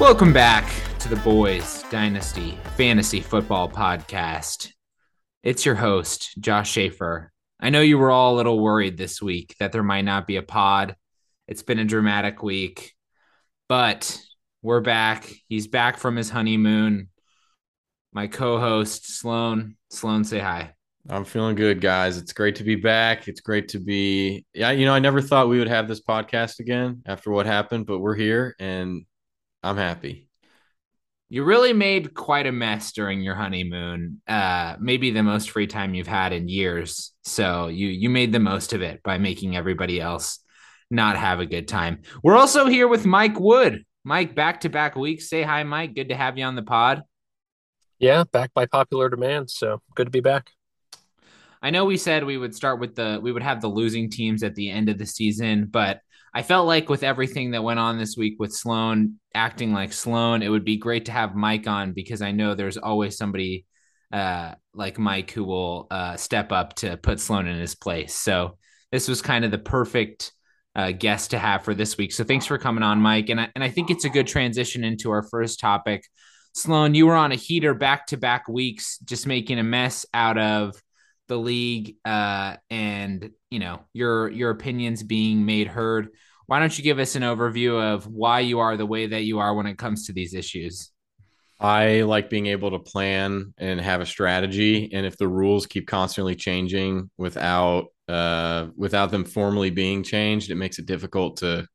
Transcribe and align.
Welcome 0.00 0.32
back 0.32 0.66
to 1.00 1.10
the 1.10 1.16
Boys 1.16 1.84
Dynasty 1.90 2.58
Fantasy 2.78 3.20
Football 3.20 3.68
Podcast. 3.68 4.72
It's 5.42 5.66
your 5.66 5.74
host, 5.74 6.40
Josh 6.40 6.70
Schaefer. 6.70 7.30
I 7.60 7.68
know 7.68 7.82
you 7.82 7.98
were 7.98 8.10
all 8.10 8.34
a 8.34 8.38
little 8.38 8.58
worried 8.58 8.96
this 8.96 9.20
week 9.20 9.54
that 9.60 9.72
there 9.72 9.82
might 9.82 10.06
not 10.06 10.26
be 10.26 10.36
a 10.36 10.42
pod. 10.42 10.96
It's 11.46 11.62
been 11.62 11.78
a 11.78 11.84
dramatic 11.84 12.42
week, 12.42 12.94
but 13.68 14.18
we're 14.62 14.80
back. 14.80 15.30
He's 15.48 15.66
back 15.66 15.98
from 15.98 16.16
his 16.16 16.30
honeymoon. 16.30 17.10
My 18.14 18.26
co 18.26 18.58
host, 18.58 19.18
Sloan. 19.18 19.76
Sloan, 19.90 20.24
say 20.24 20.38
hi. 20.38 20.72
I'm 21.10 21.26
feeling 21.26 21.56
good, 21.56 21.82
guys. 21.82 22.16
It's 22.16 22.32
great 22.32 22.56
to 22.56 22.64
be 22.64 22.76
back. 22.76 23.28
It's 23.28 23.42
great 23.42 23.68
to 23.68 23.78
be, 23.78 24.46
yeah, 24.54 24.70
you 24.70 24.86
know, 24.86 24.94
I 24.94 24.98
never 24.98 25.20
thought 25.20 25.50
we 25.50 25.58
would 25.58 25.68
have 25.68 25.88
this 25.88 26.00
podcast 26.00 26.58
again 26.58 27.02
after 27.04 27.30
what 27.30 27.44
happened, 27.44 27.84
but 27.84 27.98
we're 27.98 28.16
here 28.16 28.56
and 28.58 29.04
I'm 29.62 29.76
happy. 29.76 30.28
You 31.28 31.44
really 31.44 31.72
made 31.72 32.12
quite 32.14 32.46
a 32.46 32.52
mess 32.52 32.92
during 32.92 33.20
your 33.20 33.36
honeymoon. 33.36 34.20
Uh, 34.26 34.76
maybe 34.80 35.12
the 35.12 35.22
most 35.22 35.50
free 35.50 35.68
time 35.68 35.94
you've 35.94 36.08
had 36.08 36.32
in 36.32 36.48
years. 36.48 37.12
So 37.22 37.68
you 37.68 37.86
you 37.88 38.10
made 38.10 38.32
the 38.32 38.40
most 38.40 38.72
of 38.72 38.82
it 38.82 39.02
by 39.04 39.18
making 39.18 39.56
everybody 39.56 40.00
else 40.00 40.40
not 40.90 41.16
have 41.16 41.38
a 41.38 41.46
good 41.46 41.68
time. 41.68 42.02
We're 42.22 42.36
also 42.36 42.66
here 42.66 42.88
with 42.88 43.06
Mike 43.06 43.38
Wood. 43.38 43.84
Mike, 44.02 44.34
back 44.34 44.62
to 44.62 44.68
back 44.68 44.96
weeks. 44.96 45.28
Say 45.28 45.42
hi, 45.42 45.62
Mike. 45.62 45.94
Good 45.94 46.08
to 46.08 46.16
have 46.16 46.36
you 46.36 46.44
on 46.44 46.56
the 46.56 46.62
pod. 46.62 47.02
Yeah, 48.00 48.24
back 48.24 48.52
by 48.54 48.66
popular 48.66 49.08
demand. 49.08 49.50
So 49.50 49.82
good 49.94 50.06
to 50.06 50.10
be 50.10 50.20
back. 50.20 50.50
I 51.62 51.70
know 51.70 51.84
we 51.84 51.98
said 51.98 52.24
we 52.24 52.38
would 52.38 52.54
start 52.54 52.80
with 52.80 52.94
the 52.94 53.20
we 53.22 53.30
would 53.30 53.42
have 53.42 53.60
the 53.60 53.68
losing 53.68 54.10
teams 54.10 54.42
at 54.42 54.54
the 54.54 54.70
end 54.70 54.88
of 54.88 54.98
the 54.98 55.06
season, 55.06 55.66
but 55.66 56.00
I 56.32 56.42
felt 56.42 56.66
like 56.66 56.88
with 56.88 57.02
everything 57.02 57.52
that 57.52 57.64
went 57.64 57.80
on 57.80 57.98
this 57.98 58.16
week 58.16 58.36
with 58.38 58.52
Sloan 58.52 59.18
acting 59.34 59.72
like 59.72 59.92
Sloan, 59.92 60.42
it 60.42 60.48
would 60.48 60.64
be 60.64 60.76
great 60.76 61.06
to 61.06 61.12
have 61.12 61.34
Mike 61.34 61.66
on 61.66 61.92
because 61.92 62.22
I 62.22 62.30
know 62.30 62.54
there's 62.54 62.76
always 62.76 63.16
somebody 63.16 63.66
uh, 64.12 64.54
like 64.74 64.98
Mike 64.98 65.30
who 65.32 65.44
will 65.44 65.86
uh, 65.90 66.16
step 66.16 66.52
up 66.52 66.74
to 66.76 66.96
put 66.96 67.20
Sloan 67.20 67.46
in 67.46 67.58
his 67.58 67.74
place. 67.74 68.14
So 68.14 68.58
this 68.92 69.08
was 69.08 69.22
kind 69.22 69.44
of 69.44 69.50
the 69.50 69.58
perfect 69.58 70.32
uh, 70.76 70.92
guest 70.92 71.30
to 71.30 71.38
have 71.38 71.64
for 71.64 71.74
this 71.74 71.96
week. 71.96 72.12
So 72.12 72.24
thanks 72.24 72.46
for 72.46 72.58
coming 72.58 72.82
on, 72.82 73.00
Mike. 73.00 73.28
And 73.28 73.40
I, 73.40 73.48
and 73.54 73.64
I 73.64 73.70
think 73.70 73.90
it's 73.90 74.04
a 74.04 74.10
good 74.10 74.26
transition 74.26 74.84
into 74.84 75.10
our 75.10 75.22
first 75.22 75.60
topic. 75.60 76.04
Sloan, 76.54 76.94
you 76.94 77.06
were 77.06 77.14
on 77.14 77.32
a 77.32 77.36
heater 77.36 77.74
back 77.74 78.06
to 78.08 78.16
back 78.16 78.48
weeks, 78.48 78.98
just 78.98 79.26
making 79.26 79.58
a 79.58 79.64
mess 79.64 80.06
out 80.12 80.38
of 80.38 80.74
the 81.28 81.38
league 81.38 81.96
uh, 82.04 82.56
and 82.68 83.30
you 83.50 83.58
know 83.58 83.80
your 83.92 84.28
your 84.30 84.50
opinions 84.50 85.02
being 85.02 85.44
made 85.44 85.66
heard. 85.66 86.08
Why 86.46 86.58
don't 86.58 86.76
you 86.76 86.82
give 86.82 86.98
us 86.98 87.14
an 87.14 87.22
overview 87.22 87.80
of 87.80 88.06
why 88.06 88.40
you 88.40 88.58
are 88.58 88.76
the 88.76 88.86
way 88.86 89.06
that 89.06 89.22
you 89.22 89.38
are 89.38 89.54
when 89.54 89.66
it 89.66 89.78
comes 89.78 90.06
to 90.06 90.12
these 90.12 90.34
issues? 90.34 90.90
I 91.60 92.00
like 92.02 92.30
being 92.30 92.46
able 92.46 92.70
to 92.70 92.78
plan 92.78 93.52
and 93.58 93.80
have 93.80 94.00
a 94.00 94.06
strategy 94.06 94.90
and 94.92 95.04
if 95.04 95.18
the 95.18 95.28
rules 95.28 95.66
keep 95.66 95.86
constantly 95.86 96.34
changing 96.34 97.10
without 97.18 97.88
uh, 98.08 98.68
without 98.76 99.10
them 99.10 99.24
formally 99.24 99.70
being 99.70 100.02
changed 100.02 100.50
it 100.50 100.56
makes 100.56 100.78
it 100.78 100.86
difficult 100.86 101.36
to 101.38 101.66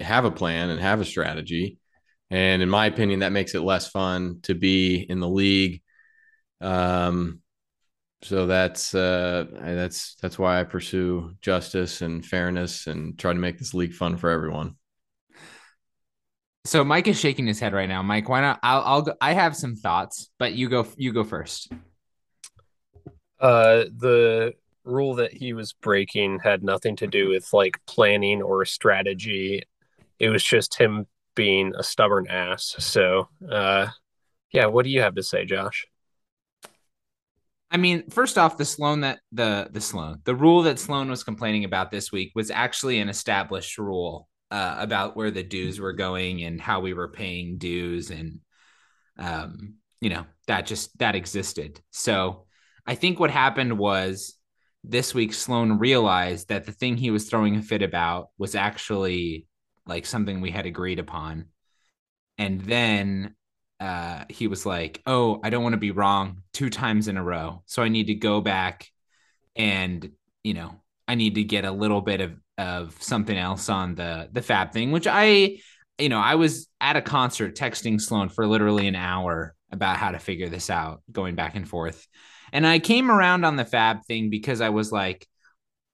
have 0.00 0.24
a 0.24 0.30
plan 0.30 0.70
and 0.70 0.80
have 0.80 1.00
a 1.00 1.04
strategy. 1.04 1.78
And 2.30 2.62
in 2.62 2.68
my 2.68 2.86
opinion 2.86 3.20
that 3.20 3.32
makes 3.32 3.54
it 3.54 3.60
less 3.60 3.88
fun 3.88 4.40
to 4.42 4.54
be 4.54 4.96
in 4.96 5.20
the 5.20 5.28
league. 5.28 5.82
Um, 6.60 7.41
so 8.22 8.46
that's 8.46 8.94
uh, 8.94 9.46
that's 9.60 10.14
that's 10.22 10.38
why 10.38 10.60
I 10.60 10.64
pursue 10.64 11.34
justice 11.40 12.02
and 12.02 12.24
fairness 12.24 12.86
and 12.86 13.18
try 13.18 13.32
to 13.32 13.38
make 13.38 13.58
this 13.58 13.74
league 13.74 13.94
fun 13.94 14.16
for 14.16 14.30
everyone. 14.30 14.76
So 16.64 16.84
Mike 16.84 17.08
is 17.08 17.18
shaking 17.18 17.46
his 17.46 17.58
head 17.58 17.72
right 17.72 17.88
now. 17.88 18.02
Mike, 18.02 18.28
why 18.28 18.40
not? 18.40 18.60
I'll, 18.62 18.82
I'll 18.82 19.02
go, 19.02 19.14
I 19.20 19.32
have 19.32 19.56
some 19.56 19.74
thoughts, 19.74 20.30
but 20.38 20.52
you 20.52 20.68
go. 20.68 20.86
You 20.96 21.12
go 21.12 21.24
first. 21.24 21.72
Uh, 23.40 23.86
the 23.96 24.54
rule 24.84 25.16
that 25.16 25.32
he 25.32 25.52
was 25.52 25.72
breaking 25.72 26.38
had 26.38 26.62
nothing 26.62 26.94
to 26.96 27.08
do 27.08 27.28
with 27.28 27.52
like 27.52 27.80
planning 27.86 28.40
or 28.40 28.64
strategy. 28.64 29.62
It 30.20 30.28
was 30.28 30.44
just 30.44 30.78
him 30.78 31.06
being 31.34 31.72
a 31.76 31.82
stubborn 31.82 32.28
ass. 32.28 32.76
So, 32.78 33.28
uh, 33.50 33.88
yeah. 34.52 34.66
What 34.66 34.84
do 34.84 34.90
you 34.90 35.00
have 35.00 35.16
to 35.16 35.22
say, 35.24 35.44
Josh? 35.44 35.88
I 37.72 37.78
mean, 37.78 38.10
first 38.10 38.36
off, 38.36 38.58
the 38.58 38.66
Sloan 38.66 39.00
that 39.00 39.20
the 39.32 39.68
the 39.72 39.80
Sloan 39.80 40.20
the 40.24 40.34
rule 40.34 40.62
that 40.62 40.78
Sloan 40.78 41.08
was 41.08 41.24
complaining 41.24 41.64
about 41.64 41.90
this 41.90 42.12
week 42.12 42.32
was 42.34 42.50
actually 42.50 42.98
an 42.98 43.08
established 43.08 43.78
rule 43.78 44.28
uh, 44.50 44.76
about 44.78 45.16
where 45.16 45.30
the 45.30 45.42
dues 45.42 45.80
were 45.80 45.94
going 45.94 46.42
and 46.42 46.60
how 46.60 46.80
we 46.80 46.92
were 46.92 47.08
paying 47.08 47.56
dues, 47.56 48.10
and 48.10 48.40
um, 49.18 49.76
you 50.02 50.10
know 50.10 50.26
that 50.48 50.66
just 50.66 50.96
that 50.98 51.14
existed. 51.14 51.80
So 51.90 52.44
I 52.86 52.94
think 52.94 53.18
what 53.18 53.30
happened 53.30 53.78
was 53.78 54.34
this 54.84 55.14
week 55.14 55.32
Sloan 55.32 55.78
realized 55.78 56.48
that 56.48 56.66
the 56.66 56.72
thing 56.72 56.98
he 56.98 57.10
was 57.10 57.24
throwing 57.30 57.56
a 57.56 57.62
fit 57.62 57.80
about 57.80 58.28
was 58.36 58.54
actually 58.54 59.46
like 59.86 60.04
something 60.04 60.42
we 60.42 60.50
had 60.50 60.66
agreed 60.66 60.98
upon, 60.98 61.46
and 62.36 62.60
then 62.60 63.34
uh, 63.82 64.24
he 64.28 64.46
was 64.46 64.64
like, 64.64 65.02
"Oh, 65.06 65.40
I 65.42 65.50
don't 65.50 65.64
want 65.64 65.72
to 65.72 65.78
be 65.78 65.90
wrong 65.90 66.44
two 66.52 66.70
times 66.70 67.08
in 67.08 67.16
a 67.16 67.22
row, 67.22 67.64
so 67.66 67.82
I 67.82 67.88
need 67.88 68.06
to 68.06 68.14
go 68.14 68.40
back 68.40 68.86
and 69.56 70.08
you 70.44 70.54
know 70.54 70.80
I 71.08 71.16
need 71.16 71.34
to 71.34 71.42
get 71.42 71.64
a 71.64 71.72
little 71.72 72.00
bit 72.00 72.20
of 72.20 72.40
of 72.56 72.96
something 73.02 73.36
else 73.36 73.68
on 73.68 73.96
the 73.96 74.28
the 74.30 74.40
fab 74.40 74.72
thing." 74.72 74.92
Which 74.92 75.08
I, 75.10 75.58
you 75.98 76.08
know, 76.08 76.20
I 76.20 76.36
was 76.36 76.68
at 76.80 76.96
a 76.96 77.02
concert 77.02 77.56
texting 77.56 78.00
Sloan 78.00 78.28
for 78.28 78.46
literally 78.46 78.86
an 78.86 78.94
hour 78.94 79.52
about 79.72 79.96
how 79.96 80.12
to 80.12 80.20
figure 80.20 80.48
this 80.48 80.70
out, 80.70 81.02
going 81.10 81.34
back 81.34 81.56
and 81.56 81.68
forth, 81.68 82.06
and 82.52 82.64
I 82.64 82.78
came 82.78 83.10
around 83.10 83.44
on 83.44 83.56
the 83.56 83.64
fab 83.64 84.04
thing 84.06 84.30
because 84.30 84.60
I 84.60 84.68
was 84.70 84.92
like. 84.92 85.26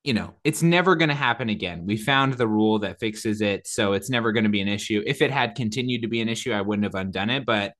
You 0.05 0.15
know, 0.15 0.35
it's 0.45 0.63
never 0.63 0.97
going 0.97 1.09
to 1.11 1.15
happen 1.15 1.49
again. 1.49 1.85
We 1.85 1.97
found 1.97 2.35
the 2.35 2.49
rule 2.49 2.79
that 2.81 3.01
fixes 3.01 3.41
it, 3.41 3.67
so 3.67 3.93
it's 3.93 4.09
never 4.09 4.33
going 4.33 4.45
to 4.45 4.51
be 4.51 4.61
an 4.61 4.69
issue. 4.69 5.03
If 5.05 5.21
it 5.21 5.31
had 5.31 5.55
continued 5.55 6.03
to 6.03 6.09
be 6.09 6.21
an 6.21 6.29
issue, 6.29 6.53
I 6.53 6.63
wouldn't 6.63 6.85
have 6.85 6.95
undone 6.95 7.31
it. 7.31 7.45
But 7.45 7.75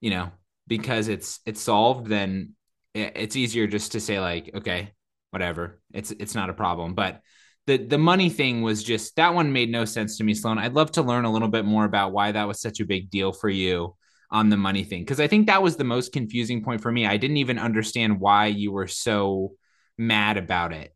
you 0.00 0.10
know, 0.10 0.32
because 0.66 1.08
it's 1.08 1.40
it's 1.46 1.60
solved, 1.60 2.08
then 2.08 2.54
it's 2.94 3.36
easier 3.36 3.66
just 3.66 3.92
to 3.92 4.00
say 4.00 4.20
like, 4.20 4.50
okay, 4.54 4.92
whatever, 5.30 5.80
it's 5.92 6.10
it's 6.10 6.34
not 6.34 6.50
a 6.50 6.54
problem. 6.54 6.94
But 6.94 7.20
the 7.66 7.78
the 7.78 7.98
money 7.98 8.28
thing 8.28 8.62
was 8.62 8.84
just 8.84 9.16
that 9.16 9.34
one 9.34 9.52
made 9.52 9.70
no 9.70 9.84
sense 9.84 10.18
to 10.18 10.24
me, 10.24 10.34
Sloan. 10.34 10.58
I'd 10.58 10.74
love 10.74 10.92
to 10.92 11.02
learn 11.02 11.24
a 11.24 11.32
little 11.32 11.48
bit 11.48 11.64
more 11.64 11.84
about 11.84 12.12
why 12.12 12.32
that 12.32 12.48
was 12.48 12.60
such 12.60 12.80
a 12.80 12.86
big 12.86 13.10
deal 13.10 13.32
for 13.32 13.48
you 13.48 13.96
on 14.30 14.48
the 14.48 14.56
money 14.56 14.84
thing 14.84 15.02
because 15.02 15.20
I 15.20 15.28
think 15.28 15.46
that 15.46 15.62
was 15.62 15.76
the 15.76 15.84
most 15.84 16.12
confusing 16.12 16.62
point 16.62 16.82
for 16.82 16.90
me. 16.90 17.06
I 17.06 17.16
didn't 17.16 17.38
even 17.38 17.58
understand 17.58 18.20
why 18.20 18.46
you 18.46 18.72
were 18.72 18.88
so 18.88 19.52
mad 19.96 20.36
about 20.36 20.72
it. 20.72 20.93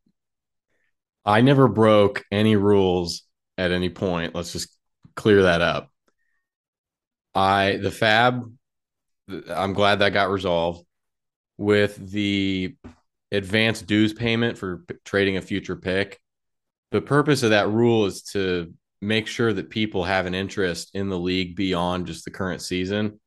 I 1.29 1.43
never 1.43 1.69
broke 1.69 2.25
any 2.33 2.57
rules 2.57 3.23
at 3.59 3.71
any 3.71 3.91
point. 3.91 4.35
Let's 4.35 4.55
just 4.55 4.75
clear 5.15 5.43
that 5.43 5.61
up. 5.61 5.91
I 7.35 7.77
the 7.77 7.91
fab 7.91 8.51
I'm 9.51 9.75
glad 9.75 9.99
that 9.99 10.15
got 10.15 10.31
resolved 10.31 10.87
with 11.59 11.97
the 12.11 12.75
advanced 13.31 13.87
dues 13.87 14.15
payment 14.15 14.57
for 14.57 14.79
p- 14.79 14.95
trading 15.05 15.37
a 15.37 15.43
future 15.43 15.77
pick. 15.77 16.19
The 16.93 17.03
purpose 17.03 17.43
of 17.43 17.51
that 17.51 17.69
rule 17.69 18.07
is 18.07 18.23
to 18.33 18.73
make 19.03 19.27
sure 19.27 19.53
that 19.53 19.69
people 19.69 20.05
have 20.05 20.25
an 20.25 20.35
interest 20.35 20.93
in 20.95 21.11
the 21.11 21.19
league 21.19 21.57
beyond 21.57 22.07
just 22.07 22.25
the 22.25 22.31
current 22.31 22.63
season. 22.63 23.21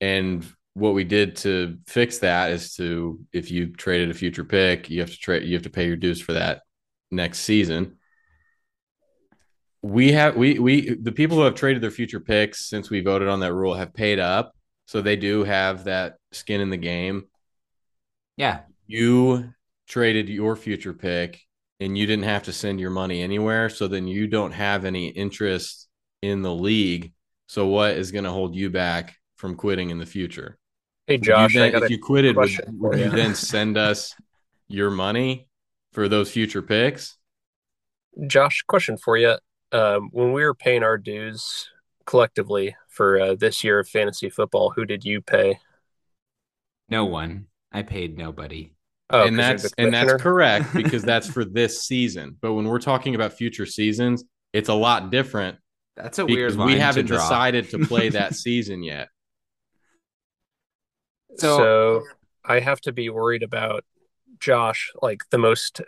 And 0.00 0.46
what 0.74 0.94
we 0.94 1.02
did 1.02 1.34
to 1.36 1.78
fix 1.88 2.18
that 2.18 2.52
is 2.52 2.76
to 2.76 3.18
if 3.32 3.50
you 3.50 3.72
traded 3.72 4.10
a 4.10 4.14
future 4.14 4.44
pick, 4.44 4.88
you 4.88 5.00
have 5.00 5.10
to 5.10 5.18
trade 5.18 5.42
you 5.42 5.54
have 5.54 5.64
to 5.64 5.70
pay 5.70 5.88
your 5.88 5.96
dues 5.96 6.20
for 6.20 6.34
that 6.34 6.62
next 7.10 7.40
season. 7.40 7.96
We 9.82 10.12
have 10.12 10.36
we 10.36 10.58
we 10.58 10.94
the 10.94 11.12
people 11.12 11.38
who 11.38 11.44
have 11.44 11.54
traded 11.54 11.82
their 11.82 11.90
future 11.90 12.20
picks 12.20 12.68
since 12.68 12.90
we 12.90 13.00
voted 13.00 13.28
on 13.28 13.40
that 13.40 13.54
rule 13.54 13.74
have 13.74 13.94
paid 13.94 14.18
up 14.18 14.54
so 14.90 15.00
they 15.00 15.14
do 15.14 15.44
have 15.44 15.84
that 15.84 16.16
skin 16.32 16.60
in 16.60 16.68
the 16.68 16.76
game. 16.76 17.28
Yeah. 18.36 18.62
You 18.88 19.54
traded 19.86 20.28
your 20.28 20.56
future 20.56 20.92
pick 20.92 21.40
and 21.78 21.96
you 21.96 22.06
didn't 22.06 22.24
have 22.24 22.42
to 22.42 22.52
send 22.52 22.80
your 22.80 22.90
money 22.90 23.22
anywhere. 23.22 23.68
So 23.68 23.86
then 23.86 24.08
you 24.08 24.26
don't 24.26 24.50
have 24.50 24.84
any 24.84 25.06
interest 25.06 25.86
in 26.22 26.42
the 26.42 26.52
league. 26.52 27.12
So 27.46 27.68
what 27.68 27.92
is 27.92 28.10
going 28.10 28.24
to 28.24 28.32
hold 28.32 28.56
you 28.56 28.68
back 28.68 29.14
from 29.36 29.54
quitting 29.54 29.90
in 29.90 29.98
the 29.98 30.06
future? 30.06 30.58
Hey, 31.06 31.18
Josh, 31.18 31.54
you 31.54 31.60
then, 31.60 31.84
if 31.84 31.88
you 31.88 32.00
quitted, 32.00 32.34
would, 32.34 32.50
would 32.66 32.98
you 32.98 33.10
then 33.10 33.36
send 33.36 33.78
us 33.78 34.16
your 34.66 34.90
money 34.90 35.46
for 35.92 36.08
those 36.08 36.30
future 36.30 36.62
picks? 36.62 37.16
Josh, 38.26 38.62
question 38.66 38.96
for 38.96 39.16
you. 39.16 39.36
Um, 39.72 40.08
when 40.12 40.32
we 40.32 40.42
were 40.44 40.54
paying 40.54 40.82
our 40.82 40.98
dues 40.98 41.68
collectively 42.06 42.74
for 42.88 43.20
uh, 43.20 43.34
this 43.34 43.62
year 43.62 43.78
of 43.78 43.88
fantasy 43.88 44.28
football, 44.30 44.70
who 44.70 44.84
did 44.84 45.04
you 45.04 45.20
pay? 45.20 45.60
No 46.88 47.04
one. 47.04 47.46
I 47.72 47.82
paid 47.82 48.18
nobody. 48.18 48.74
Oh, 49.10 49.24
and 49.26 49.38
that's 49.38 49.72
and 49.78 49.92
that's 49.94 50.20
correct 50.22 50.72
because 50.74 51.02
that's 51.02 51.28
for 51.28 51.44
this 51.44 51.82
season. 51.84 52.36
But 52.40 52.54
when 52.54 52.66
we're 52.66 52.80
talking 52.80 53.14
about 53.14 53.32
future 53.32 53.66
seasons, 53.66 54.24
it's 54.52 54.68
a 54.68 54.74
lot 54.74 55.10
different 55.10 55.58
That's 55.96 56.18
a 56.18 56.26
weird 56.26 56.56
line 56.56 56.66
we 56.66 56.78
haven't 56.78 57.06
draw. 57.06 57.18
decided 57.18 57.70
to 57.70 57.78
play 57.86 58.08
that 58.10 58.34
season 58.34 58.82
yet. 58.82 59.08
So- 61.36 61.58
So, 61.58 62.02
I 62.44 62.58
have 62.60 62.80
to 62.82 62.92
be 62.92 63.08
worried 63.10 63.42
about 63.42 63.84
Josh, 64.40 64.90
like 65.00 65.20
the 65.30 65.38
most 65.38 65.80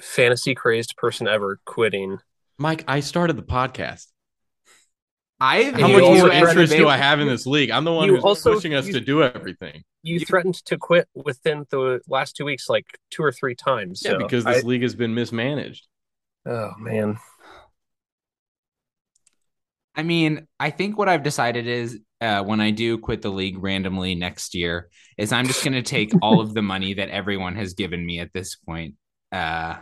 fantasy 0.00 0.54
crazed 0.54 0.96
person 0.96 1.26
ever, 1.28 1.60
quitting. 1.64 2.18
Mike, 2.58 2.84
I 2.88 3.00
started 3.00 3.36
the 3.36 3.42
podcast. 3.42 4.06
I 5.40 5.64
How 5.70 5.86
much 5.86 6.02
more 6.02 6.32
interest 6.32 6.72
do 6.72 6.88
I 6.88 6.96
have 6.96 7.20
in 7.20 7.28
this 7.28 7.46
league? 7.46 7.70
I'm 7.70 7.84
the 7.84 7.92
one 7.92 8.08
who's 8.08 8.24
also- 8.24 8.54
pushing 8.54 8.74
us 8.74 8.86
you- 8.88 8.94
to 8.94 9.00
do 9.00 9.22
everything. 9.22 9.84
You 10.02 10.20
threatened 10.20 10.54
to 10.66 10.76
quit 10.78 11.08
within 11.14 11.66
the 11.70 12.00
last 12.08 12.34
two 12.36 12.44
weeks, 12.44 12.68
like 12.68 12.86
two 13.10 13.22
or 13.22 13.30
three 13.32 13.54
times. 13.54 14.02
Yeah, 14.04 14.12
So 14.12 14.18
because 14.18 14.46
I- 14.46 14.54
this 14.54 14.64
league 14.64 14.82
has 14.82 14.94
been 14.96 15.14
mismanaged. 15.14 15.86
oh 16.46 16.72
man, 16.78 17.18
I 19.94 20.02
mean, 20.02 20.46
I 20.58 20.70
think 20.70 20.96
what 20.96 21.08
I've 21.08 21.22
decided 21.22 21.66
is 21.66 21.98
uh, 22.20 22.42
when 22.42 22.60
I 22.60 22.70
do 22.70 22.98
quit 22.98 23.22
the 23.22 23.30
league 23.30 23.62
randomly 23.62 24.14
next 24.14 24.54
year, 24.54 24.88
is 25.16 25.32
I'm 25.32 25.46
just 25.46 25.62
going 25.64 25.74
to 25.74 25.82
take 25.82 26.12
all 26.22 26.40
of 26.40 26.54
the 26.54 26.62
money 26.74 26.94
that 26.94 27.08
everyone 27.10 27.56
has 27.56 27.74
given 27.74 28.04
me 28.04 28.18
at 28.20 28.32
this 28.32 28.56
point. 28.56 28.94
Uh, 29.30 29.76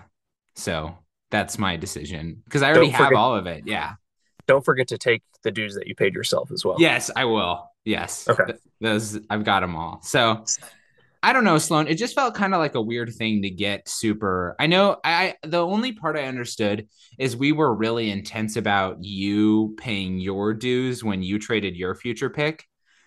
so 0.55 0.97
that's 1.31 1.59
my 1.59 1.77
decision 1.77 2.43
because 2.45 2.63
I 2.63 2.71
already 2.73 2.91
have 2.91 3.13
all 3.15 3.35
of 3.35 3.47
it. 3.47 3.65
Yeah. 3.67 3.95
don't 4.47 4.65
forget 4.65 4.89
to 4.89 4.99
take 4.99 5.23
the 5.43 5.51
dues 5.51 5.75
that 5.75 5.87
you 5.87 5.95
paid 5.95 6.15
yourself 6.15 6.51
as 6.53 6.65
well. 6.65 6.77
Yes, 6.79 7.11
I 7.15 7.25
will. 7.25 7.71
Yes. 7.85 8.29
Okay. 8.29 8.45
Th- 8.47 8.59
those 8.81 9.19
I've 9.31 9.45
got 9.45 9.61
them 9.61 9.77
all. 9.77 10.01
So 10.03 10.45
I 11.27 11.33
don't 11.33 11.43
know, 11.43 11.59
Sloan. 11.59 11.89
It 11.89 11.97
just 11.97 12.15
felt 12.15 12.37
kind 12.37 12.55
of 12.55 12.61
like 12.61 12.77
a 12.77 12.81
weird 12.81 13.13
thing 13.13 13.43
to 13.43 13.51
get 13.51 13.89
super. 13.89 14.55
I 14.61 14.69
know 14.69 14.99
I 15.03 15.35
the 15.43 15.59
only 15.59 15.91
part 15.91 16.17
I 16.17 16.27
understood 16.27 16.87
is 17.19 17.37
we 17.37 17.51
were 17.51 17.75
really 17.75 18.13
intense 18.13 18.55
about 18.55 19.03
you 19.03 19.75
paying 19.77 20.21
your 20.21 20.55
dues 20.55 21.03
when 21.03 21.25
you 21.25 21.41
traded 21.41 21.75
your 21.75 21.97
future 21.97 22.31
pick. 22.31 22.65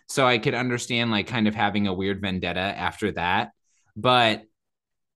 So 0.10 0.27
I 0.27 0.38
could 0.38 0.54
understand 0.54 1.12
like 1.12 1.27
kind 1.27 1.48
of 1.48 1.56
having 1.56 1.88
a 1.88 1.94
weird 1.94 2.19
vendetta 2.19 2.60
after 2.60 3.13
that. 3.13 3.51
But 3.95 4.44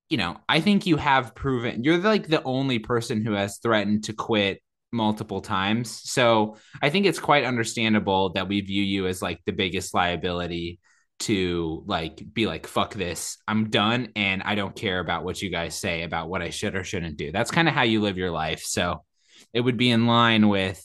you 0.08 0.16
know, 0.16 0.38
I 0.48 0.62
think 0.62 0.86
you 0.86 0.96
have 0.96 1.36
proven 1.36 1.84
you're 1.84 1.98
like 1.98 2.30
the 2.30 2.44
only 2.44 2.80
person 2.80 3.22
who 3.22 3.34
has 3.34 3.58
threatened 3.58 4.06
to 4.06 4.14
quit 4.14 4.62
multiple 4.94 5.42
times. 5.42 6.10
So 6.10 6.56
I 6.82 6.90
think 6.90 7.06
it's 7.06 7.20
quite 7.20 7.44
understandable 7.44 8.30
that 8.36 8.48
we 8.48 8.62
view 8.62 8.82
you 8.82 9.08
as 9.08 9.22
like 9.22 9.42
the 9.46 9.52
biggest 9.52 9.94
liability 9.94 10.80
to 11.24 11.84
like 11.86 12.22
be 12.34 12.48
like 12.48 12.68
fuck 12.68 12.94
this 12.94 13.38
i'm 13.48 13.70
done 13.70 14.10
and 14.16 14.44
i 14.44 14.56
don't 14.56 14.76
care 14.76 15.00
about 15.00 15.24
what 15.24 15.42
you 15.42 15.50
guys 15.50 15.76
say 15.76 16.04
about 16.04 16.30
what 16.30 16.42
i 16.42 16.50
should 16.50 16.76
or 16.76 16.84
shouldn't 16.84 17.18
do. 17.18 17.32
That's 17.32 17.52
kind 17.52 17.68
of 17.68 17.74
how 17.74 17.84
you 17.84 18.02
live 18.02 18.18
your 18.18 18.32
life. 18.32 18.62
So 18.64 19.04
it 19.54 19.62
would 19.62 19.78
be 19.78 19.90
in 19.90 20.08
line 20.08 20.50
with 20.50 20.84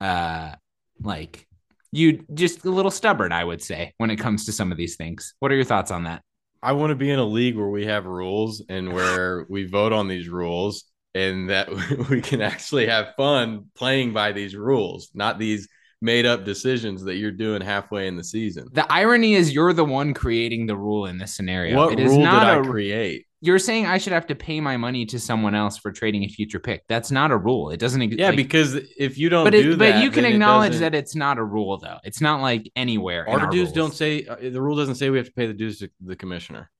uh 0.00 0.52
like 1.00 1.46
you 1.92 2.24
just 2.34 2.64
a 2.64 2.70
little 2.70 2.90
stubborn 2.90 3.32
i 3.32 3.42
would 3.42 3.62
say 3.62 3.94
when 3.98 4.10
it 4.10 4.16
comes 4.16 4.46
to 4.46 4.52
some 4.52 4.72
of 4.72 4.78
these 4.78 4.96
things. 4.96 5.34
What 5.40 5.52
are 5.52 5.56
your 5.56 5.64
thoughts 5.64 5.90
on 5.90 6.04
that? 6.04 6.22
I 6.62 6.72
want 6.72 6.90
to 6.90 6.96
be 6.96 7.10
in 7.10 7.18
a 7.18 7.24
league 7.24 7.56
where 7.56 7.68
we 7.68 7.86
have 7.86 8.06
rules 8.06 8.62
and 8.68 8.92
where 8.92 9.46
we 9.48 9.66
vote 9.66 9.92
on 9.92 10.08
these 10.08 10.28
rules 10.28 10.84
and 11.14 11.50
that 11.50 11.68
we 12.10 12.20
can 12.20 12.42
actually 12.42 12.86
have 12.86 13.14
fun 13.16 13.66
playing 13.74 14.12
by 14.12 14.32
these 14.32 14.54
rules, 14.54 15.10
not 15.14 15.38
these 15.38 15.68
made 16.06 16.24
up 16.24 16.44
decisions 16.44 17.02
that 17.04 17.16
you're 17.16 17.30
doing 17.30 17.60
halfway 17.60 18.06
in 18.08 18.16
the 18.16 18.24
season. 18.24 18.66
the 18.72 18.90
irony 18.90 19.34
is 19.34 19.52
you're 19.52 19.72
the 19.74 19.84
one 19.84 20.14
creating 20.14 20.66
the 20.66 20.76
rule 20.76 21.04
in 21.06 21.18
this 21.18 21.34
scenario 21.36 21.76
What 21.76 21.92
it 21.92 22.00
is 22.00 22.08
rule 22.10 22.20
did 22.20 22.24
not 22.24 22.46
I 22.46 22.56
a 22.58 22.62
create? 22.62 23.26
you're 23.42 23.58
saying 23.58 23.86
I 23.86 23.98
should 23.98 24.12
have 24.14 24.26
to 24.28 24.34
pay 24.34 24.60
my 24.60 24.76
money 24.78 25.04
to 25.06 25.18
someone 25.20 25.54
else 25.54 25.76
for 25.76 25.92
trading 25.92 26.22
a 26.24 26.28
future 26.28 26.58
pick. 26.58 26.82
That's 26.88 27.10
not 27.10 27.30
a 27.30 27.36
rule. 27.36 27.70
It 27.70 27.78
doesn't. 27.78 28.00
Yeah, 28.12 28.28
like, 28.28 28.36
because 28.36 28.74
if 28.98 29.18
you 29.18 29.28
don't 29.28 29.44
but 29.44 29.50
do 29.52 29.72
it, 29.72 29.76
that, 29.78 29.94
but 29.94 30.02
you 30.02 30.10
can 30.10 30.24
acknowledge 30.24 30.76
that 30.78 30.94
it's 30.94 31.14
not 31.14 31.36
a 31.38 31.44
rule, 31.44 31.76
though. 31.78 31.98
It's 32.02 32.20
not 32.22 32.40
like 32.40 32.70
anywhere. 32.74 33.24
in 33.26 33.38
our 33.38 33.50
dues 33.50 33.66
rules. 33.68 33.72
don't 33.72 33.94
say 33.94 34.24
uh, 34.24 34.36
the 34.40 34.60
rule 34.60 34.74
doesn't 34.74 34.94
say 34.96 35.10
we 35.10 35.18
have 35.18 35.26
to 35.26 35.32
pay 35.32 35.46
the 35.46 35.52
dues 35.52 35.78
to 35.80 35.90
the 36.00 36.16
commissioner. 36.16 36.70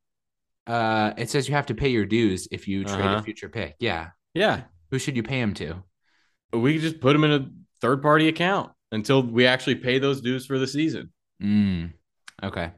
Uh, 0.66 1.12
it 1.18 1.30
says 1.30 1.46
you 1.48 1.54
have 1.54 1.66
to 1.66 1.74
pay 1.74 1.88
your 1.90 2.06
dues 2.06 2.48
if 2.50 2.66
you 2.66 2.84
trade 2.84 3.00
Uh-huh. 3.00 3.18
a 3.18 3.22
future 3.22 3.48
pick. 3.50 3.76
Yeah. 3.78 4.08
Yeah, 4.34 4.62
Who 4.90 4.98
should 4.98 5.16
you 5.16 5.22
pay 5.22 5.40
them 5.40 5.54
to? 5.54 5.82
we 6.52 6.78
just 6.78 7.00
put 7.00 7.12
them 7.12 7.24
in 7.24 7.32
a 7.32 7.48
third 7.80 8.00
party 8.02 8.28
account 8.28 8.72
until 8.92 9.22
we 9.22 9.46
actually 9.46 9.76
pay 9.76 9.98
those 9.98 10.20
dues 10.20 10.46
for 10.46 10.58
the 10.58 10.66
season. 10.66 11.12
Mm, 11.42 11.92
okay. 12.42 12.72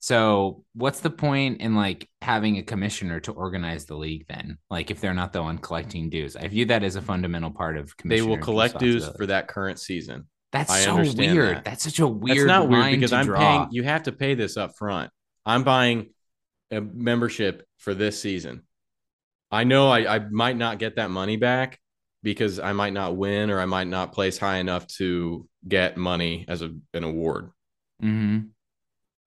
So 0.00 0.64
what's 0.74 1.00
the 1.00 1.10
point 1.10 1.60
in 1.60 1.74
like 1.74 2.08
having 2.22 2.56
a 2.58 2.62
commissioner 2.62 3.18
to 3.20 3.32
organize 3.32 3.86
the 3.86 3.96
league 3.96 4.26
then? 4.28 4.58
Like 4.70 4.90
if 4.90 5.00
they're 5.00 5.14
not 5.14 5.32
the 5.32 5.42
one 5.42 5.58
collecting 5.58 6.08
dues, 6.08 6.36
I 6.36 6.46
view 6.46 6.66
that 6.66 6.84
as 6.84 6.96
a 6.96 7.02
fundamental 7.02 7.50
part 7.50 7.76
of 7.76 7.92
They 8.04 8.22
will 8.22 8.38
collect 8.38 8.78
dues 8.78 9.08
for 9.16 9.26
that 9.26 9.48
current 9.48 9.80
season. 9.80 10.28
That's 10.52 10.70
I 10.70 10.80
so 10.80 10.96
weird. 10.96 11.56
that. 11.56 11.64
That's 11.64 11.84
such 11.84 11.98
a 11.98 12.06
weird. 12.06 12.38
That's 12.38 12.46
not 12.46 12.68
weird 12.68 12.92
because 12.92 13.12
I'm 13.12 13.26
draw. 13.26 13.38
paying. 13.38 13.68
You 13.72 13.82
have 13.82 14.04
to 14.04 14.12
pay 14.12 14.34
this 14.34 14.56
up 14.56 14.76
front. 14.76 15.10
I'm 15.44 15.64
buying 15.64 16.10
a 16.70 16.80
membership 16.80 17.66
for 17.78 17.92
this 17.92 18.20
season. 18.20 18.62
I 19.50 19.64
know 19.64 19.88
I, 19.88 20.16
I 20.16 20.18
might 20.18 20.56
not 20.56 20.78
get 20.78 20.96
that 20.96 21.10
money 21.10 21.36
back 21.36 21.78
because 22.22 22.58
I 22.58 22.72
might 22.72 22.92
not 22.92 23.16
win 23.16 23.50
or 23.50 23.60
I 23.60 23.66
might 23.66 23.86
not 23.86 24.12
place 24.12 24.38
high 24.38 24.56
enough 24.56 24.86
to 24.98 25.48
get 25.66 25.96
money 25.96 26.44
as 26.48 26.62
a, 26.62 26.74
an 26.94 27.04
award. 27.04 27.50
hmm 28.00 28.38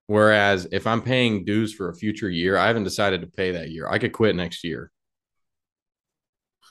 Whereas 0.08 0.66
if 0.72 0.86
I'm 0.86 1.00
paying 1.00 1.44
dues 1.44 1.72
for 1.72 1.88
a 1.88 1.94
future 1.94 2.28
year, 2.28 2.56
I 2.56 2.66
haven't 2.66 2.84
decided 2.84 3.22
to 3.22 3.28
pay 3.28 3.52
that 3.52 3.70
year. 3.70 3.88
I 3.88 3.98
could 3.98 4.12
quit 4.12 4.36
next 4.36 4.62
year 4.62 4.90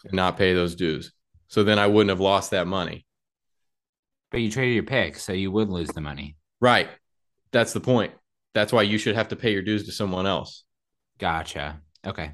and 0.04 0.14
not 0.14 0.38
pay 0.38 0.54
those 0.54 0.76
dues. 0.76 1.12
So 1.48 1.64
then 1.64 1.80
I 1.80 1.88
wouldn't 1.88 2.10
have 2.10 2.20
lost 2.20 2.52
that 2.52 2.68
money. 2.68 3.06
But 4.32 4.42
you 4.42 4.52
traded 4.52 4.76
your 4.76 4.84
pick, 4.84 5.18
so 5.18 5.34
you 5.34 5.52
would 5.52 5.70
lose 5.70 5.90
the 5.90 6.02
money. 6.02 6.38
Right. 6.60 6.90
That's 7.52 7.74
the 7.74 7.82
point. 7.82 8.14
That's 8.54 8.72
why 8.72 8.84
you 8.84 8.98
should 8.98 9.16
have 9.16 9.30
to 9.30 9.36
pay 9.36 9.52
your 9.52 9.62
dues 9.62 9.86
to 9.86 9.92
someone 9.92 10.26
else. 10.28 10.64
Gotcha. 11.18 11.82
Okay. 12.06 12.32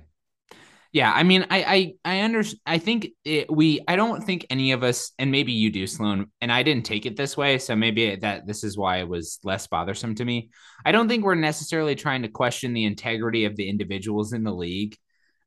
Yeah, 0.94 1.12
I 1.12 1.24
mean, 1.24 1.46
I 1.50 1.94
I 2.06 2.18
I 2.18 2.24
under 2.24 2.44
I 2.66 2.78
think 2.78 3.10
it, 3.26 3.52
we 3.52 3.82
I 3.88 3.96
don't 3.96 4.24
think 4.24 4.46
any 4.50 4.72
of 4.72 4.84
us, 4.84 5.12
and 5.20 5.32
maybe 5.32 5.52
you 5.52 5.70
do, 5.70 5.86
Sloan, 5.86 6.28
and 6.42 6.52
I 6.52 6.64
didn't 6.64 6.86
take 6.86 7.06
it 7.06 7.18
this 7.18 7.36
way, 7.36 7.58
so 7.58 7.76
maybe 7.76 8.16
that 8.16 8.48
this 8.48 8.64
is 8.64 8.78
why 8.78 8.98
it 8.98 9.08
was 9.08 9.40
less 9.44 9.68
bothersome 9.68 10.16
to 10.16 10.26
me. 10.26 10.50
I 10.86 10.92
don't 10.92 11.08
think 11.08 11.24
we're 11.24 11.36
necessarily 11.36 11.96
trying 11.96 12.22
to 12.24 12.30
question 12.30 12.74
the 12.74 12.86
integrity 12.86 13.46
of 13.46 13.56
the 13.56 13.70
individuals 13.70 14.34
in 14.34 14.44
the 14.44 14.54
league. 14.54 14.96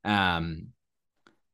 Um, 0.03 0.67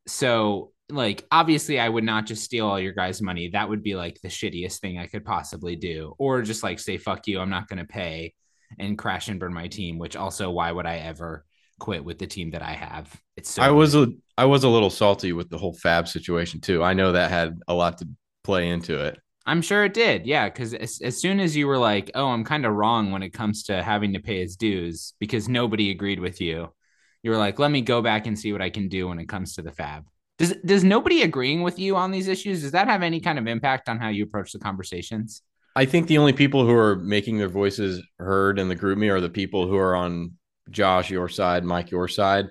so 0.07 0.71
like 0.89 1.25
obviously 1.31 1.79
I 1.79 1.89
would 1.89 2.03
not 2.03 2.25
just 2.25 2.43
steal 2.43 2.67
all 2.67 2.79
your 2.79 2.93
guys' 2.93 3.21
money. 3.21 3.49
That 3.49 3.69
would 3.69 3.83
be 3.83 3.95
like 3.95 4.19
the 4.21 4.29
shittiest 4.29 4.79
thing 4.79 4.97
I 4.97 5.07
could 5.07 5.25
possibly 5.25 5.75
do, 5.75 6.13
or 6.17 6.41
just 6.41 6.63
like 6.63 6.79
say 6.79 6.97
fuck 6.97 7.27
you, 7.27 7.39
I'm 7.39 7.49
not 7.49 7.67
going 7.67 7.79
to 7.79 7.85
pay 7.85 8.33
and 8.79 8.97
crash 8.97 9.27
and 9.27 9.39
burn 9.39 9.53
my 9.53 9.67
team. 9.67 9.97
Which 9.97 10.15
also, 10.15 10.49
why 10.51 10.71
would 10.71 10.85
I 10.85 10.97
ever? 10.97 11.45
Quit 11.79 12.03
with 12.03 12.19
the 12.19 12.27
team 12.27 12.51
that 12.51 12.61
I 12.61 12.71
have. 12.71 13.21
It's 13.35 13.51
so 13.51 13.61
I 13.61 13.71
was 13.71 13.95
a 13.95 14.07
I 14.37 14.45
was 14.45 14.63
a 14.63 14.69
little 14.69 14.89
salty 14.89 15.33
with 15.33 15.49
the 15.49 15.57
whole 15.57 15.73
Fab 15.73 16.07
situation 16.07 16.59
too. 16.59 16.83
I 16.83 16.93
know 16.93 17.11
that 17.11 17.31
had 17.31 17.59
a 17.67 17.73
lot 17.73 17.97
to 17.99 18.07
play 18.43 18.69
into 18.69 18.99
it. 19.03 19.19
I'm 19.45 19.61
sure 19.61 19.85
it 19.85 19.93
did. 19.93 20.25
Yeah, 20.25 20.49
because 20.49 20.73
as, 20.73 20.99
as 21.01 21.17
soon 21.21 21.39
as 21.39 21.55
you 21.55 21.67
were 21.67 21.77
like, 21.77 22.11
"Oh, 22.15 22.27
I'm 22.27 22.43
kind 22.43 22.65
of 22.65 22.73
wrong 22.73 23.11
when 23.11 23.23
it 23.23 23.29
comes 23.29 23.63
to 23.63 23.81
having 23.81 24.13
to 24.13 24.19
pay 24.19 24.41
his 24.41 24.57
dues," 24.57 25.13
because 25.19 25.47
nobody 25.47 25.91
agreed 25.91 26.19
with 26.19 26.41
you, 26.41 26.73
you 27.23 27.31
were 27.31 27.37
like, 27.37 27.57
"Let 27.57 27.71
me 27.71 27.81
go 27.81 28.01
back 28.01 28.27
and 28.27 28.37
see 28.37 28.51
what 28.51 28.61
I 28.61 28.69
can 28.69 28.89
do 28.89 29.07
when 29.07 29.19
it 29.19 29.29
comes 29.29 29.55
to 29.55 29.61
the 29.61 29.71
Fab." 29.71 30.05
Does 30.37 30.53
does 30.65 30.83
nobody 30.83 31.21
agreeing 31.21 31.61
with 31.61 31.79
you 31.79 31.95
on 31.95 32.11
these 32.11 32.27
issues? 32.27 32.61
Does 32.61 32.71
that 32.71 32.87
have 32.87 33.03
any 33.03 33.19
kind 33.19 33.39
of 33.39 33.47
impact 33.47 33.87
on 33.87 33.99
how 33.99 34.09
you 34.09 34.23
approach 34.23 34.51
the 34.51 34.59
conversations? 34.59 35.41
I 35.75 35.85
think 35.85 36.07
the 36.07 36.17
only 36.17 36.33
people 36.33 36.65
who 36.65 36.73
are 36.73 36.95
making 36.97 37.37
their 37.37 37.49
voices 37.49 38.03
heard 38.19 38.59
in 38.59 38.67
the 38.67 38.75
GroupMe 38.75 39.11
are 39.11 39.21
the 39.21 39.29
people 39.29 39.67
who 39.67 39.77
are 39.77 39.95
on 39.95 40.33
Josh 40.69 41.09
your 41.09 41.29
side, 41.29 41.63
Mike 41.63 41.91
your 41.91 42.07
side. 42.07 42.49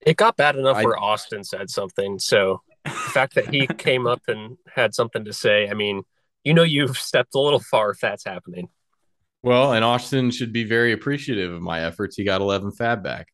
It 0.00 0.16
got 0.16 0.36
bad 0.36 0.56
enough 0.56 0.78
I- 0.78 0.84
where 0.84 0.98
Austin 0.98 1.44
said 1.44 1.70
something. 1.70 2.18
So 2.18 2.62
the 2.84 2.90
fact 2.90 3.34
that 3.34 3.52
he 3.54 3.66
came 3.78 4.06
up 4.06 4.22
and 4.28 4.56
had 4.74 4.94
something 4.94 5.24
to 5.24 5.32
say, 5.32 5.68
I 5.68 5.74
mean, 5.74 6.02
you 6.44 6.54
know, 6.54 6.64
you've 6.64 6.96
stepped 6.98 7.34
a 7.34 7.40
little 7.40 7.60
far 7.60 7.90
if 7.90 8.00
that's 8.00 8.24
happening. 8.24 8.68
Well, 9.44 9.72
and 9.72 9.84
Austin 9.84 10.30
should 10.30 10.52
be 10.52 10.64
very 10.64 10.92
appreciative 10.92 11.52
of 11.52 11.62
my 11.62 11.82
efforts. 11.84 12.16
He 12.16 12.24
got 12.24 12.40
11 12.40 12.72
Fab 12.72 13.02
back. 13.02 13.28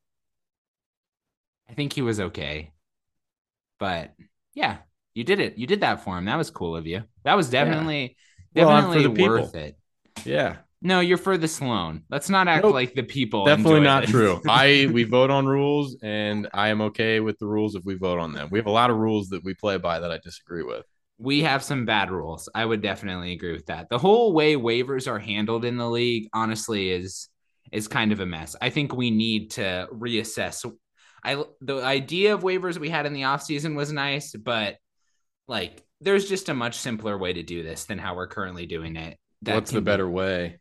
I 1.69 1.75
think 1.75 1.93
he 1.93 2.01
was 2.03 2.19
okay, 2.19 2.73
but 3.79 4.15
yeah, 4.55 4.79
you 5.15 5.23
did 5.23 5.39
it. 5.39 5.59
You 5.59 5.67
did 5.67 5.83
that 5.83 6.03
for 6.03 6.17
him. 6.17 6.25
That 6.25 6.37
was 6.39 6.51
cool 6.51 6.75
of 6.77 6.87
you. 6.87 7.05
That 7.25 7.37
was 7.37 7.51
definitely 7.51 8.17
Well, 8.55 8.71
I'm 8.71 8.85
for 8.85 8.95
definitely 8.95 9.03
the 9.09 9.15
people. 9.15 9.29
worth 9.35 9.55
it. 9.55 9.77
Yeah, 10.25 10.57
No, 10.81 11.01
you're 11.01 11.19
for 11.19 11.37
the 11.37 11.49
Sloan. 11.49 12.05
Let's 12.09 12.29
not 12.31 12.47
act 12.47 12.65
Nope. 12.65 12.75
like 12.75 12.95
the 12.95 13.03
people. 13.03 13.45
definitely 13.45 13.81
not 13.81 14.05
true. 14.05 14.41
I 14.49 14.89
we 14.93 15.05
vote 15.05 15.31
on 15.31 15.47
rules, 15.47 15.97
and 16.03 16.49
I 16.55 16.69
am 16.69 16.81
okay 16.83 17.19
with 17.21 17.39
the 17.39 17.47
rules 17.47 17.75
if 17.75 17.85
we 17.85 17.95
vote 17.97 18.21
on 18.21 18.33
them. 18.33 18.49
We 18.51 18.59
have 18.59 18.67
a 18.67 18.71
lot 18.71 18.91
of 18.91 18.97
rules 18.97 19.29
that 19.31 19.43
we 19.45 19.55
play 19.55 19.77
by 19.79 19.99
that 20.01 20.11
I 20.13 20.19
disagree 20.19 20.63
with. 20.63 20.85
we 21.19 21.43
have 21.43 21.65
some 21.65 21.85
bad 21.85 22.11
rules. 22.13 22.49
I 22.55 22.65
would 22.65 22.81
definitely 22.81 23.33
agree 23.33 23.53
with 23.53 23.67
that. 23.67 23.89
The 23.91 23.99
whole 23.99 24.33
way 24.33 24.55
waivers 24.55 25.09
are 25.11 25.19
handled 25.19 25.65
in 25.65 25.77
the 25.79 25.89
league, 25.89 26.29
honestly, 26.33 26.91
is 26.91 27.29
is 27.73 27.89
kind 27.89 28.13
of 28.13 28.21
a 28.21 28.27
mess. 28.27 28.55
I 28.63 28.71
think 28.71 28.95
we 28.95 29.11
need 29.11 29.51
to 29.53 29.89
reassess. 29.93 30.65
I 31.25 31.43
the 31.61 31.83
idea 31.83 32.35
of 32.35 32.43
waivers 32.45 32.79
we 32.79 32.89
had 32.89 33.05
in 33.05 33.13
the 33.15 33.23
offseason 33.23 33.75
was 33.75 33.91
nice, 33.93 34.33
but 34.33 34.77
like 35.49 35.83
there's 36.01 36.29
just 36.29 36.49
a 36.49 36.55
much 36.55 36.77
simpler 36.77 37.19
way 37.19 37.33
to 37.33 37.43
do 37.43 37.65
this 37.65 37.85
than 37.87 37.99
how 37.99 38.15
we're 38.15 38.29
currently 38.29 38.67
doing 38.67 38.95
it. 38.95 39.19
That 39.43 39.55
What's 39.57 39.73
the 39.73 39.81
better 39.81 40.09
way? 40.09 40.59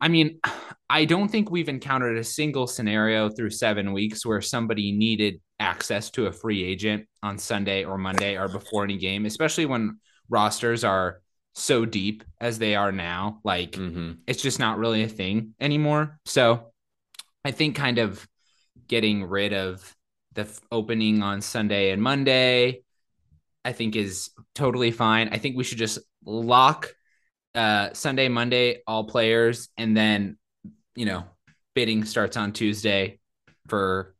I 0.00 0.08
mean, 0.08 0.40
I 0.90 1.04
don't 1.04 1.28
think 1.28 1.50
we've 1.50 1.68
encountered 1.68 2.16
a 2.16 2.24
single 2.24 2.66
scenario 2.66 3.28
through 3.28 3.50
seven 3.50 3.92
weeks 3.92 4.24
where 4.24 4.40
somebody 4.40 4.90
needed 4.90 5.40
access 5.60 6.08
to 6.10 6.26
a 6.26 6.32
free 6.32 6.64
agent 6.64 7.06
on 7.22 7.36
Sunday 7.36 7.84
or 7.84 7.98
Monday 7.98 8.38
or 8.38 8.48
before 8.48 8.84
any 8.84 8.96
game, 8.96 9.26
especially 9.26 9.66
when 9.66 9.98
rosters 10.30 10.84
are 10.84 11.20
so 11.54 11.84
deep 11.84 12.24
as 12.40 12.58
they 12.58 12.74
are 12.74 12.90
now. 12.90 13.40
Like, 13.44 13.72
mm-hmm. 13.72 14.12
it's 14.26 14.40
just 14.40 14.58
not 14.58 14.78
really 14.78 15.02
a 15.02 15.08
thing 15.08 15.54
anymore. 15.60 16.18
So, 16.24 16.72
I 17.44 17.50
think 17.50 17.76
kind 17.76 17.98
of 17.98 18.26
getting 18.88 19.24
rid 19.24 19.52
of 19.52 19.94
the 20.32 20.42
f- 20.42 20.60
opening 20.72 21.22
on 21.22 21.40
Sunday 21.42 21.90
and 21.90 22.02
Monday, 22.02 22.82
I 23.64 23.72
think 23.72 23.94
is 23.94 24.30
totally 24.54 24.90
fine. 24.90 25.28
I 25.32 25.38
think 25.38 25.56
we 25.56 25.64
should 25.64 25.78
just 25.78 25.98
lock 26.24 26.94
uh, 27.54 27.90
Sunday, 27.92 28.28
Monday, 28.28 28.82
all 28.86 29.04
players, 29.04 29.68
and 29.76 29.96
then 29.96 30.38
you 30.94 31.06
know 31.06 31.24
bidding 31.74 32.04
starts 32.04 32.36
on 32.36 32.52
Tuesday 32.52 33.18
for 33.68 34.14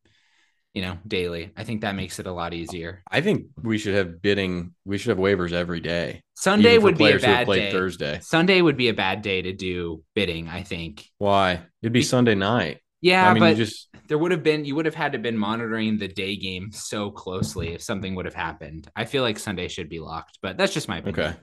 you 0.75 0.83
know 0.83 0.99
daily. 1.07 1.53
I 1.57 1.65
think 1.65 1.81
that 1.83 1.95
makes 1.95 2.19
it 2.19 2.27
a 2.27 2.33
lot 2.33 2.55
easier. 2.55 3.03
I 3.11 3.21
think 3.21 3.47
we 3.63 3.79
should 3.79 3.95
have 3.95 4.23
bidding. 4.23 4.75
We 4.85 4.99
should 4.99 5.11
have 5.11 5.19
waivers 5.19 5.53
every 5.53 5.81
day. 5.81 6.23
Sunday 6.35 6.79
would 6.79 6.99
be 6.99 7.11
a 7.11 7.19
bad 7.19 7.47
day. 7.47 7.73
Thursday. 7.73 8.21
Sunday 8.23 8.63
would 8.63 8.77
be 8.77 8.89
a 8.89 8.95
bad 8.95 9.23
day 9.23 9.43
to 9.43 9.53
do 9.53 10.03
bidding. 10.15 10.49
I 10.49 10.63
think. 10.63 11.05
Why? 11.19 11.61
It'd 11.83 11.93
be, 11.93 12.01
be- 12.01 12.03
Sunday 12.03 12.35
night. 12.35 12.81
Yeah, 13.01 13.31
I 13.31 13.35
mean, 13.35 13.41
but 13.41 13.57
just 13.57 13.89
there 14.09 14.19
would 14.19 14.33
have 14.33 14.43
been 14.43 14.65
you 14.65 14.75
would 14.75 14.87
have 14.87 14.95
had 14.95 15.13
to 15.13 15.19
been 15.19 15.39
monitoring 15.39 15.99
the 15.99 16.09
day 16.09 16.37
game 16.37 16.73
so 16.73 17.11
closely 17.11 17.75
if 17.75 17.83
something 17.83 18.15
would 18.17 18.25
have 18.25 18.35
happened. 18.35 18.91
I 18.97 19.05
feel 19.05 19.23
like 19.23 19.39
Sunday 19.39 19.69
should 19.69 19.89
be 19.89 20.01
locked, 20.01 20.39
but 20.43 20.57
that's 20.57 20.75
just 20.75 20.89
my 20.89 20.99
opinion. 20.99 21.27
Okay. 21.27 21.39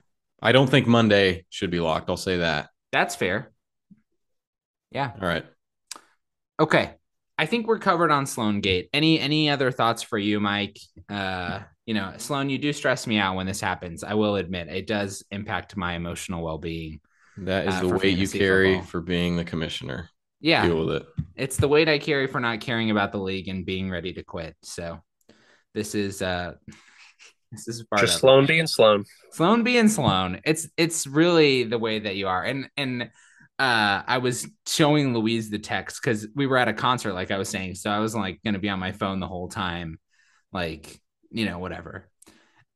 I 0.46 0.52
don't 0.52 0.70
think 0.70 0.86
Monday 0.86 1.46
should 1.50 1.72
be 1.72 1.80
locked. 1.80 2.08
I'll 2.08 2.18
say 2.18 2.38
that. 2.38 2.70
That's 2.92 3.16
fair. 3.16 3.52
Yeah. 4.92 5.12
All 5.20 5.28
right. 5.28 5.44
Okay. 6.60 6.92
I 7.38 7.48
think 7.48 7.66
we're 7.66 7.80
covered 7.80 8.12
on 8.12 8.28
Sloan 8.28 8.62
Gate. 8.62 8.88
Any 8.94 9.20
any 9.20 9.50
other 9.50 9.72
thoughts 9.72 10.04
for 10.04 10.20
you, 10.20 10.40
Mike? 10.40 10.78
Uh, 11.10 11.62
you 11.88 11.96
know, 11.96 12.14
Sloan, 12.18 12.52
you 12.52 12.60
do 12.60 12.72
stress 12.74 13.08
me 13.08 13.18
out 13.18 13.36
when 13.36 13.48
this 13.48 13.60
happens. 13.60 14.04
I 14.04 14.14
will 14.14 14.36
admit 14.36 14.68
it 14.68 14.86
does 14.86 15.24
impact 15.32 15.75
my 15.75 15.96
emotional 15.96 16.44
well 16.44 16.60
being. 16.60 17.02
That 17.38 17.68
is 17.68 17.74
uh, 17.74 17.82
the 17.82 17.98
weight 17.98 18.16
you 18.16 18.28
carry 18.28 18.75
football. 18.75 18.88
for 18.88 19.02
being 19.02 19.38
the 19.38 19.44
commissioner. 19.44 20.10
Yeah. 20.42 20.64
Deal 20.68 20.86
with 20.86 20.98
it. 20.98 21.08
It's 21.36 21.58
the 21.58 21.68
weight 21.68 21.90
I 21.90 21.98
carry 21.98 22.28
for 22.28 22.40
not 22.40 22.62
caring 22.62 22.92
about 22.92 23.12
the 23.12 23.18
league 23.18 23.48
and 23.48 23.66
being 23.66 23.90
ready 23.90 24.14
to 24.14 24.24
quit. 24.24 24.56
So 24.62 25.00
this 25.74 25.96
is 25.96 26.22
uh 26.22 26.54
this 27.63 27.75
is 27.75 27.83
part 27.85 28.01
just 28.01 28.19
Sloan 28.19 28.45
being 28.45 28.67
Sloan. 28.67 29.05
Sloan 29.31 29.63
being 29.63 29.88
Sloan. 29.88 30.41
It's 30.45 30.67
it's 30.77 31.07
really 31.07 31.63
the 31.63 31.77
way 31.77 32.00
that 32.00 32.15
you 32.15 32.27
are. 32.27 32.43
And 32.43 32.69
and 32.77 33.03
uh 33.59 34.03
I 34.07 34.17
was 34.17 34.47
showing 34.67 35.13
Louise 35.13 35.50
the 35.50 35.59
text 35.59 36.01
because 36.01 36.27
we 36.35 36.47
were 36.47 36.57
at 36.57 36.67
a 36.67 36.74
concert, 36.74 37.13
like 37.13 37.31
I 37.31 37.38
was 37.38 37.50
saying. 37.50 37.75
So 37.75 37.89
I 37.89 38.00
was 38.00 38.15
like 38.15 38.39
gonna 38.43 38.59
be 38.59 38.69
on 38.69 38.79
my 38.79 38.91
phone 38.91 39.19
the 39.19 39.27
whole 39.27 39.47
time, 39.47 40.00
like, 40.51 41.00
you 41.31 41.45
know, 41.45 41.59
whatever. 41.59 42.09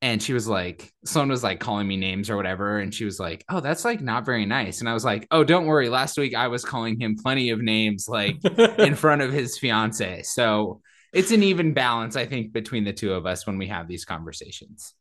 And 0.01 0.23
she 0.23 0.31
was 0.31 0.47
like, 0.47 0.93
Sloan 1.03 1.27
was 1.27 1.43
like 1.43 1.59
calling 1.59 1.85
me 1.85 1.97
names 1.97 2.29
or 2.29 2.37
whatever. 2.37 2.79
And 2.79 2.93
she 2.93 3.03
was 3.03 3.19
like, 3.19 3.43
Oh, 3.49 3.59
that's 3.59 3.83
like 3.83 3.99
not 3.99 4.25
very 4.25 4.45
nice. 4.45 4.79
And 4.79 4.87
I 4.87 4.93
was 4.93 5.03
like, 5.03 5.27
Oh, 5.31 5.43
don't 5.43 5.65
worry. 5.65 5.89
Last 5.89 6.17
week 6.17 6.35
I 6.35 6.47
was 6.47 6.63
calling 6.63 6.99
him 6.99 7.17
plenty 7.21 7.49
of 7.49 7.59
names 7.59 8.07
like 8.07 8.43
in 8.79 8.95
front 8.95 9.21
of 9.21 9.33
his 9.33 9.57
fiance. 9.57 10.23
So 10.23 10.81
it's 11.13 11.31
an 11.31 11.43
even 11.43 11.73
balance, 11.73 12.15
I 12.15 12.25
think, 12.25 12.53
between 12.53 12.83
the 12.83 12.93
two 12.93 13.13
of 13.13 13.25
us 13.25 13.47
when 13.47 13.57
we 13.57 13.67
have 13.67 13.87
these 13.87 14.05
conversations. 14.05 14.93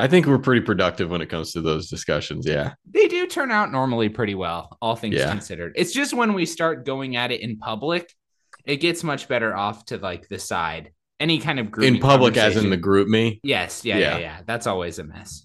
I 0.00 0.06
think 0.06 0.26
we're 0.26 0.38
pretty 0.38 0.60
productive 0.60 1.10
when 1.10 1.20
it 1.22 1.28
comes 1.28 1.52
to 1.52 1.60
those 1.60 1.90
discussions. 1.90 2.46
Yeah. 2.46 2.74
They 2.88 3.08
do 3.08 3.26
turn 3.26 3.50
out 3.50 3.72
normally 3.72 4.08
pretty 4.08 4.36
well, 4.36 4.76
all 4.80 4.94
things 4.94 5.16
yeah. 5.16 5.28
considered. 5.28 5.72
It's 5.74 5.92
just 5.92 6.14
when 6.14 6.34
we 6.34 6.46
start 6.46 6.86
going 6.86 7.16
at 7.16 7.32
it 7.32 7.40
in 7.40 7.58
public, 7.58 8.14
it 8.64 8.76
gets 8.76 9.02
much 9.02 9.26
better 9.26 9.56
off 9.56 9.86
to 9.86 9.98
like 9.98 10.28
the 10.28 10.38
side. 10.38 10.92
Any 11.18 11.40
kind 11.40 11.58
of 11.58 11.72
group 11.72 11.88
in 11.88 11.98
public, 11.98 12.36
as 12.36 12.56
in 12.56 12.70
the 12.70 12.78
GroupMe. 12.78 13.40
Yes. 13.42 13.84
Yeah, 13.84 13.98
yeah. 13.98 14.12
Yeah. 14.12 14.18
Yeah. 14.18 14.40
That's 14.46 14.68
always 14.68 15.00
a 15.00 15.04
mess. 15.04 15.44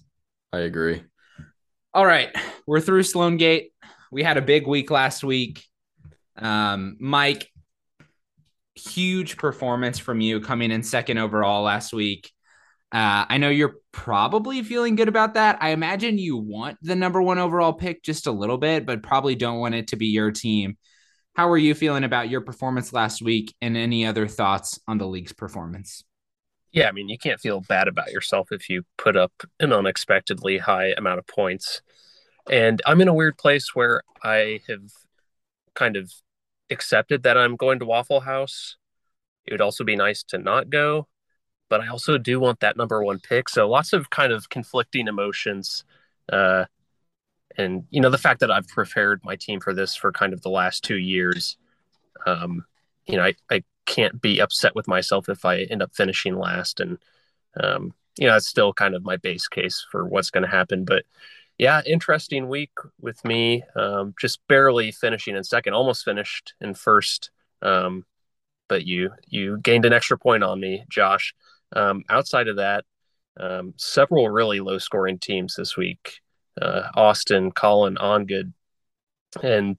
I 0.52 0.60
agree. 0.60 1.02
All 1.92 2.06
right. 2.06 2.28
We're 2.64 2.80
through 2.80 3.02
Sloan 3.02 3.38
Gate. 3.38 3.72
We 4.12 4.22
had 4.22 4.36
a 4.36 4.42
big 4.42 4.68
week 4.68 4.92
last 4.92 5.24
week. 5.24 5.64
Um, 6.36 6.96
Mike, 7.00 7.50
huge 8.74 9.36
performance 9.36 9.98
from 9.98 10.20
you 10.20 10.40
coming 10.40 10.70
in 10.70 10.82
second 10.82 11.18
overall 11.18 11.62
last 11.62 11.92
week. 11.92 12.30
Uh, 12.92 13.26
I 13.28 13.38
know 13.38 13.48
you're 13.48 13.76
probably 13.92 14.62
feeling 14.62 14.94
good 14.94 15.08
about 15.08 15.34
that. 15.34 15.58
I 15.60 15.70
imagine 15.70 16.16
you 16.16 16.36
want 16.36 16.78
the 16.80 16.94
number 16.94 17.20
one 17.20 17.38
overall 17.38 17.72
pick 17.72 18.02
just 18.02 18.26
a 18.26 18.32
little 18.32 18.58
bit, 18.58 18.86
but 18.86 19.02
probably 19.02 19.34
don't 19.34 19.58
want 19.58 19.74
it 19.74 19.88
to 19.88 19.96
be 19.96 20.06
your 20.06 20.30
team. 20.30 20.76
How 21.34 21.50
are 21.50 21.58
you 21.58 21.74
feeling 21.74 22.04
about 22.04 22.28
your 22.28 22.40
performance 22.40 22.92
last 22.92 23.20
week 23.20 23.54
and 23.60 23.76
any 23.76 24.06
other 24.06 24.28
thoughts 24.28 24.78
on 24.86 24.98
the 24.98 25.06
league's 25.06 25.32
performance? 25.32 26.04
Yeah, 26.70 26.88
I 26.88 26.92
mean, 26.92 27.08
you 27.08 27.18
can't 27.18 27.40
feel 27.40 27.60
bad 27.60 27.88
about 27.88 28.12
yourself 28.12 28.48
if 28.52 28.68
you 28.68 28.84
put 28.96 29.16
up 29.16 29.32
an 29.58 29.72
unexpectedly 29.72 30.58
high 30.58 30.94
amount 30.96 31.18
of 31.18 31.26
points. 31.26 31.82
And 32.48 32.80
I'm 32.86 33.00
in 33.00 33.08
a 33.08 33.14
weird 33.14 33.38
place 33.38 33.74
where 33.74 34.02
I 34.22 34.60
have 34.68 34.82
kind 35.74 35.96
of 35.96 36.12
accepted 36.70 37.22
that 37.22 37.36
I'm 37.36 37.56
going 37.56 37.78
to 37.78 37.86
Waffle 37.86 38.20
House. 38.20 38.76
It 39.44 39.52
would 39.52 39.60
also 39.60 39.84
be 39.84 39.96
nice 39.96 40.22
to 40.24 40.38
not 40.38 40.70
go, 40.70 41.08
but 41.68 41.80
I 41.80 41.88
also 41.88 42.18
do 42.18 42.40
want 42.40 42.60
that 42.60 42.76
number 42.76 43.02
one 43.02 43.20
pick. 43.20 43.48
So 43.48 43.68
lots 43.68 43.92
of 43.92 44.10
kind 44.10 44.32
of 44.32 44.48
conflicting 44.48 45.08
emotions. 45.08 45.84
Uh, 46.32 46.64
and 47.56 47.84
you 47.90 48.00
know 48.00 48.10
the 48.10 48.18
fact 48.18 48.40
that 48.40 48.50
I've 48.50 48.68
prepared 48.68 49.20
my 49.24 49.36
team 49.36 49.60
for 49.60 49.74
this 49.74 49.94
for 49.94 50.12
kind 50.12 50.32
of 50.32 50.42
the 50.42 50.50
last 50.50 50.82
two 50.82 50.98
years, 50.98 51.56
um, 52.26 52.64
you 53.06 53.16
know 53.16 53.24
I, 53.24 53.34
I 53.50 53.62
can't 53.86 54.20
be 54.20 54.40
upset 54.40 54.74
with 54.74 54.88
myself 54.88 55.28
if 55.28 55.44
I 55.44 55.60
end 55.62 55.82
up 55.82 55.94
finishing 55.94 56.36
last, 56.36 56.80
and 56.80 56.98
um, 57.62 57.94
you 58.18 58.26
know 58.26 58.32
that's 58.32 58.48
still 58.48 58.72
kind 58.72 58.94
of 58.94 59.04
my 59.04 59.16
base 59.16 59.46
case 59.46 59.86
for 59.90 60.06
what's 60.06 60.30
going 60.30 60.42
to 60.42 60.50
happen. 60.50 60.84
But 60.84 61.04
yeah, 61.58 61.82
interesting 61.86 62.48
week 62.48 62.72
with 63.00 63.24
me. 63.24 63.62
Um, 63.76 64.14
just 64.20 64.40
barely 64.48 64.90
finishing 64.90 65.36
in 65.36 65.44
second, 65.44 65.74
almost 65.74 66.04
finished 66.04 66.54
in 66.60 66.74
first. 66.74 67.30
Um, 67.62 68.04
but 68.68 68.84
you 68.86 69.10
you 69.26 69.58
gained 69.58 69.84
an 69.84 69.92
extra 69.92 70.18
point 70.18 70.42
on 70.42 70.60
me, 70.60 70.84
Josh. 70.88 71.34
Um, 71.74 72.04
outside 72.08 72.48
of 72.48 72.56
that, 72.56 72.84
um, 73.38 73.74
several 73.76 74.28
really 74.28 74.60
low 74.60 74.78
scoring 74.78 75.18
teams 75.18 75.54
this 75.56 75.76
week. 75.76 76.20
Uh, 76.60 76.88
Austin, 76.94 77.50
Colin, 77.52 77.96
Ongood, 77.96 78.52
and 79.42 79.76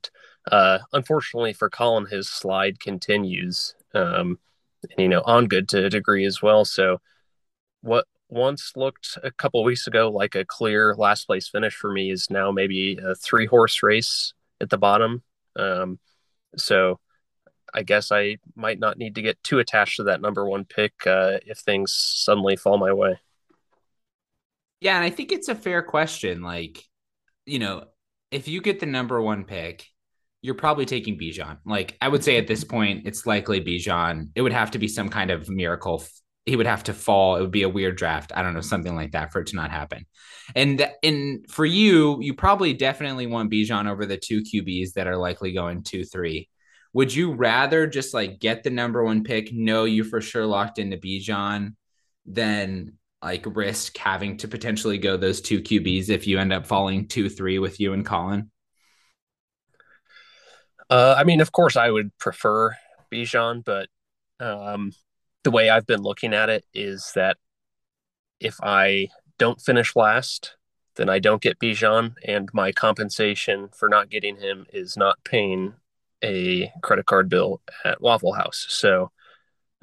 uh, 0.52 0.80
unfortunately 0.94 1.54
for 1.54 1.70
Colin, 1.70 2.06
his 2.06 2.30
slide 2.30 2.80
continues. 2.80 3.76
Um, 3.94 4.40
and, 4.84 5.00
you 5.00 5.08
know, 5.08 5.22
Ongood 5.22 5.68
to 5.70 5.86
a 5.86 5.90
degree 5.90 6.26
as 6.26 6.42
well. 6.42 6.66
So, 6.66 7.00
what 7.82 8.06
once 8.36 8.74
looked 8.76 9.18
a 9.24 9.32
couple 9.32 9.64
weeks 9.64 9.88
ago 9.88 10.12
like 10.12 10.36
a 10.36 10.44
clear 10.46 10.94
last 10.96 11.26
place 11.26 11.48
finish 11.48 11.74
for 11.74 11.92
me 11.92 12.12
is 12.12 12.30
now 12.30 12.52
maybe 12.52 13.00
a 13.02 13.16
three 13.16 13.46
horse 13.46 13.82
race 13.82 14.34
at 14.60 14.70
the 14.70 14.78
bottom. 14.78 15.24
Um, 15.56 16.00
so 16.58 17.00
I 17.74 17.84
guess 17.84 18.12
I 18.12 18.38
might 18.56 18.80
not 18.80 18.98
need 18.98 19.16
to 19.16 19.22
get 19.22 19.42
too 19.42 19.60
attached 19.60 19.98
to 19.98 20.04
that 20.04 20.22
number 20.22 20.48
one 20.48 20.66
pick 20.66 20.94
uh, 21.08 21.40
if 21.46 21.60
things 21.60 21.94
suddenly 21.94 22.58
fall 22.58 22.78
my 22.78 22.94
way. 22.94 23.20
Yeah, 24.82 24.98
and 24.98 25.06
I 25.06 25.10
think 25.10 25.32
it's 25.32 25.48
a 25.48 25.56
fair 25.56 25.82
question. 25.82 26.42
Like, 26.42 26.84
you 27.46 27.60
know, 27.60 27.86
if 28.32 28.48
you 28.48 28.62
get 28.62 28.82
the 28.82 28.86
number 28.86 29.22
one 29.22 29.46
pick, 29.46 29.88
you're 30.42 30.56
probably 30.56 30.86
taking 30.86 31.18
Bijan. 31.18 31.58
Like, 31.66 31.98
I 32.02 32.10
would 32.10 32.24
say 32.24 32.38
at 32.38 32.48
this 32.48 32.64
point, 32.64 33.08
it's 33.08 33.26
likely 33.26 33.62
Bijan. 33.62 34.30
It 34.36 34.42
would 34.42 34.54
have 34.54 34.72
to 34.72 34.80
be 34.80 34.88
some 34.88 35.10
kind 35.10 35.32
of 35.32 35.50
miracle 35.50 36.04
he 36.46 36.56
would 36.56 36.68
have 36.68 36.84
to 36.84 36.94
fall. 36.94 37.36
It 37.36 37.42
would 37.42 37.52
be 37.52 37.64
a 37.64 37.70
weird 37.70 37.98
draft. 37.98 38.32
I 38.36 38.42
don't 38.42 38.54
know, 38.54 38.62
something 38.62 38.96
like 38.96 39.12
that 39.14 39.32
for 39.32 39.42
it 39.42 39.48
to 39.48 39.56
not 39.56 39.72
happen. 39.72 40.06
And 40.56 40.88
and 41.02 41.46
for 41.50 41.66
you, 41.66 42.20
you 42.22 42.34
probably 42.36 42.74
definitely 42.74 43.28
want 43.28 43.52
Bijan 43.52 43.90
over 43.90 44.06
the 44.06 44.18
two 44.18 44.42
QBs 44.42 44.94
that 44.94 45.08
are 45.08 45.18
likely 45.18 45.54
going 45.54 45.84
two, 45.84 46.04
three. 46.04 46.50
Would 46.94 47.14
you 47.14 47.34
rather 47.34 47.88
just 47.88 48.14
like 48.14 48.40
get 48.40 48.64
the 48.64 48.70
number 48.70 49.04
one 49.04 49.24
pick, 49.24 49.52
know 49.52 49.86
you 49.86 50.04
for 50.04 50.22
sure 50.22 50.46
locked 50.46 50.80
into 50.80 50.98
Bijan, 50.98 51.76
than 52.26 52.94
like 53.22 53.44
risk 53.48 53.98
having 53.98 54.38
to 54.38 54.48
potentially 54.48 55.00
go 55.00 55.18
those 55.18 55.42
two 55.42 55.62
QBs 55.62 56.10
if 56.10 56.28
you 56.28 56.38
end 56.38 56.54
up 56.54 56.68
falling 56.68 57.08
two, 57.08 57.28
three 57.28 57.60
with 57.60 57.80
you 57.80 57.94
and 57.94 58.06
Colin? 58.06 58.52
Uh, 60.90 61.16
I 61.18 61.24
mean, 61.24 61.42
of 61.42 61.52
course, 61.52 61.76
I 61.76 61.90
would 61.90 62.16
prefer 62.20 62.76
Bijan, 63.12 63.66
but 63.66 63.90
um, 64.40 64.92
the 65.46 65.52
way 65.52 65.70
I've 65.70 65.86
been 65.86 66.02
looking 66.02 66.34
at 66.34 66.50
it 66.50 66.66
is 66.74 67.12
that 67.14 67.38
if 68.40 68.58
I 68.64 69.10
don't 69.38 69.62
finish 69.62 69.96
last, 69.96 70.58
then 70.96 71.08
I 71.08 71.20
don't 71.20 71.42
get 71.42 71.60
Bijan, 71.60 72.16
and 72.26 72.50
my 72.52 72.72
compensation 72.72 73.70
for 73.72 73.88
not 73.88 74.10
getting 74.10 74.38
him 74.38 74.66
is 74.74 74.98
not 74.98 75.24
paying 75.24 75.76
a 76.24 76.72
credit 76.82 77.06
card 77.06 77.30
bill 77.30 77.62
at 77.84 78.02
Waffle 78.02 78.34
House. 78.34 78.66
So, 78.70 79.12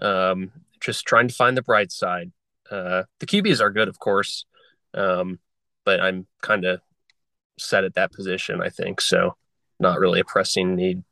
um, 0.01 0.51
just 0.81 1.07
trying 1.07 1.29
to 1.29 1.35
find 1.35 1.57
the 1.57 1.63
bright 1.63 1.93
side. 1.93 2.33
Uh, 2.69 3.05
the 3.21 3.27
QBs 3.27 3.61
are 3.61 3.71
good, 3.71 3.89
of 3.89 4.01
course, 4.01 4.45
Um, 4.95 5.39
but 5.85 6.01
I'm 6.01 6.27
kind 6.43 6.65
of 6.65 6.81
set 7.57 7.85
at 7.85 7.95
that 7.95 8.11
position, 8.13 8.61
I 8.61 8.69
think. 8.69 9.01
So 9.01 9.37
not 9.79 10.01
really 10.01 10.21
a 10.21 10.25
pressing 10.25 10.75
need. 10.75 11.05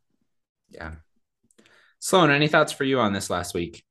Yeah. 0.71 0.97
Sloan, 2.01 2.31
any 2.31 2.49
thoughts 2.49 2.73
for 2.73 2.85
you 2.85 2.99
on 2.99 3.13
this 3.13 3.31
last 3.31 3.55
week? 3.55 3.85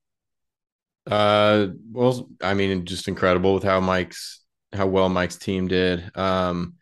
Uh, 1.07 1.67
well, 1.91 2.29
I 2.41 2.53
mean, 2.53 2.85
just 2.85 3.07
incredible 3.07 3.53
with 3.53 3.63
how 3.63 3.79
Mike's 3.79 4.41
how 4.73 4.85
well 4.87 5.09
Mike's 5.09 5.37
team 5.37 5.67
did. 5.67 6.15
Um, 6.15 6.75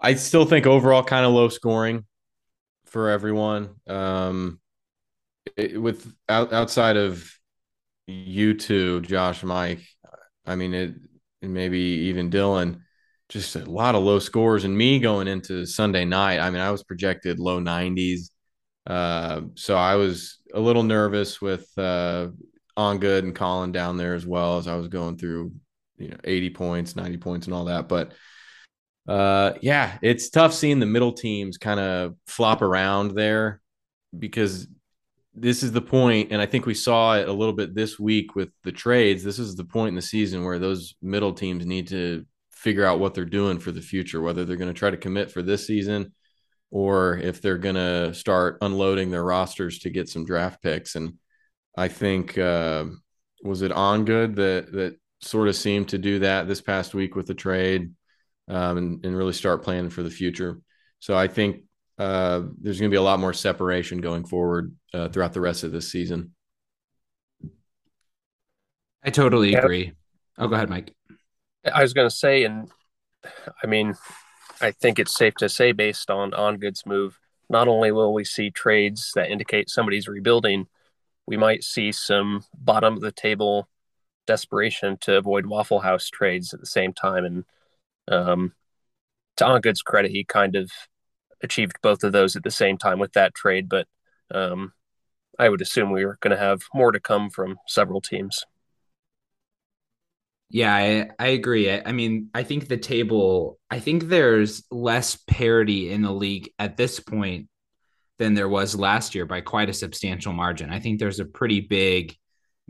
I 0.00 0.14
still 0.14 0.44
think 0.44 0.66
overall 0.66 1.04
kind 1.04 1.24
of 1.24 1.32
low 1.32 1.48
scoring 1.48 2.04
for 2.86 3.10
everyone. 3.10 3.70
Um, 3.88 4.60
it, 5.56 5.80
with 5.80 6.12
out, 6.28 6.52
outside 6.52 6.96
of 6.96 7.30
you 8.08 8.54
two, 8.54 9.02
Josh, 9.02 9.42
Mike, 9.44 9.82
I 10.46 10.56
mean 10.56 10.74
it, 10.74 10.94
and 11.42 11.54
maybe 11.54 11.78
even 11.80 12.30
Dylan, 12.30 12.82
just 13.28 13.56
a 13.56 13.64
lot 13.70 13.94
of 13.96 14.04
low 14.04 14.18
scores. 14.18 14.64
And 14.64 14.76
me 14.76 14.98
going 15.00 15.28
into 15.28 15.66
Sunday 15.66 16.04
night, 16.04 16.40
I 16.40 16.50
mean, 16.50 16.60
I 16.62 16.70
was 16.70 16.84
projected 16.84 17.38
low 17.40 17.60
90s. 17.60 18.30
Uh, 18.86 19.42
so 19.56 19.76
I 19.76 19.96
was 19.96 20.40
a 20.54 20.60
little 20.60 20.82
nervous 20.84 21.40
with 21.40 21.68
uh, 21.78 22.28
on 22.76 22.98
good 22.98 23.24
and 23.24 23.34
Colin 23.34 23.72
down 23.72 23.96
there 23.96 24.14
as 24.14 24.26
well 24.26 24.58
as 24.58 24.66
I 24.66 24.76
was 24.76 24.88
going 24.88 25.16
through, 25.18 25.52
you 25.98 26.08
know, 26.08 26.16
80 26.24 26.50
points, 26.50 26.96
90 26.96 27.18
points, 27.18 27.46
and 27.46 27.54
all 27.54 27.66
that. 27.66 27.88
But 27.88 28.12
uh, 29.08 29.54
yeah, 29.60 29.98
it's 30.02 30.30
tough 30.30 30.54
seeing 30.54 30.78
the 30.78 30.86
middle 30.86 31.12
teams 31.12 31.58
kind 31.58 31.80
of 31.80 32.14
flop 32.26 32.62
around 32.62 33.12
there 33.12 33.60
because 34.16 34.68
this 35.34 35.62
is 35.62 35.72
the 35.72 35.80
point, 35.80 36.30
and 36.30 36.40
I 36.40 36.46
think 36.46 36.66
we 36.66 36.74
saw 36.74 37.16
it 37.16 37.28
a 37.28 37.32
little 37.32 37.54
bit 37.54 37.74
this 37.74 37.98
week 37.98 38.34
with 38.34 38.50
the 38.64 38.72
trades. 38.72 39.24
This 39.24 39.38
is 39.38 39.56
the 39.56 39.64
point 39.64 39.88
in 39.88 39.94
the 39.94 40.02
season 40.02 40.44
where 40.44 40.58
those 40.58 40.94
middle 41.00 41.32
teams 41.32 41.64
need 41.64 41.88
to 41.88 42.26
figure 42.50 42.84
out 42.84 43.00
what 43.00 43.14
they're 43.14 43.24
doing 43.24 43.58
for 43.58 43.72
the 43.72 43.80
future, 43.80 44.20
whether 44.20 44.44
they're 44.44 44.56
going 44.56 44.72
to 44.72 44.78
try 44.78 44.90
to 44.90 44.96
commit 44.96 45.30
for 45.30 45.42
this 45.42 45.66
season 45.66 46.12
or 46.70 47.18
if 47.18 47.42
they're 47.42 47.58
going 47.58 47.74
to 47.74 48.14
start 48.14 48.58
unloading 48.62 49.10
their 49.10 49.24
rosters 49.24 49.80
to 49.80 49.90
get 49.90 50.08
some 50.08 50.24
draft 50.24 50.62
picks. 50.62 50.94
And 50.94 51.18
I 51.76 51.88
think 51.88 52.36
uh, 52.36 52.84
was 53.42 53.62
it 53.62 53.72
on 53.72 54.04
good 54.04 54.36
that 54.36 54.72
that 54.72 54.96
sort 55.20 55.48
of 55.48 55.56
seemed 55.56 55.88
to 55.88 55.98
do 55.98 56.18
that 56.20 56.48
this 56.48 56.60
past 56.60 56.94
week 56.94 57.14
with 57.14 57.26
the 57.26 57.34
trade 57.34 57.92
um, 58.48 58.76
and, 58.76 59.04
and 59.04 59.16
really 59.16 59.32
start 59.32 59.62
planning 59.62 59.90
for 59.90 60.02
the 60.02 60.10
future. 60.10 60.60
So 60.98 61.16
I 61.16 61.28
think 61.28 61.62
uh, 61.98 62.42
there's 62.60 62.80
going 62.80 62.90
to 62.90 62.94
be 62.94 62.98
a 62.98 63.02
lot 63.02 63.20
more 63.20 63.32
separation 63.32 64.00
going 64.00 64.24
forward 64.24 64.74
uh, 64.92 65.08
throughout 65.08 65.32
the 65.32 65.40
rest 65.40 65.64
of 65.64 65.72
this 65.72 65.90
season. 65.90 66.34
I 69.04 69.10
totally 69.10 69.54
agree. 69.54 69.92
Oh, 70.38 70.48
go 70.48 70.54
ahead, 70.54 70.70
Mike. 70.70 70.94
I 71.72 71.82
was 71.82 71.92
going 71.92 72.08
to 72.08 72.14
say, 72.14 72.44
and 72.44 72.70
I 73.62 73.66
mean, 73.66 73.94
I 74.60 74.70
think 74.70 74.98
it's 74.98 75.14
safe 75.14 75.34
to 75.36 75.48
say, 75.48 75.72
based 75.72 76.10
on 76.10 76.34
on 76.34 76.58
Good's 76.58 76.86
move, 76.86 77.18
not 77.48 77.68
only 77.68 77.92
will 77.92 78.14
we 78.14 78.24
see 78.24 78.50
trades 78.50 79.12
that 79.14 79.30
indicate 79.30 79.70
somebody's 79.70 80.08
rebuilding, 80.08 80.66
we 81.32 81.38
might 81.38 81.64
see 81.64 81.92
some 81.92 82.44
bottom 82.52 82.92
of 82.92 83.00
the 83.00 83.10
table 83.10 83.66
desperation 84.26 84.98
to 84.98 85.16
avoid 85.16 85.46
Waffle 85.46 85.80
House 85.80 86.10
trades 86.10 86.52
at 86.52 86.60
the 86.60 86.66
same 86.66 86.92
time. 86.92 87.24
And 87.24 87.44
um, 88.06 88.52
to 89.38 89.46
On 89.46 89.58
Good's 89.62 89.80
credit, 89.80 90.10
he 90.10 90.24
kind 90.24 90.56
of 90.56 90.70
achieved 91.42 91.78
both 91.80 92.04
of 92.04 92.12
those 92.12 92.36
at 92.36 92.42
the 92.42 92.50
same 92.50 92.76
time 92.76 92.98
with 92.98 93.14
that 93.14 93.34
trade. 93.34 93.70
But 93.70 93.86
um, 94.30 94.74
I 95.38 95.48
would 95.48 95.62
assume 95.62 95.90
we 95.90 96.04
are 96.04 96.18
going 96.20 96.36
to 96.36 96.36
have 96.36 96.64
more 96.74 96.92
to 96.92 97.00
come 97.00 97.30
from 97.30 97.56
several 97.66 98.02
teams. 98.02 98.44
Yeah, 100.50 100.74
I, 100.74 101.08
I 101.18 101.28
agree. 101.28 101.70
I, 101.70 101.82
I, 101.86 101.92
mean, 101.92 102.28
I 102.34 102.42
think 102.42 102.68
the 102.68 102.76
table, 102.76 103.58
I 103.70 103.78
think 103.78 104.02
there's 104.02 104.64
less 104.70 105.16
parity 105.26 105.90
in 105.90 106.02
the 106.02 106.12
league 106.12 106.50
at 106.58 106.76
this 106.76 107.00
point 107.00 107.48
than 108.22 108.34
there 108.34 108.48
was 108.48 108.76
last 108.76 109.16
year 109.16 109.26
by 109.26 109.40
quite 109.40 109.68
a 109.68 109.74
substantial 109.74 110.32
margin. 110.32 110.70
I 110.70 110.78
think 110.78 111.00
there's 111.00 111.18
a 111.18 111.24
pretty 111.24 111.60
big 111.60 112.16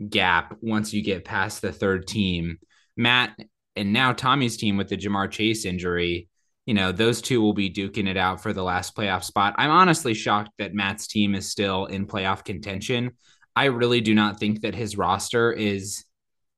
gap 0.09 0.57
once 0.61 0.91
you 0.91 1.03
get 1.03 1.25
past 1.25 1.61
the 1.61 1.71
third 1.71 2.07
team. 2.07 2.57
Matt 2.97 3.37
and 3.75 3.93
now 3.93 4.13
Tommy's 4.13 4.57
team 4.57 4.77
with 4.77 4.89
the 4.89 4.97
Ja'Marr 4.97 5.29
Chase 5.29 5.65
injury, 5.65 6.27
you 6.65 6.73
know, 6.73 6.91
those 6.91 7.21
two 7.21 7.39
will 7.39 7.53
be 7.53 7.69
duking 7.69 8.07
it 8.07 8.17
out 8.17 8.41
for 8.41 8.51
the 8.51 8.63
last 8.63 8.95
playoff 8.95 9.23
spot. 9.23 9.53
I'm 9.59 9.69
honestly 9.69 10.15
shocked 10.15 10.49
that 10.57 10.73
Matt's 10.73 11.05
team 11.05 11.35
is 11.35 11.51
still 11.51 11.85
in 11.85 12.07
playoff 12.07 12.43
contention. 12.43 13.11
I 13.55 13.65
really 13.65 14.01
do 14.01 14.15
not 14.15 14.39
think 14.39 14.61
that 14.61 14.73
his 14.73 14.97
roster 14.97 15.51
is 15.51 16.03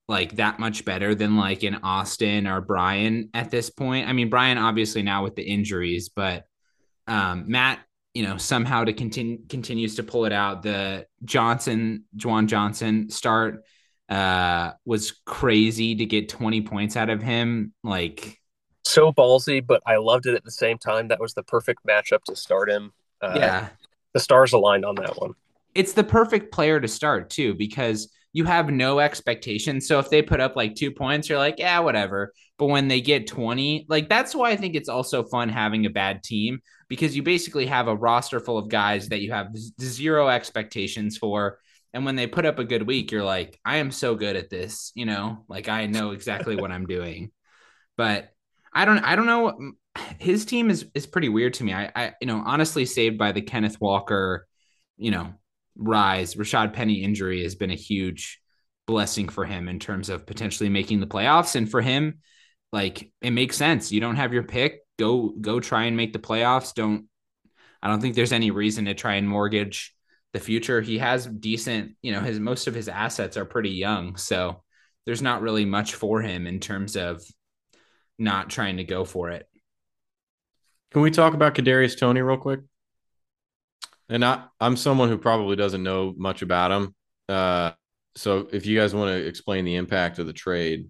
like 0.07 0.37
that 0.37 0.57
much 0.57 0.85
better 0.85 1.13
than 1.15 1.35
like 1.35 1.65
in 1.65 1.75
Austin 1.75 2.47
or 2.47 2.61
Brian 2.61 3.29
at 3.33 3.51
this 3.51 3.69
point. 3.69 4.07
I 4.07 4.13
mean, 4.13 4.29
Brian 4.29 4.57
obviously 4.57 5.03
now 5.03 5.25
with 5.25 5.35
the 5.35 5.43
injuries, 5.43 6.07
but 6.07 6.45
um, 7.07 7.45
Matt, 7.47 7.79
you 8.15 8.23
know, 8.23 8.37
somehow 8.37 8.85
to 8.85 8.93
continue 8.93 9.39
continues 9.49 9.95
to 9.95 10.03
pull 10.03 10.25
it 10.25 10.33
out. 10.33 10.63
The 10.63 11.05
Johnson, 11.23 12.05
Juwan 12.17 12.47
Johnson 12.47 13.09
start 13.09 13.63
uh 14.09 14.71
was 14.85 15.19
crazy 15.25 15.95
to 15.95 16.05
get 16.05 16.29
20 16.29 16.61
points 16.61 16.95
out 16.95 17.09
of 17.09 17.21
him. 17.21 17.73
Like 17.83 18.41
so 18.85 19.11
ballsy, 19.11 19.65
but 19.65 19.83
I 19.85 19.97
loved 19.97 20.27
it 20.27 20.33
at 20.33 20.45
the 20.45 20.51
same 20.51 20.77
time. 20.77 21.09
That 21.09 21.19
was 21.19 21.33
the 21.33 21.43
perfect 21.43 21.85
matchup 21.85 22.23
to 22.25 22.35
start 22.35 22.69
him. 22.69 22.93
Uh, 23.21 23.33
yeah. 23.35 23.67
The 24.13 24.19
stars 24.21 24.53
aligned 24.53 24.85
on 24.85 24.95
that 24.95 25.19
one. 25.19 25.33
It's 25.73 25.91
the 25.91 26.03
perfect 26.03 26.53
player 26.53 26.79
to 26.79 26.87
start 26.87 27.29
too, 27.29 27.53
because 27.53 28.09
you 28.31 28.45
have 28.45 28.69
no 28.69 28.99
expectations. 28.99 29.87
So 29.87 29.99
if 29.99 30.09
they 30.09 30.21
put 30.21 30.39
up 30.39 30.55
like 30.55 30.75
two 30.75 30.91
points, 30.91 31.27
you're 31.27 31.37
like, 31.37 31.55
yeah, 31.57 31.79
whatever. 31.79 32.31
But 32.57 32.67
when 32.67 32.87
they 32.87 33.01
get 33.01 33.27
20, 33.27 33.87
like 33.89 34.07
that's 34.07 34.33
why 34.33 34.51
I 34.51 34.55
think 34.55 34.75
it's 34.75 34.87
also 34.87 35.23
fun 35.23 35.49
having 35.49 35.85
a 35.85 35.89
bad 35.89 36.23
team 36.23 36.61
because 36.87 37.15
you 37.15 37.23
basically 37.23 37.65
have 37.65 37.87
a 37.87 37.95
roster 37.95 38.39
full 38.39 38.57
of 38.57 38.69
guys 38.69 39.09
that 39.09 39.21
you 39.21 39.31
have 39.31 39.55
zero 39.81 40.27
expectations 40.27 41.17
for. 41.17 41.59
And 41.93 42.05
when 42.05 42.15
they 42.15 42.27
put 42.27 42.45
up 42.45 42.59
a 42.59 42.65
good 42.65 42.85
week, 42.85 43.11
you're 43.11 43.23
like, 43.23 43.59
I 43.63 43.77
am 43.77 43.91
so 43.91 44.15
good 44.15 44.35
at 44.35 44.49
this, 44.49 44.91
you 44.95 45.05
know, 45.05 45.45
like 45.47 45.69
I 45.69 45.87
know 45.87 46.11
exactly 46.11 46.55
what 46.55 46.71
I'm 46.71 46.85
doing. 46.85 47.31
But 47.97 48.29
I 48.73 48.83
don't 48.83 48.99
I 48.99 49.15
don't 49.15 49.25
know. 49.25 49.73
His 50.19 50.43
team 50.45 50.69
is 50.69 50.85
is 50.93 51.07
pretty 51.07 51.29
weird 51.29 51.53
to 51.55 51.63
me. 51.63 51.73
I, 51.73 51.91
I 51.95 52.13
you 52.19 52.27
know 52.27 52.43
honestly 52.45 52.85
saved 52.85 53.17
by 53.17 53.31
the 53.31 53.41
Kenneth 53.41 53.79
Walker, 53.79 54.45
you 54.97 55.11
know, 55.11 55.33
rise. 55.77 56.35
Rashaad 56.35 56.73
Penny 56.73 57.01
injury 57.01 57.43
has 57.43 57.55
been 57.55 57.71
a 57.71 57.75
huge 57.75 58.41
blessing 58.85 59.29
for 59.29 59.45
him 59.45 59.69
in 59.69 59.79
terms 59.79 60.09
of 60.09 60.27
potentially 60.27 60.69
making 60.69 60.99
the 60.99 61.07
playoffs. 61.07 61.55
And 61.55 61.71
for 61.71 61.81
him, 61.81 62.19
like 62.71 63.11
it 63.21 63.31
makes 63.31 63.55
sense. 63.55 63.91
You 63.93 64.01
don't 64.01 64.17
have 64.17 64.33
your 64.33 64.43
pick. 64.43 64.84
Go 64.97 65.29
go 65.29 65.59
try 65.59 65.85
and 65.85 65.97
make 65.97 66.13
the 66.13 66.19
playoffs. 66.19 66.73
Don't 66.73 67.07
I 67.81 67.87
don't 67.87 68.01
think 68.01 68.15
there's 68.15 68.31
any 68.31 68.51
reason 68.51 68.85
to 68.85 68.93
try 68.93 69.15
and 69.15 69.27
mortgage 69.27 69.93
the 70.33 70.39
future. 70.39 70.81
He 70.81 70.97
has 70.97 71.25
decent, 71.25 71.95
you 72.01 72.11
know, 72.11 72.19
his 72.19 72.39
most 72.39 72.67
of 72.67 72.73
his 72.73 72.89
assets 72.89 73.37
are 73.37 73.45
pretty 73.45 73.69
young. 73.69 74.17
So 74.17 74.63
there's 75.05 75.21
not 75.21 75.41
really 75.41 75.65
much 75.65 75.93
for 75.93 76.21
him 76.21 76.47
in 76.47 76.59
terms 76.59 76.97
of 76.97 77.21
not 78.17 78.49
trying 78.49 78.77
to 78.77 78.83
go 78.83 79.05
for 79.05 79.29
it. 79.29 79.47
Can 80.91 81.01
we 81.01 81.11
talk 81.11 81.33
about 81.33 81.55
Kadarius 81.55 81.97
Toney 81.97 82.21
real 82.21 82.37
quick? 82.37 82.61
And 84.09 84.23
I, 84.23 84.43
I'm 84.59 84.77
someone 84.77 85.09
who 85.09 85.17
probably 85.17 85.55
doesn't 85.55 85.83
know 85.83 86.13
much 86.17 86.41
about 86.41 86.71
him. 86.71 86.95
Uh, 87.29 87.71
so 88.15 88.47
if 88.51 88.65
you 88.65 88.77
guys 88.77 88.93
want 88.93 89.11
to 89.11 89.25
explain 89.25 89.65
the 89.65 89.75
impact 89.75 90.19
of 90.19 90.27
the 90.27 90.33
trade, 90.33 90.89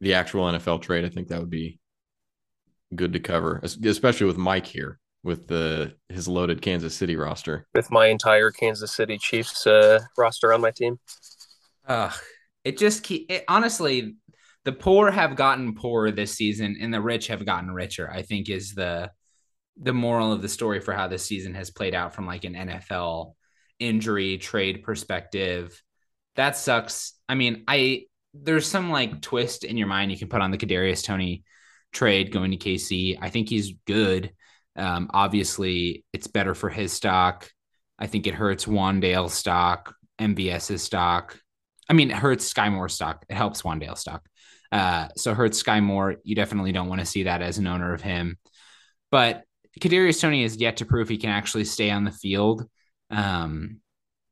the 0.00 0.14
actual 0.14 0.44
NFL 0.44 0.82
trade, 0.82 1.04
I 1.04 1.08
think 1.08 1.28
that 1.28 1.40
would 1.40 1.50
be 1.50 1.78
good 2.96 3.12
to 3.12 3.20
cover, 3.20 3.60
especially 3.62 4.26
with 4.26 4.36
Mike 4.36 4.66
here 4.66 4.98
with 5.22 5.48
the 5.48 5.94
his 6.08 6.28
loaded 6.28 6.60
Kansas 6.62 6.94
City 6.94 7.16
roster. 7.16 7.66
With 7.74 7.90
my 7.90 8.06
entire 8.06 8.50
Kansas 8.50 8.92
City 8.92 9.18
Chiefs 9.18 9.66
uh, 9.66 10.00
roster 10.18 10.52
on 10.52 10.60
my 10.60 10.70
team. 10.70 10.98
Uh, 11.86 12.10
it 12.64 12.78
just 12.78 13.02
keep 13.02 13.30
it, 13.30 13.44
honestly 13.48 14.16
the 14.64 14.72
poor 14.72 15.10
have 15.10 15.36
gotten 15.36 15.74
poorer 15.74 16.10
this 16.10 16.34
season 16.34 16.76
and 16.80 16.92
the 16.92 17.00
rich 17.00 17.28
have 17.28 17.44
gotten 17.44 17.70
richer 17.70 18.10
i 18.10 18.22
think 18.22 18.48
is 18.48 18.74
the 18.74 19.10
the 19.76 19.92
moral 19.92 20.32
of 20.32 20.42
the 20.42 20.48
story 20.48 20.80
for 20.80 20.92
how 20.92 21.06
this 21.06 21.24
season 21.24 21.54
has 21.54 21.70
played 21.70 21.94
out 21.94 22.14
from 22.14 22.26
like 22.26 22.44
an 22.44 22.54
nfl 22.54 23.34
injury 23.78 24.38
trade 24.38 24.82
perspective 24.82 25.80
that 26.36 26.56
sucks 26.56 27.14
i 27.28 27.34
mean 27.34 27.64
i 27.68 28.02
there's 28.32 28.66
some 28.66 28.90
like 28.90 29.20
twist 29.20 29.64
in 29.64 29.76
your 29.76 29.86
mind 29.86 30.10
you 30.10 30.18
can 30.18 30.28
put 30.28 30.40
on 30.40 30.50
the 30.50 30.58
kadarius 30.58 31.04
toney 31.04 31.44
trade 31.94 32.32
going 32.32 32.50
to 32.50 32.56
kc 32.56 33.16
i 33.20 33.30
think 33.30 33.48
he's 33.48 33.72
good 33.86 34.32
um, 34.76 35.08
obviously 35.14 36.04
it's 36.12 36.26
better 36.26 36.54
for 36.54 36.68
his 36.68 36.92
stock 36.92 37.48
i 37.98 38.06
think 38.06 38.26
it 38.26 38.34
hurts 38.34 38.66
Wan'Dale 38.66 39.30
stock 39.30 39.94
mvs's 40.20 40.82
stock 40.82 41.38
I 41.88 41.92
mean, 41.92 42.10
it 42.10 42.16
hurts 42.16 42.52
Skyy 42.52 42.72
Moore 42.72 42.88
stock. 42.88 43.24
It 43.28 43.34
helps 43.34 43.62
Wan'Dale 43.62 43.98
stock. 43.98 44.26
Uh, 44.72 45.08
so 45.16 45.34
hurts 45.34 45.62
Skyy 45.62 45.82
Moore. 45.82 46.16
You 46.24 46.34
definitely 46.34 46.72
don't 46.72 46.88
want 46.88 47.00
to 47.00 47.06
see 47.06 47.24
that 47.24 47.42
as 47.42 47.58
an 47.58 47.66
owner 47.66 47.92
of 47.92 48.00
him. 48.00 48.38
But 49.10 49.44
Kadarius 49.80 50.20
Toney 50.20 50.42
has 50.42 50.56
yet 50.56 50.78
to 50.78 50.86
prove 50.86 51.08
he 51.08 51.18
can 51.18 51.30
actually 51.30 51.64
stay 51.64 51.90
on 51.90 52.04
the 52.04 52.10
field. 52.10 52.68
Um, 53.10 53.80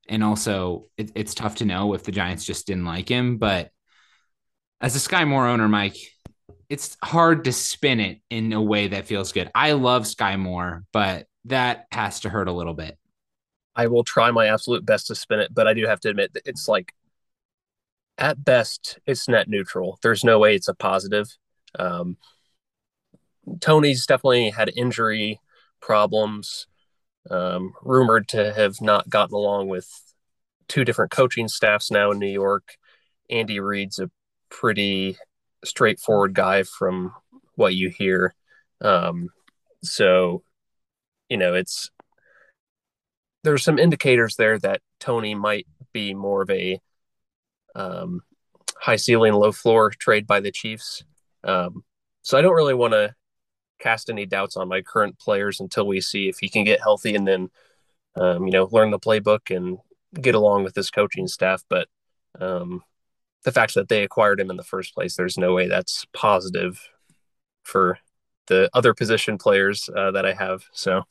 and 0.09 0.25
also, 0.25 0.87
it, 0.97 1.13
it's 1.15 1.35
tough 1.35 1.57
to 1.57 1.65
know 1.65 1.95
if 1.95 2.05
the 2.05 2.13
Giants 2.13 2.45
just 2.45 2.67
didn't 2.67 2.85
like 2.85 3.09
him. 3.09 3.39
But 3.39 3.71
as 4.81 4.97
a 4.97 4.99
Skyy 4.99 5.29
Moore 5.29 5.47
owner, 5.47 5.69
Mike, 5.69 5.97
it's 6.73 6.97
hard 7.05 7.45
to 7.45 7.53
spin 7.53 8.01
it 8.01 8.23
in 8.31 8.51
a 8.55 8.63
way 8.63 8.89
that 8.89 9.05
feels 9.05 9.31
good. 9.31 9.51
I 9.55 9.73
love 9.73 10.05
Skyy 10.05 10.39
Moore, 10.39 10.85
but 10.91 11.27
that 11.45 11.85
has 11.93 12.21
to 12.21 12.31
hurt 12.31 12.49
a 12.49 12.53
little 12.53 12.73
bit. 12.73 12.97
I 13.77 13.89
will 13.89 14.05
try 14.05 14.31
my 14.31 14.47
absolute 14.47 14.87
best 14.87 15.09
to 15.09 15.15
spin 15.15 15.41
it, 15.41 15.53
but 15.53 15.69
I 15.69 15.75
do 15.75 15.85
have 15.85 16.01
to 16.01 16.09
admit 16.09 16.33
that 16.33 16.45
it's 16.47 16.69
like 16.69 16.95
at 18.17 18.43
best 18.43 18.99
it's 19.07 19.29
net 19.29 19.51
neutral. 19.51 19.99
There's 20.03 20.25
no 20.25 20.39
way 20.39 20.55
it's 20.55 20.67
a 20.67 20.73
positive. 20.73 21.37
Um, 21.79 22.17
Toney's 23.61 24.07
definitely 24.07 24.49
had 24.49 24.73
injury 24.75 25.43
problems, 25.83 26.69
um, 27.31 27.75
rumored 27.83 28.29
to 28.29 28.55
have 28.55 28.81
not 28.81 29.11
gotten 29.11 29.35
along 29.35 29.69
with 29.69 29.91
two 30.69 30.87
different 30.87 31.11
coaching 31.11 31.49
staffs 31.49 31.91
now 31.91 32.13
in 32.13 32.19
New 32.19 32.33
York. 32.33 32.79
Andy 33.29 33.61
Reid's 33.61 33.99
a 33.99 34.11
pretty 34.49 35.19
straightforward 35.65 36.35
guy 36.35 36.63
from 36.63 37.13
what 37.55 37.75
you 37.75 37.89
hear. 37.89 38.35
Um, 38.81 39.29
so, 39.83 40.43
you 41.29 41.37
know, 41.37 41.55
it's 41.55 41.91
there's 43.45 43.65
some 43.65 43.79
indicators 43.79 44.37
there 44.37 44.59
that 44.61 44.81
Toney 45.01 45.35
might 45.35 45.67
be 45.93 46.15
more 46.15 46.43
of 46.43 46.51
a 46.51 46.81
um, 47.75 48.23
high 48.77 48.97
ceiling, 48.97 49.33
low 49.33 49.53
floor 49.53 49.91
trade 49.91 50.27
by 50.27 50.41
the 50.41 50.53
Chiefs. 50.53 51.05
Um, 51.45 51.85
so 52.23 52.39
I 52.39 52.43
don't 52.43 52.55
really 52.55 52.75
want 52.75 52.93
to 52.93 53.15
cast 53.81 54.09
any 54.09 54.27
doubts 54.27 54.57
on 54.57 54.69
my 54.69 54.81
current 54.81 55.19
players 55.19 55.61
until 55.61 55.87
we 55.87 56.01
see 56.01 56.29
if 56.29 56.39
he 56.39 56.49
can 56.49 56.65
get 56.65 56.81
healthy 56.81 57.17
and 57.17 57.27
then, 57.27 57.51
um, 58.15 58.47
you 58.47 58.53
know, 58.53 58.69
learn 58.71 58.91
the 58.91 58.99
playbook 58.99 59.55
and 59.55 59.79
get 60.21 60.35
along 60.35 60.63
with 60.63 60.75
this 60.75 60.91
coaching 60.91 61.27
staff. 61.27 61.65
But 61.69 61.89
um, 62.41 62.83
the 63.45 63.53
fact 63.53 63.75
that 63.75 63.89
they 63.89 64.03
acquired 64.05 64.41
him 64.41 64.51
in 64.51 64.57
the 64.57 64.63
first 64.63 64.95
place, 64.95 65.17
there's 65.17 65.39
no 65.39 65.55
way 65.55 65.69
that's 65.69 66.07
positive 66.13 66.81
for 67.63 67.99
the 68.47 68.69
other 68.75 68.95
position 68.95 69.39
players 69.39 69.89
uh, 69.97 70.11
that 70.13 70.27
I 70.27 70.33
have. 70.33 70.65
So, 70.73 71.03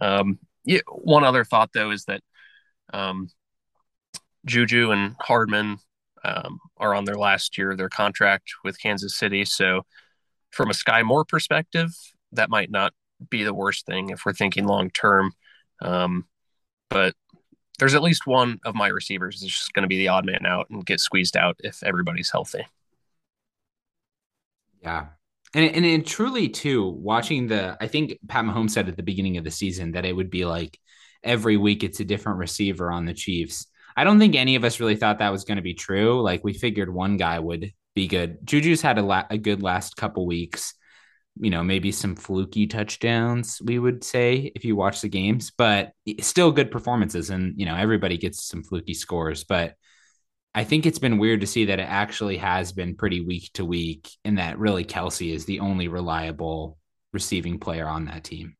um, 0.00 0.38
yeah, 0.64 0.80
one 0.88 1.24
other 1.24 1.44
thought 1.44 1.70
though 1.72 1.90
is 1.90 2.04
that 2.04 2.22
um, 2.92 3.30
Juju 4.46 4.90
and 4.90 5.16
Hardman 5.20 5.78
um, 6.24 6.58
are 6.76 6.94
on 6.94 7.04
their 7.04 7.16
last 7.16 7.56
year 7.56 7.70
of 7.70 7.78
their 7.78 7.88
contract 7.88 8.52
with 8.64 8.80
Kansas 8.80 9.16
City. 9.16 9.44
So, 9.44 9.82
from 10.50 10.68
a 10.68 10.74
Skyy 10.74 11.04
Moore 11.04 11.24
perspective, 11.24 11.90
that 12.32 12.50
might 12.50 12.70
not 12.70 12.92
be 13.28 13.44
the 13.44 13.54
worst 13.54 13.86
thing 13.86 14.10
if 14.10 14.24
we're 14.24 14.32
thinking 14.32 14.66
long 14.66 14.90
term. 14.90 15.32
Um, 15.80 16.26
but 16.88 17.14
there's 17.80 17.94
at 17.94 18.02
least 18.02 18.26
one 18.26 18.60
of 18.64 18.74
my 18.74 18.88
receivers 18.88 19.42
is 19.42 19.48
just 19.48 19.72
going 19.72 19.82
to 19.82 19.88
be 19.88 19.96
the 19.98 20.08
odd 20.08 20.26
man 20.26 20.44
out 20.46 20.68
and 20.70 20.84
get 20.84 21.00
squeezed 21.00 21.36
out 21.36 21.56
if 21.60 21.82
everybody's 21.82 22.30
healthy. 22.30 22.64
Yeah. 24.82 25.06
And, 25.54 25.74
and 25.74 25.84
it 25.84 26.06
truly 26.06 26.48
too 26.48 26.86
watching 26.88 27.48
the 27.48 27.76
I 27.80 27.88
think 27.88 28.18
Pat 28.28 28.44
Mahomes 28.44 28.70
said 28.70 28.88
at 28.88 28.96
the 28.96 29.02
beginning 29.02 29.38
of 29.38 29.44
the 29.44 29.50
season 29.50 29.92
that 29.92 30.04
it 30.04 30.14
would 30.14 30.30
be 30.30 30.44
like 30.44 30.78
every 31.24 31.56
week 31.56 31.82
it's 31.82 32.00
a 32.00 32.04
different 32.04 32.38
receiver 32.38 32.92
on 32.92 33.06
the 33.06 33.14
Chiefs. 33.14 33.66
I 33.96 34.04
don't 34.04 34.18
think 34.18 34.36
any 34.36 34.56
of 34.56 34.64
us 34.64 34.78
really 34.78 34.96
thought 34.96 35.18
that 35.18 35.32
was 35.32 35.44
going 35.44 35.56
to 35.56 35.62
be 35.62 35.74
true. 35.74 36.22
Like 36.22 36.44
we 36.44 36.52
figured 36.52 36.92
one 36.92 37.16
guy 37.16 37.38
would 37.38 37.72
be 37.94 38.06
good. 38.06 38.38
Juju's 38.44 38.82
had 38.82 38.98
a, 38.98 39.02
la- 39.02 39.26
a 39.30 39.38
good 39.38 39.62
last 39.62 39.96
couple 39.96 40.26
weeks. 40.26 40.74
You 41.36 41.50
know, 41.50 41.62
maybe 41.62 41.92
some 41.92 42.16
fluky 42.16 42.66
touchdowns, 42.66 43.60
we 43.64 43.78
would 43.78 44.04
say, 44.04 44.52
if 44.54 44.64
you 44.64 44.76
watch 44.76 45.00
the 45.00 45.08
games, 45.08 45.50
but 45.56 45.92
still 46.20 46.52
good 46.52 46.70
performances. 46.70 47.30
And, 47.30 47.54
you 47.56 47.66
know, 47.66 47.76
everybody 47.76 48.18
gets 48.18 48.44
some 48.44 48.62
fluky 48.62 48.94
scores. 48.94 49.44
But 49.44 49.74
I 50.54 50.64
think 50.64 50.84
it's 50.84 50.98
been 50.98 51.18
weird 51.18 51.40
to 51.42 51.46
see 51.46 51.66
that 51.66 51.78
it 51.78 51.88
actually 51.88 52.36
has 52.38 52.72
been 52.72 52.96
pretty 52.96 53.20
week 53.20 53.50
to 53.54 53.64
week, 53.64 54.10
and 54.24 54.38
that 54.38 54.58
really 54.58 54.84
Kelce 54.84 55.32
is 55.32 55.44
the 55.44 55.60
only 55.60 55.88
reliable 55.88 56.76
receiving 57.12 57.58
player 57.58 57.86
on 57.86 58.06
that 58.06 58.24
team. 58.24 58.56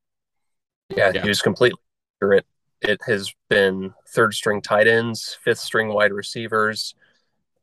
Yeah, 0.89 1.11
yeah. 1.13 1.21
he 1.21 1.27
was 1.27 1.41
completely 1.41 1.79
accurate. 2.17 2.45
It 2.81 2.99
has 3.05 3.31
been 3.49 3.93
third 4.09 4.33
string 4.33 4.61
tight 4.61 4.87
ends, 4.87 5.37
fifth 5.43 5.59
string 5.59 5.89
wide 5.89 6.13
receivers, 6.13 6.95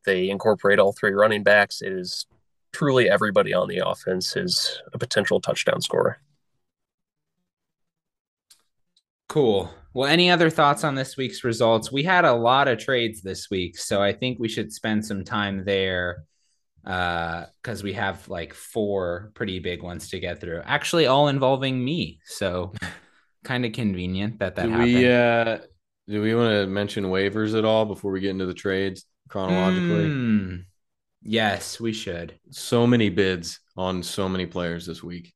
they 0.05 0.31
incorporate 0.31 0.79
all 0.79 0.93
three 0.93 1.13
running 1.13 1.43
backs, 1.43 1.83
it 1.83 1.93
is 1.93 2.27
truly 2.73 3.09
everybody 3.09 3.53
on 3.53 3.69
the 3.69 3.83
offense 3.85 4.37
is 4.37 4.81
a 4.93 4.99
potential 4.99 5.41
touchdown 5.41 5.81
scorer. 5.81 6.19
Cool. 9.29 9.71
Well, 9.93 10.09
any 10.09 10.31
other 10.31 10.49
thoughts 10.49 10.85
on 10.85 10.95
this 10.95 11.17
week's 11.17 11.45
results? 11.45 11.93
We 11.93 12.03
had 12.03 12.25
a 12.25 12.33
lot 12.33 12.69
of 12.69 12.79
trades 12.79 13.21
this 13.23 13.51
week, 13.51 13.77
so 13.77 14.03
I 14.03 14.13
think 14.13 14.39
we 14.39 14.49
should 14.49 14.73
spend 14.73 15.05
some 15.05 15.25
time 15.25 15.65
there 15.65 16.25
because 16.83 17.83
uh, 17.83 17.85
we 17.85 17.93
have 17.93 18.27
like 18.29 18.55
four 18.55 19.33
pretty 19.35 19.59
big 19.59 19.83
ones 19.83 20.09
to 20.11 20.21
get 20.21 20.41
through. 20.41 20.63
Actually, 20.65 21.07
all 21.07 21.29
involving 21.29 21.85
me, 21.85 22.21
so 22.25 22.73
kind 23.45 23.67
of 23.67 23.73
convenient 23.73 24.39
that 24.39 24.57
that 24.57 24.67
do 24.67 24.71
happened. 24.71 24.95
We, 24.95 25.13
uh, 25.13 25.59
do 26.09 26.23
we 26.23 26.35
want 26.35 26.53
to 26.53 26.67
mention 26.67 27.05
waivers 27.05 27.59
at 27.59 27.67
all 27.67 27.85
before 27.85 28.13
we 28.13 28.21
get 28.21 28.31
into 28.31 28.47
the 28.47 28.55
trades? 28.55 29.05
chronologically. 29.29 30.07
Mm, 30.07 30.65
yes, 31.23 31.81
we 31.81 31.93
should. 31.93 32.39
So 32.51 32.87
many 32.87 33.11
bids 33.11 33.61
on 33.77 34.03
so 34.03 34.29
many 34.29 34.47
players 34.47 34.87
this 34.87 35.03
week. 35.03 35.33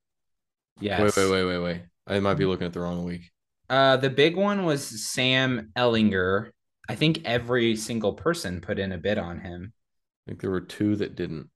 Yes. 0.81 1.16
Wait, 1.16 1.16
wait, 1.16 1.31
wait, 1.31 1.45
wait, 1.45 1.59
wait. 1.59 1.83
I 2.07 2.21
might 2.21 2.35
be 2.35 2.45
looking 2.45 2.66
at 2.66 2.73
the 2.73 2.81
wrong 2.81 3.05
week. 3.05 3.31
Uh, 3.71 3.97
the 3.97 4.11
big 4.11 4.37
one 4.37 4.64
was 4.64 5.07
Sam 5.11 5.71
Ehlinger. 5.77 6.51
I 6.88 6.95
think 6.95 7.23
every 7.25 7.77
single 7.77 8.12
person 8.12 8.61
put 8.61 8.79
in 8.79 8.92
a 8.92 8.99
bid 8.99 9.18
on 9.18 9.40
him. 9.40 9.73
I 10.27 10.31
think 10.31 10.40
there 10.40 10.51
were 10.51 10.61
two 10.61 10.97
that 10.97 11.14
didn't. 11.14 11.49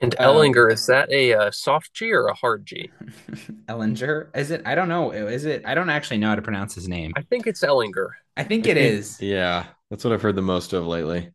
And 0.00 0.14
um, 0.20 0.36
Ehlinger, 0.36 0.66
um, 0.66 0.72
is 0.72 0.86
that 0.86 1.10
a 1.10 1.34
uh, 1.34 1.50
soft 1.50 1.92
G 1.94 2.12
or 2.12 2.28
a 2.28 2.34
hard 2.34 2.64
G? 2.64 2.90
Ehlinger? 3.68 4.28
Is 4.36 4.50
it? 4.50 4.62
I 4.64 4.74
don't 4.74 4.88
know. 4.88 5.10
Is 5.10 5.44
it? 5.44 5.62
I 5.66 5.74
don't 5.74 5.90
actually 5.90 6.18
know 6.18 6.28
how 6.28 6.36
to 6.36 6.42
pronounce 6.42 6.74
his 6.74 6.88
name. 6.88 7.12
I 7.16 7.22
think 7.22 7.46
it's 7.46 7.62
Ellinger. 7.62 8.10
I 8.36 8.44
think 8.44 8.66
it 8.66 8.76
is. 8.76 9.20
Yeah, 9.20 9.66
that's 9.90 10.04
what 10.04 10.12
I've 10.12 10.22
heard 10.22 10.36
the 10.36 10.42
most 10.42 10.72
of 10.72 10.86
lately. 10.86 11.30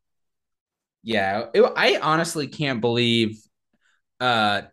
Yeah, 1.03 1.45
it, 1.53 1.61
I 1.75 1.99
honestly 2.01 2.47
can't 2.47 2.81
believe 2.81 3.37
uh 4.19 4.63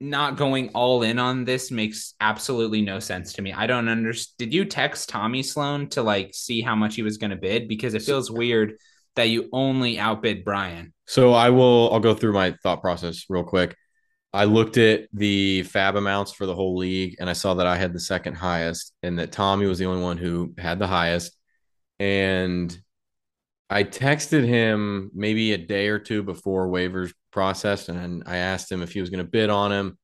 not 0.00 0.36
going 0.36 0.70
all 0.70 1.02
in 1.02 1.20
on 1.20 1.44
this 1.44 1.70
makes 1.70 2.14
absolutely 2.20 2.82
no 2.82 2.98
sense 2.98 3.34
to 3.34 3.42
me. 3.42 3.52
I 3.52 3.68
don't 3.68 3.88
understand. 3.88 4.34
Did 4.38 4.54
you 4.54 4.64
text 4.64 5.08
Tommy 5.08 5.44
Sloan 5.44 5.88
to 5.90 6.02
like 6.02 6.34
see 6.34 6.60
how 6.60 6.74
much 6.74 6.96
he 6.96 7.02
was 7.02 7.18
going 7.18 7.30
to 7.30 7.36
bid 7.36 7.68
because 7.68 7.94
it 7.94 8.02
feels 8.02 8.30
weird 8.30 8.74
that 9.16 9.28
you 9.28 9.48
only 9.52 9.98
outbid 9.98 10.44
Brian. 10.44 10.92
So 11.06 11.32
I 11.32 11.50
will 11.50 11.92
I'll 11.92 12.00
go 12.00 12.14
through 12.14 12.32
my 12.32 12.54
thought 12.62 12.80
process 12.80 13.26
real 13.28 13.44
quick. 13.44 13.76
I 14.32 14.44
looked 14.44 14.78
at 14.78 15.08
the 15.12 15.62
fab 15.64 15.96
amounts 15.96 16.32
for 16.32 16.46
the 16.46 16.54
whole 16.54 16.76
league 16.76 17.16
and 17.20 17.28
I 17.28 17.34
saw 17.34 17.54
that 17.54 17.66
I 17.66 17.76
had 17.76 17.92
the 17.92 18.00
second 18.00 18.34
highest 18.34 18.94
and 19.02 19.18
that 19.18 19.30
Tommy 19.30 19.66
was 19.66 19.78
the 19.78 19.84
only 19.84 20.02
one 20.02 20.16
who 20.16 20.54
had 20.56 20.78
the 20.78 20.86
highest. 20.86 21.36
And 21.98 22.76
I 23.72 23.84
texted 23.84 24.46
him 24.46 25.10
maybe 25.14 25.52
a 25.52 25.58
day 25.58 25.88
or 25.88 25.98
two 25.98 26.22
before 26.22 26.68
waivers 26.68 27.12
processed, 27.30 27.88
and 27.88 28.22
I 28.26 28.36
asked 28.36 28.70
him 28.70 28.82
if 28.82 28.92
he 28.92 29.00
was 29.00 29.10
going 29.10 29.24
to 29.24 29.30
bid 29.30 29.50
on 29.50 29.72
him. 29.72 29.98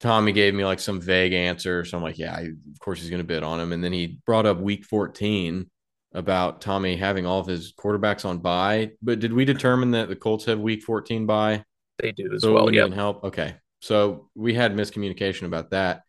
Tommy 0.00 0.32
gave 0.32 0.54
me 0.54 0.64
like 0.64 0.78
some 0.78 1.00
vague 1.00 1.32
answer, 1.32 1.84
so 1.84 1.96
I'm 1.96 2.02
like, 2.02 2.18
yeah, 2.18 2.34
I, 2.34 2.40
of 2.40 2.78
course 2.80 3.00
he's 3.00 3.08
going 3.08 3.22
to 3.22 3.26
bid 3.26 3.42
on 3.42 3.58
him. 3.58 3.72
And 3.72 3.82
then 3.82 3.92
he 3.92 4.20
brought 4.26 4.44
up 4.44 4.58
Week 4.58 4.84
14 4.84 5.70
about 6.12 6.60
Tommy 6.60 6.96
having 6.96 7.24
all 7.24 7.40
of 7.40 7.46
his 7.46 7.72
quarterbacks 7.72 8.24
on 8.26 8.38
bye. 8.38 8.92
But 9.02 9.20
did 9.20 9.32
we 9.32 9.46
determine 9.46 9.92
that 9.92 10.08
the 10.08 10.16
Colts 10.16 10.44
have 10.44 10.60
Week 10.60 10.82
14 10.82 11.24
bye? 11.24 11.64
They 11.98 12.12
do 12.12 12.30
as 12.34 12.42
so 12.42 12.52
well. 12.52 12.72
Yeah, 12.72 12.88
help. 12.88 13.24
Okay, 13.24 13.54
so 13.80 14.28
we 14.34 14.52
had 14.52 14.76
miscommunication 14.76 15.46
about 15.46 15.70
that. 15.70 16.02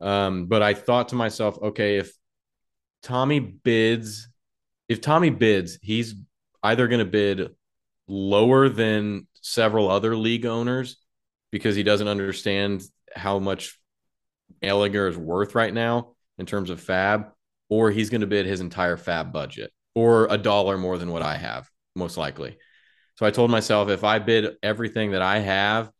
Um, 0.00 0.46
but 0.46 0.62
I 0.62 0.74
thought 0.74 1.10
to 1.10 1.14
myself, 1.14 1.56
okay, 1.62 1.98
if 1.98 2.12
Tommy 3.02 3.38
bids 3.38 4.28
if 4.88 5.00
Tommy 5.00 5.30
bids, 5.30 5.78
he's 5.82 6.14
either 6.62 6.88
going 6.88 6.98
to 7.00 7.04
bid 7.04 7.50
lower 8.06 8.68
than 8.68 9.26
several 9.40 9.90
other 9.90 10.16
league 10.16 10.46
owners 10.46 10.96
because 11.50 11.76
he 11.76 11.82
doesn't 11.82 12.08
understand 12.08 12.82
how 13.14 13.38
much 13.38 13.78
Ehlinger 14.62 15.08
is 15.08 15.16
worth 15.16 15.54
right 15.54 15.72
now 15.72 16.14
in 16.38 16.46
terms 16.46 16.70
of 16.70 16.80
fab, 16.80 17.28
or 17.68 17.90
he's 17.90 18.10
going 18.10 18.20
to 18.22 18.26
bid 18.26 18.46
his 18.46 18.60
entire 18.60 18.96
fab 18.96 19.32
budget 19.32 19.72
or 19.94 20.26
a 20.30 20.38
dollar 20.38 20.76
more 20.76 20.98
than 20.98 21.10
what 21.10 21.22
I 21.22 21.36
have, 21.36 21.68
most 21.94 22.16
likely. 22.16 22.56
So 23.16 23.26
I 23.26 23.30
told 23.30 23.50
myself 23.50 23.88
if 23.88 24.02
I 24.02 24.18
bid 24.18 24.56
everything 24.62 25.12
that 25.12 25.22
I 25.22 25.38
have 25.38 25.90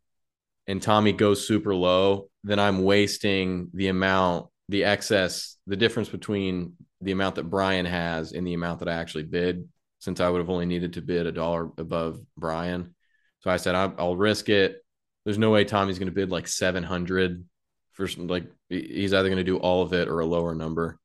and 0.66 0.82
Tommy 0.82 1.12
goes 1.12 1.46
super 1.46 1.74
low, 1.74 2.28
then 2.42 2.58
I'm 2.58 2.82
wasting 2.82 3.70
the 3.72 3.88
amount, 3.88 4.46
the 4.68 4.84
excess, 4.84 5.56
the 5.66 5.76
difference 5.76 6.08
between 6.08 6.74
the 7.04 7.12
amount 7.12 7.36
that 7.36 7.50
Brian 7.50 7.86
has 7.86 8.32
in 8.32 8.44
the 8.44 8.54
amount 8.54 8.80
that 8.80 8.88
I 8.88 8.94
actually 8.94 9.24
bid, 9.24 9.68
since 9.98 10.20
I 10.20 10.28
would 10.28 10.38
have 10.38 10.50
only 10.50 10.66
needed 10.66 10.94
to 10.94 11.02
bid 11.02 11.26
a 11.26 11.32
dollar 11.32 11.70
above 11.78 12.20
Brian. 12.36 12.94
So 13.40 13.50
I 13.50 13.56
said, 13.56 13.74
I'll, 13.74 13.94
I'll 13.98 14.16
risk 14.16 14.48
it. 14.48 14.82
There's 15.24 15.38
no 15.38 15.50
way 15.50 15.64
Tommy's 15.64 15.98
going 15.98 16.08
to 16.08 16.14
bid 16.14 16.30
like 16.30 16.48
700 16.48 17.44
for 17.92 18.08
like, 18.16 18.46
he's 18.68 19.14
either 19.14 19.28
going 19.28 19.38
to 19.38 19.44
do 19.44 19.58
all 19.58 19.82
of 19.82 19.92
it 19.92 20.08
or 20.08 20.20
a 20.20 20.26
lower 20.26 20.54
number. 20.54 20.98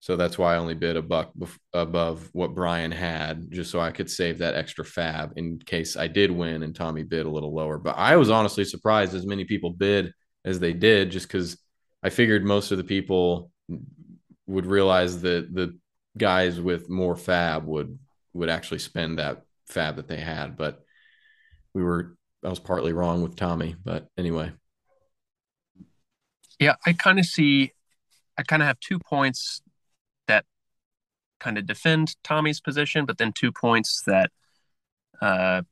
So 0.00 0.16
that's 0.16 0.38
why 0.38 0.54
I 0.54 0.58
only 0.58 0.74
bid 0.74 0.96
a 0.96 1.02
buck 1.02 1.32
bef- 1.38 1.58
above 1.72 2.28
what 2.32 2.54
Brian 2.54 2.92
had, 2.92 3.50
just 3.50 3.70
so 3.70 3.80
I 3.80 3.90
could 3.90 4.10
save 4.10 4.38
that 4.38 4.54
extra 4.54 4.84
fab 4.84 5.32
in 5.36 5.58
case 5.58 5.96
I 5.96 6.06
did 6.06 6.30
win 6.30 6.62
and 6.62 6.74
Tommy 6.74 7.02
bid 7.02 7.26
a 7.26 7.30
little 7.30 7.54
lower. 7.54 7.78
But 7.78 7.96
I 7.96 8.16
was 8.16 8.30
honestly 8.30 8.64
surprised 8.64 9.14
as 9.14 9.26
many 9.26 9.44
people 9.44 9.70
bid 9.70 10.12
as 10.44 10.60
they 10.60 10.72
did, 10.72 11.10
just 11.10 11.26
because 11.26 11.58
I 12.02 12.10
figured 12.10 12.44
most 12.44 12.70
of 12.70 12.78
the 12.78 12.84
people 12.84 13.50
would 14.46 14.66
realize 14.66 15.22
that 15.22 15.54
the 15.54 15.78
guys 16.16 16.60
with 16.60 16.88
more 16.88 17.16
fab 17.16 17.66
would 17.66 17.98
would 18.32 18.48
actually 18.48 18.78
spend 18.78 19.18
that 19.18 19.44
fab 19.66 19.96
that 19.96 20.08
they 20.08 20.18
had. 20.18 20.56
But 20.56 20.82
we 21.74 21.82
were 21.82 22.16
I 22.44 22.48
was 22.48 22.58
partly 22.58 22.92
wrong 22.92 23.22
with 23.22 23.36
Tommy, 23.36 23.76
but 23.84 24.08
anyway. 24.16 24.52
Yeah, 26.58 26.76
I 26.86 26.92
kind 26.92 27.18
of 27.18 27.26
see 27.26 27.72
I 28.38 28.42
kind 28.42 28.62
of 28.62 28.66
have 28.66 28.80
two 28.80 28.98
points 28.98 29.62
that 30.26 30.44
kind 31.40 31.58
of 31.58 31.66
defend 31.66 32.16
Tommy's 32.22 32.60
position, 32.60 33.04
but 33.04 33.18
then 33.18 33.32
two 33.32 33.52
points 33.52 34.02
that 34.06 34.30
uh 35.20 35.62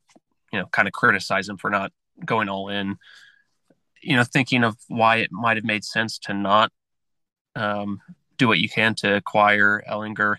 you 0.52 0.58
know 0.58 0.66
kind 0.66 0.88
of 0.88 0.92
criticize 0.92 1.48
him 1.48 1.58
for 1.58 1.70
not 1.70 1.92
going 2.24 2.48
all 2.48 2.68
in. 2.68 2.96
You 4.02 4.16
know, 4.16 4.24
thinking 4.24 4.64
of 4.64 4.76
why 4.88 5.16
it 5.16 5.32
might 5.32 5.56
have 5.56 5.64
made 5.64 5.84
sense 5.84 6.18
to 6.20 6.34
not 6.34 6.70
um, 7.56 8.00
do 8.36 8.48
what 8.48 8.58
you 8.58 8.68
can 8.68 8.94
to 8.96 9.16
acquire 9.16 9.82
Ehlinger. 9.88 10.36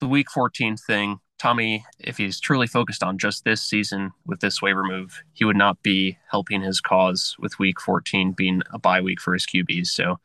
The 0.00 0.08
week 0.08 0.30
14 0.30 0.76
thing, 0.76 1.18
Tommy, 1.38 1.84
if 1.98 2.16
he's 2.16 2.40
truly 2.40 2.66
focused 2.66 3.02
on 3.02 3.18
just 3.18 3.44
this 3.44 3.62
season 3.62 4.12
with 4.26 4.40
this 4.40 4.60
waiver 4.60 4.84
move, 4.84 5.22
he 5.32 5.44
would 5.44 5.56
not 5.56 5.82
be 5.82 6.18
helping 6.30 6.62
his 6.62 6.80
cause 6.80 7.36
with 7.38 7.58
week 7.58 7.80
14 7.80 8.32
being 8.32 8.62
a 8.72 8.78
bye 8.78 9.00
week 9.00 9.20
for 9.20 9.32
his 9.32 9.46
QBs. 9.46 9.88
So 9.88 10.18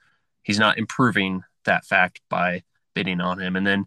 he's 0.44 0.60
not 0.60 0.78
improving 0.78 1.44
that 1.66 1.86
fact 1.86 2.22
by 2.30 2.64
bidding 2.94 3.22
on 3.22 3.40
him. 3.40 3.56
And 3.56 3.66
then 3.66 3.86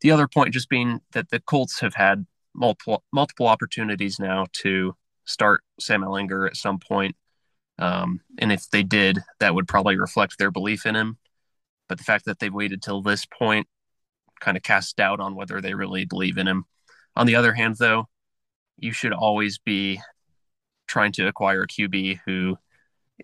the 0.00 0.10
other 0.10 0.28
point 0.28 0.54
just 0.54 0.68
being 0.68 1.00
that 1.12 1.30
the 1.30 1.40
Colts 1.40 1.80
have 1.80 1.94
had 1.94 2.26
multiple 2.54 3.04
multiple 3.12 3.46
opportunities 3.46 4.18
now 4.18 4.46
to 4.52 4.94
start 5.24 5.62
Sam 5.78 6.02
Ehlinger 6.02 6.46
at 6.46 6.56
some 6.56 6.78
point. 6.78 7.16
Um, 7.78 8.20
and 8.38 8.50
if 8.52 8.70
they 8.70 8.82
did, 8.82 9.18
that 9.40 9.54
would 9.54 9.68
probably 9.68 9.96
reflect 9.96 10.38
their 10.38 10.50
belief 10.50 10.86
in 10.86 10.96
him. 10.96 11.18
But 11.88 11.98
the 11.98 12.04
fact 12.04 12.24
that 12.24 12.38
they've 12.38 12.52
waited 12.52 12.82
till 12.82 13.02
this 13.02 13.26
point 13.26 13.66
kind 14.40 14.56
of 14.56 14.62
casts 14.62 14.92
doubt 14.92 15.20
on 15.20 15.34
whether 15.34 15.60
they 15.60 15.74
really 15.74 16.04
believe 16.04 16.38
in 16.38 16.46
him. 16.46 16.64
On 17.14 17.26
the 17.26 17.36
other 17.36 17.54
hand, 17.54 17.76
though, 17.78 18.08
you 18.78 18.92
should 18.92 19.12
always 19.12 19.58
be 19.58 20.00
trying 20.86 21.12
to 21.12 21.26
acquire 21.26 21.62
a 21.62 21.66
QB 21.66 22.20
who 22.26 22.56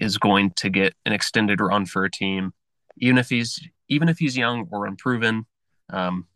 is 0.01 0.19
going 0.19 0.51
to 0.53 0.71
get 0.71 0.95
an 1.05 1.13
extended 1.13 1.61
run 1.61 1.87
for 1.87 2.05
a 2.05 2.11
team, 2.11 2.53
even 2.99 3.19
if 3.19 3.29
he's 3.29 3.61
even 3.89 4.09
if 4.09 4.19
he's 4.19 4.37
young 4.37 4.69
or 4.71 4.87
unproven. 4.87 5.47
Um, 5.91 6.27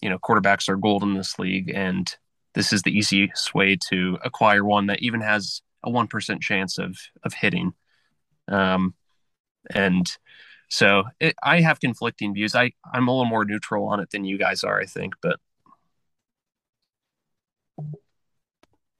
you 0.00 0.08
know, 0.08 0.18
quarterbacks 0.18 0.68
are 0.68 0.76
gold 0.76 1.02
in 1.02 1.14
this 1.14 1.38
league, 1.38 1.70
and 1.74 2.14
this 2.54 2.72
is 2.72 2.82
the 2.82 2.96
easiest 2.96 3.54
way 3.54 3.76
to 3.88 4.18
acquire 4.24 4.64
one 4.64 4.86
that 4.86 5.02
even 5.02 5.20
has 5.20 5.62
a 5.82 5.90
one 5.90 6.06
percent 6.06 6.42
chance 6.42 6.78
of 6.78 6.96
of 7.24 7.34
hitting. 7.34 7.72
Um, 8.48 8.94
and 9.74 10.10
so 10.70 11.04
it, 11.20 11.34
I 11.42 11.60
have 11.60 11.80
conflicting 11.80 12.34
views. 12.34 12.54
I 12.54 12.72
I'm 12.92 13.08
a 13.08 13.10
little 13.12 13.26
more 13.26 13.44
neutral 13.44 13.88
on 13.88 14.00
it 14.00 14.10
than 14.10 14.24
you 14.24 14.38
guys 14.38 14.64
are, 14.64 14.80
I 14.80 14.86
think. 14.86 15.14
But 15.22 15.38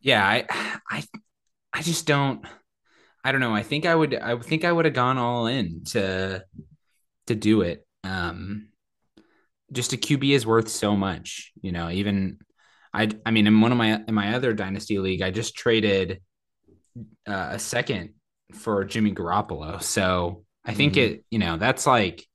yeah, 0.01 0.25
I 0.27 0.47
I 0.91 1.05
I 1.73 1.83
just 1.83 2.07
don't. 2.07 2.45
I 3.25 3.33
don't 3.33 3.41
know. 3.43 3.55
I 3.55 3.63
think 3.63 3.87
I 3.87 3.95
would. 3.95 4.15
I 4.15 4.39
think 4.39 4.65
I 4.65 4.73
would 4.73 4.87
have 4.87 4.95
gone 4.95 5.19
all 5.19 5.47
in 5.47 5.85
to 5.87 6.45
to 7.29 7.35
do 7.35 7.63
it. 7.63 7.87
Um, 8.05 8.69
just 9.73 9.93
a 9.93 9.97
QB 9.97 10.33
is 10.35 10.47
worth 10.47 10.69
so 10.69 10.97
much, 10.97 11.53
you 11.63 11.73
know. 11.73 11.91
Even 11.91 12.39
I, 12.95 13.11
I 13.27 13.31
mean, 13.31 13.47
in 13.47 13.61
one 13.61 13.73
of 13.73 13.79
my 13.79 14.03
in 14.07 14.15
my 14.15 14.35
other 14.35 14.55
dynasty 14.55 14.99
league, 14.99 15.23
I 15.23 15.31
just 15.31 15.57
traded 15.57 16.21
uh, 17.27 17.51
a 17.53 17.59
second 17.59 18.15
for 18.55 18.85
Jimmy 18.85 19.13
Garoppolo. 19.13 19.83
So 19.83 20.45
I 20.65 20.75
think 20.75 20.95
mm-hmm. 20.95 21.15
it, 21.15 21.25
you 21.31 21.39
know, 21.39 21.57
that's 21.57 21.87
like 21.87 22.27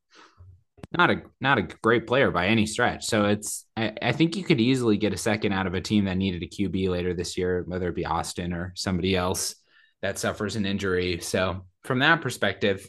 not 0.98 1.12
a 1.12 1.22
not 1.42 1.58
a 1.58 1.64
great 1.64 2.08
player 2.08 2.32
by 2.32 2.48
any 2.48 2.66
stretch. 2.66 3.06
So 3.06 3.26
it's 3.26 3.66
I, 3.76 3.94
I 4.02 4.12
think 4.12 4.36
you 4.36 4.44
could 4.44 4.62
easily 4.62 4.98
get 4.98 5.14
a 5.14 5.18
second 5.18 5.54
out 5.54 5.68
of 5.68 5.74
a 5.74 5.82
team 5.82 6.06
that 6.06 6.18
needed 6.18 6.44
a 6.44 6.48
QB 6.48 6.90
later 6.90 7.14
this 7.14 7.38
year, 7.38 7.64
whether 7.68 7.90
it 7.90 7.96
be 7.96 8.06
Austin 8.06 8.54
or 8.54 8.74
somebody 8.76 9.16
else 9.16 9.56
that 10.02 10.20
suffers 10.20 10.56
an 10.56 10.66
injury. 10.66 11.20
So 11.20 11.66
from 11.84 12.00
that 12.00 12.22
perspective, 12.22 12.88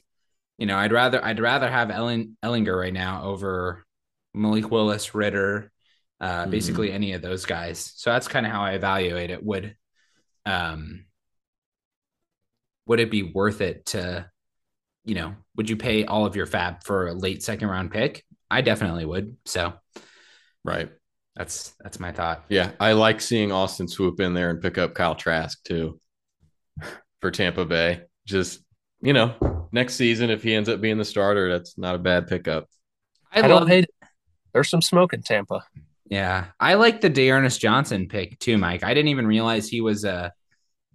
you 0.58 0.66
know, 0.66 0.76
I'd 0.76 0.92
rather 0.92 1.24
I'd 1.24 1.40
rather 1.40 1.70
have 1.70 1.90
Ellen, 1.90 2.36
Ehlinger 2.42 2.78
right 2.78 2.92
now 2.92 3.24
over 3.24 3.84
Malik 4.34 4.70
Willis, 4.70 5.14
Ridder, 5.14 5.70
uh, 6.20 6.42
mm-hmm. 6.42 6.50
basically 6.50 6.92
any 6.92 7.12
of 7.12 7.22
those 7.22 7.44
guys. 7.44 7.92
So 7.96 8.10
that's 8.10 8.28
kind 8.28 8.46
of 8.46 8.52
how 8.52 8.62
I 8.62 8.72
evaluate 8.72 9.30
it. 9.30 9.42
Would 9.44 9.76
um 10.44 11.06
would 12.86 13.00
it 13.00 13.10
be 13.10 13.24
worth 13.24 13.60
it 13.60 13.86
to 13.86 14.30
you 15.06 15.14
know, 15.14 15.34
would 15.56 15.70
you 15.70 15.76
pay 15.76 16.04
all 16.04 16.26
of 16.26 16.36
your 16.36 16.46
fab 16.46 16.84
for 16.84 17.06
a 17.06 17.14
late 17.14 17.42
second 17.42 17.68
round 17.68 17.90
pick? 17.90 18.24
I 18.50 18.60
definitely 18.60 19.06
would. 19.06 19.36
So, 19.46 19.72
right. 20.64 20.90
That's 21.36 21.74
that's 21.80 22.00
my 22.00 22.12
thought. 22.12 22.44
Yeah, 22.48 22.72
I 22.80 22.92
like 22.92 23.20
seeing 23.20 23.52
Austin 23.52 23.88
swoop 23.88 24.20
in 24.20 24.32
there 24.32 24.50
and 24.50 24.60
pick 24.60 24.78
up 24.78 24.94
Kyle 24.94 25.14
Trask 25.14 25.62
too 25.64 26.00
for 27.20 27.30
Tampa 27.30 27.66
Bay. 27.66 28.02
Just 28.26 28.60
you 29.02 29.12
know, 29.12 29.68
next 29.70 29.94
season 29.94 30.30
if 30.30 30.42
he 30.42 30.54
ends 30.54 30.68
up 30.68 30.80
being 30.80 30.96
the 30.96 31.04
starter, 31.04 31.50
that's 31.52 31.76
not 31.76 31.94
a 31.94 31.98
bad 31.98 32.26
pickup. 32.26 32.68
I, 33.30 33.40
I 33.40 33.48
don't 33.48 33.68
hate 33.68 33.84
it. 33.84 34.08
There's 34.54 34.70
some 34.70 34.80
smoke 34.80 35.12
in 35.12 35.22
Tampa. 35.22 35.62
Yeah, 36.08 36.46
I 36.58 36.74
like 36.74 37.02
the 37.02 37.10
D'Ernest 37.10 37.60
Johnson 37.60 38.08
pick 38.08 38.38
too, 38.38 38.56
Mike. 38.56 38.82
I 38.82 38.94
didn't 38.94 39.08
even 39.08 39.26
realize 39.26 39.68
he 39.68 39.82
was 39.82 40.04
a 40.04 40.32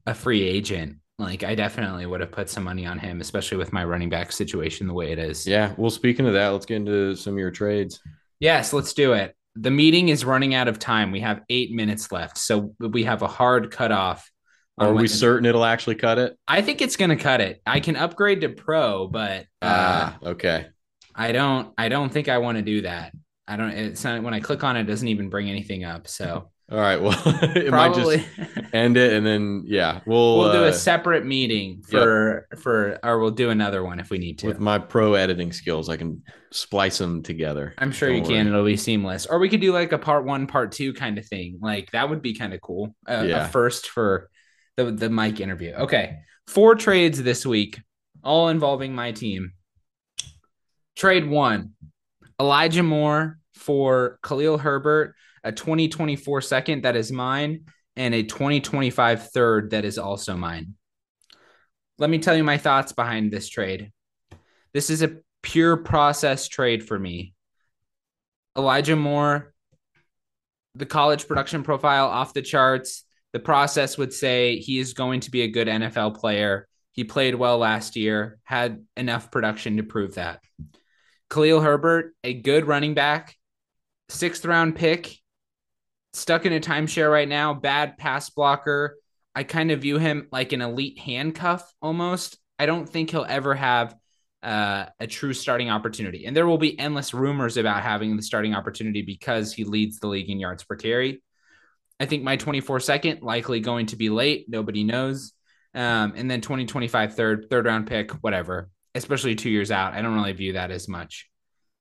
a 0.08 0.16
free 0.16 0.42
agent. 0.42 0.98
Like 1.20 1.44
I 1.44 1.56
definitely 1.56 2.06
would 2.06 2.22
have 2.22 2.32
put 2.32 2.50
some 2.50 2.64
money 2.64 2.86
on 2.86 2.98
him, 2.98 3.22
especially 3.22 3.58
with 3.58 3.74
my 3.74 3.84
running 3.84 4.10
back 4.10 4.32
situation 4.32 4.88
the 4.88 4.94
way 4.94 5.12
it 5.12 5.20
is. 5.20 5.46
Yeah. 5.46 5.74
Well, 5.78 5.92
speaking 5.92 6.26
of 6.26 6.34
that, 6.34 6.48
let's 6.50 6.66
get 6.66 6.78
into 6.78 7.16
some 7.16 7.34
of 7.34 7.40
your 7.40 7.52
trades. 7.52 8.00
Yes, 8.40 8.74
let's 8.74 8.94
do 8.94 9.14
it. 9.14 9.36
The 9.56 9.70
meeting 9.70 10.10
is 10.10 10.26
running 10.26 10.56
out 10.56 10.68
of 10.68 10.80
time. 10.80 11.12
We 11.12 11.20
have 11.20 11.42
eight 11.50 11.72
minutes 11.72 12.12
left, 12.12 12.38
so 12.38 12.74
we 12.80 13.04
have 13.04 13.22
a 13.22 13.28
hard 13.28 13.70
cutoff. 13.72 14.32
Are 14.78 14.94
we 14.94 15.08
certain 15.08 15.46
it'll 15.46 15.66
actually 15.66 15.96
cut 15.96 16.18
it? 16.18 16.38
I 16.48 16.62
think 16.62 16.82
it's 16.82 16.96
going 16.96 17.10
to 17.10 17.16
cut 17.16 17.40
it. 17.40 17.62
I 17.68 17.82
can 17.82 17.96
upgrade 17.96 18.42
to 18.42 18.50
pro, 18.50 19.08
but 19.08 19.42
uh, 19.62 19.64
ah, 19.64 20.18
okay. 20.24 20.68
I 21.14 21.34
don't. 21.34 21.74
I 21.78 21.90
don't 21.90 22.12
think 22.12 22.30
I 22.30 22.40
want 22.40 22.58
to 22.58 22.64
do 22.64 22.82
that. 22.82 23.14
I 23.48 23.58
don't. 23.58 23.72
It's 23.72 24.04
not 24.04 24.24
when 24.24 24.34
I 24.34 24.40
click 24.40 24.64
on 24.64 24.78
it, 24.78 24.82
it 24.82 24.86
doesn't 24.86 25.08
even 25.08 25.30
bring 25.30 25.50
anything 25.50 25.84
up. 25.84 26.08
So 26.08 26.50
all 26.72 26.80
right. 26.80 27.02
Well, 27.02 27.12
it 27.26 27.68
Probably. 27.68 28.18
might 28.18 28.26
just 28.38 28.70
end 28.74 28.96
it, 28.96 29.12
and 29.14 29.26
then 29.26 29.64
yeah, 29.66 30.00
we'll 30.06 30.38
we'll 30.38 30.54
do 30.54 30.64
a 30.64 30.70
uh, 30.70 30.72
separate 30.72 31.26
meeting 31.26 31.82
for 31.82 32.48
yep. 32.50 32.60
for, 32.62 32.98
or 33.04 33.20
we'll 33.20 33.32
do 33.32 33.50
another 33.50 33.84
one 33.84 34.00
if 34.00 34.10
we 34.10 34.18
need 34.18 34.40
to. 34.40 34.48
With 34.48 34.60
my 34.60 34.80
pro 34.80 35.16
editing 35.16 35.52
skills, 35.52 35.90
I 35.90 35.98
can 35.98 36.24
splice 36.52 36.98
them 36.98 37.24
together. 37.24 37.74
I'm 37.78 37.92
sure 37.92 38.08
Don't 38.08 38.20
you 38.20 38.24
worry. 38.24 38.34
can. 38.36 38.48
It'll 38.48 38.64
be 38.64 38.78
seamless. 38.78 39.26
Or 39.26 39.38
we 39.38 39.50
could 39.50 39.60
do 39.60 39.74
like 39.74 39.92
a 39.92 39.98
part 39.98 40.24
one, 40.24 40.48
part 40.48 40.72
two 40.72 40.94
kind 40.94 41.18
of 41.18 41.26
thing. 41.26 41.60
Like 41.62 41.92
that 41.92 42.10
would 42.10 42.22
be 42.22 42.34
kind 42.34 42.54
of 42.54 42.62
cool. 42.62 42.96
Uh, 43.08 43.26
yeah. 43.28 43.46
A 43.46 43.50
first 43.50 43.90
for 43.90 44.30
the 44.78 44.86
the 44.86 45.10
Mike 45.10 45.42
interview. 45.42 45.74
Okay, 45.74 46.20
four 46.48 46.76
trades 46.76 47.22
this 47.22 47.46
week, 47.46 47.82
all 48.24 48.48
involving 48.48 48.96
my 48.96 49.12
team. 49.12 49.52
Trade 50.96 51.28
one, 51.28 51.74
Elijah 52.40 52.84
Moore 52.84 53.40
for 53.56 54.20
Khalil 54.24 54.58
Herbert 54.58 55.16
a 55.44 55.52
2024 55.52 56.42
second 56.42 56.84
that 56.84 56.96
is 56.96 57.12
mine, 57.12 57.66
and 57.96 58.14
a 58.14 58.24
2025 58.24 59.32
third 59.32 59.72
that 59.72 59.86
is 59.86 59.98
also 59.98 60.36
mine. 60.36 60.76
Let 61.98 62.10
me 62.10 62.20
tell 62.20 62.36
you 62.36 62.44
my 62.44 62.58
thoughts 62.58 62.94
behind 62.94 63.32
this 63.32 63.50
trade. 63.50 63.92
This 64.74 64.90
is 64.90 65.02
a 65.02 65.18
pure 65.44 65.78
process 65.78 66.48
trade 66.48 66.88
for 66.88 66.98
me. 66.98 67.34
Elijah 68.58 68.96
Moore, 68.96 69.54
the 70.76 70.86
college 70.86 71.28
production 71.28 71.64
profile 71.64 72.08
off 72.08 72.34
the 72.34 72.42
charts. 72.42 73.04
The 73.34 73.40
process 73.40 73.98
would 73.98 74.14
say 74.14 74.58
he 74.58 74.80
is 74.80 74.94
going 74.94 75.22
to 75.22 75.32
be 75.32 75.42
a 75.42 75.48
good 75.48 75.68
NFL 75.68 76.20
player. 76.20 76.68
He 76.92 77.04
played 77.04 77.36
well 77.36 77.58
last 77.58 77.96
year, 77.96 78.40
had 78.44 78.84
enough 78.98 79.32
production 79.32 79.78
to 79.78 79.84
prove 79.84 80.16
that. 80.16 80.42
Khalil 81.30 81.62
Herbert, 81.62 82.14
a 82.24 82.34
good 82.34 82.68
running 82.68 82.94
back, 82.94 83.38
sixth 84.10 84.44
round 84.44 84.76
pick 84.76 85.21
stuck 86.14 86.46
in 86.46 86.54
a 86.54 86.60
timeshare 86.60 87.12
right 87.12 87.28
now, 87.28 87.54
bad 87.54 87.98
pass 87.98 88.30
blocker. 88.30 88.98
I 89.34 89.44
kind 89.44 89.72
of 89.72 89.82
view 89.82 89.98
him 89.98 90.28
like 90.32 90.52
an 90.52 90.62
elite 90.62 91.00
handcuff 91.00 91.72
almost. 91.82 92.38
I 92.60 92.66
don't 92.66 92.88
think 92.88 93.10
he'll 93.10 93.26
ever 93.28 93.56
have 93.56 93.96
uh, 94.44 94.86
a 95.00 95.08
true 95.08 95.34
starting 95.34 95.70
opportunity. 95.70 96.26
And 96.26 96.36
there 96.36 96.48
will 96.48 96.58
be 96.58 96.78
endless 96.78 97.14
rumors 97.14 97.58
about 97.58 97.84
having 97.84 98.18
the 98.18 98.24
starting 98.24 98.54
opportunity 98.54 99.02
because 99.02 99.54
he 99.54 99.64
leads 99.64 100.00
the 100.00 100.08
league 100.08 100.30
in 100.30 100.40
yards 100.40 100.64
per 100.64 100.76
carry. 100.76 101.24
I 102.00 102.06
think 102.06 102.24
my 102.24 102.36
24 102.36 102.80
second 102.80 103.22
likely 103.22 103.60
going 103.60 103.86
to 103.88 103.96
be 103.96 104.10
late. 104.10 104.46
Nobody 104.50 104.84
knows. 104.84 105.34
Um, 105.74 106.14
and 106.16 106.30
then 106.30 106.42
2025 106.42 107.16
third, 107.16 107.48
third 107.50 107.66
round 107.66 107.88
pick, 107.88 108.12
whatever, 108.24 108.70
especially 108.96 109.36
two 109.36 109.50
years 109.50 109.72
out. 109.72 109.94
I 109.94 110.02
don't 110.02 110.16
really 110.16 110.34
view 110.34 110.54
that 110.54 110.72
as 110.72 110.90
much. 110.90 111.31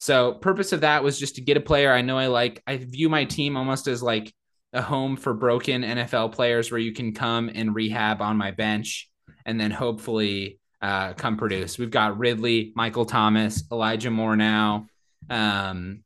So, 0.01 0.33
purpose 0.33 0.73
of 0.73 0.81
that 0.81 1.05
was 1.05 1.19
just 1.19 1.37
to 1.37 1.43
get 1.43 1.59
a 1.59 1.61
player 1.61 1.93
I 1.93 2.01
know 2.01 2.19
I 2.19 2.27
like. 2.27 2.63
I 2.67 2.79
view 2.79 3.09
my 3.09 3.25
team 3.25 3.57
almost 3.57 3.87
as 3.87 4.03
like 4.03 4.33
a 4.73 4.81
home 4.81 5.17
for 5.17 5.35
broken 5.35 5.83
NFL 5.83 6.33
players 6.33 6.71
where 6.71 6.81
you 6.81 6.93
can 6.93 7.13
come 7.13 7.51
and 7.55 7.75
rehab 7.75 8.23
on 8.23 8.37
my 8.37 8.51
bench 8.51 9.11
and 9.45 9.61
then 9.61 9.71
hopefully 9.71 10.59
uh, 10.81 11.13
come 11.15 11.37
produce. 11.37 11.79
We've 11.79 11.91
got 11.91 12.19
Ridley, 12.19 12.73
Michael 12.75 13.05
Thomas, 13.05 13.65
Elijah 13.71 14.11
Moore 14.11 14.37
now. 14.37 14.87
Um, 15.29 16.03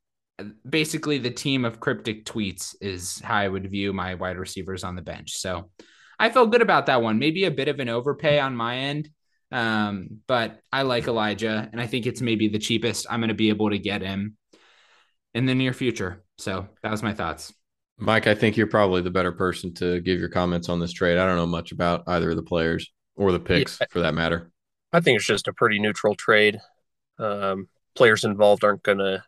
basically, 0.68 1.18
the 1.18 1.30
team 1.30 1.64
of 1.64 1.78
cryptic 1.78 2.24
tweets 2.24 2.74
is 2.80 3.20
how 3.20 3.36
I 3.36 3.48
would 3.48 3.70
view 3.70 3.92
my 3.92 4.14
wide 4.14 4.38
receivers 4.38 4.82
on 4.82 4.96
the 4.96 5.02
bench. 5.02 5.36
So 5.36 5.70
I 6.18 6.30
felt 6.30 6.50
good 6.50 6.62
about 6.62 6.86
that 6.86 7.02
one. 7.02 7.18
Maybe 7.18 7.44
a 7.44 7.50
bit 7.50 7.68
of 7.68 7.78
an 7.80 7.88
overpay 7.88 8.40
on 8.40 8.56
my 8.56 8.76
end. 8.76 9.08
Um, 9.54 10.18
but 10.26 10.58
I 10.72 10.82
like 10.82 11.06
Elijah, 11.06 11.68
and 11.70 11.80
I 11.80 11.86
think 11.86 12.06
it's 12.06 12.20
maybe 12.20 12.48
the 12.48 12.58
cheapest 12.58 13.06
I'm 13.08 13.20
going 13.20 13.28
to 13.28 13.34
be 13.34 13.50
able 13.50 13.70
to 13.70 13.78
get 13.78 14.02
him 14.02 14.36
in 15.32 15.46
the 15.46 15.54
near 15.54 15.72
future. 15.72 16.24
So 16.38 16.66
that 16.82 16.90
was 16.90 17.04
my 17.04 17.14
thoughts. 17.14 17.54
Mike, 17.96 18.26
I 18.26 18.34
think 18.34 18.56
you're 18.56 18.66
probably 18.66 19.00
the 19.00 19.12
better 19.12 19.30
person 19.30 19.72
to 19.74 20.00
give 20.00 20.18
your 20.18 20.28
comments 20.28 20.68
on 20.68 20.80
this 20.80 20.92
trade. 20.92 21.18
I 21.18 21.24
don't 21.24 21.36
know 21.36 21.46
much 21.46 21.70
about 21.70 22.02
either 22.08 22.30
of 22.30 22.36
the 22.36 22.42
players 22.42 22.90
or 23.14 23.30
the 23.30 23.38
picks 23.38 23.78
yeah, 23.80 23.86
for 23.90 24.00
that 24.00 24.14
matter. 24.14 24.50
I 24.92 24.98
think 24.98 25.18
it's 25.18 25.26
just 25.26 25.46
a 25.46 25.52
pretty 25.52 25.78
neutral 25.78 26.16
trade. 26.16 26.58
Um, 27.20 27.68
players 27.94 28.24
involved 28.24 28.64
aren't 28.64 28.82
going 28.82 28.98
to 28.98 29.22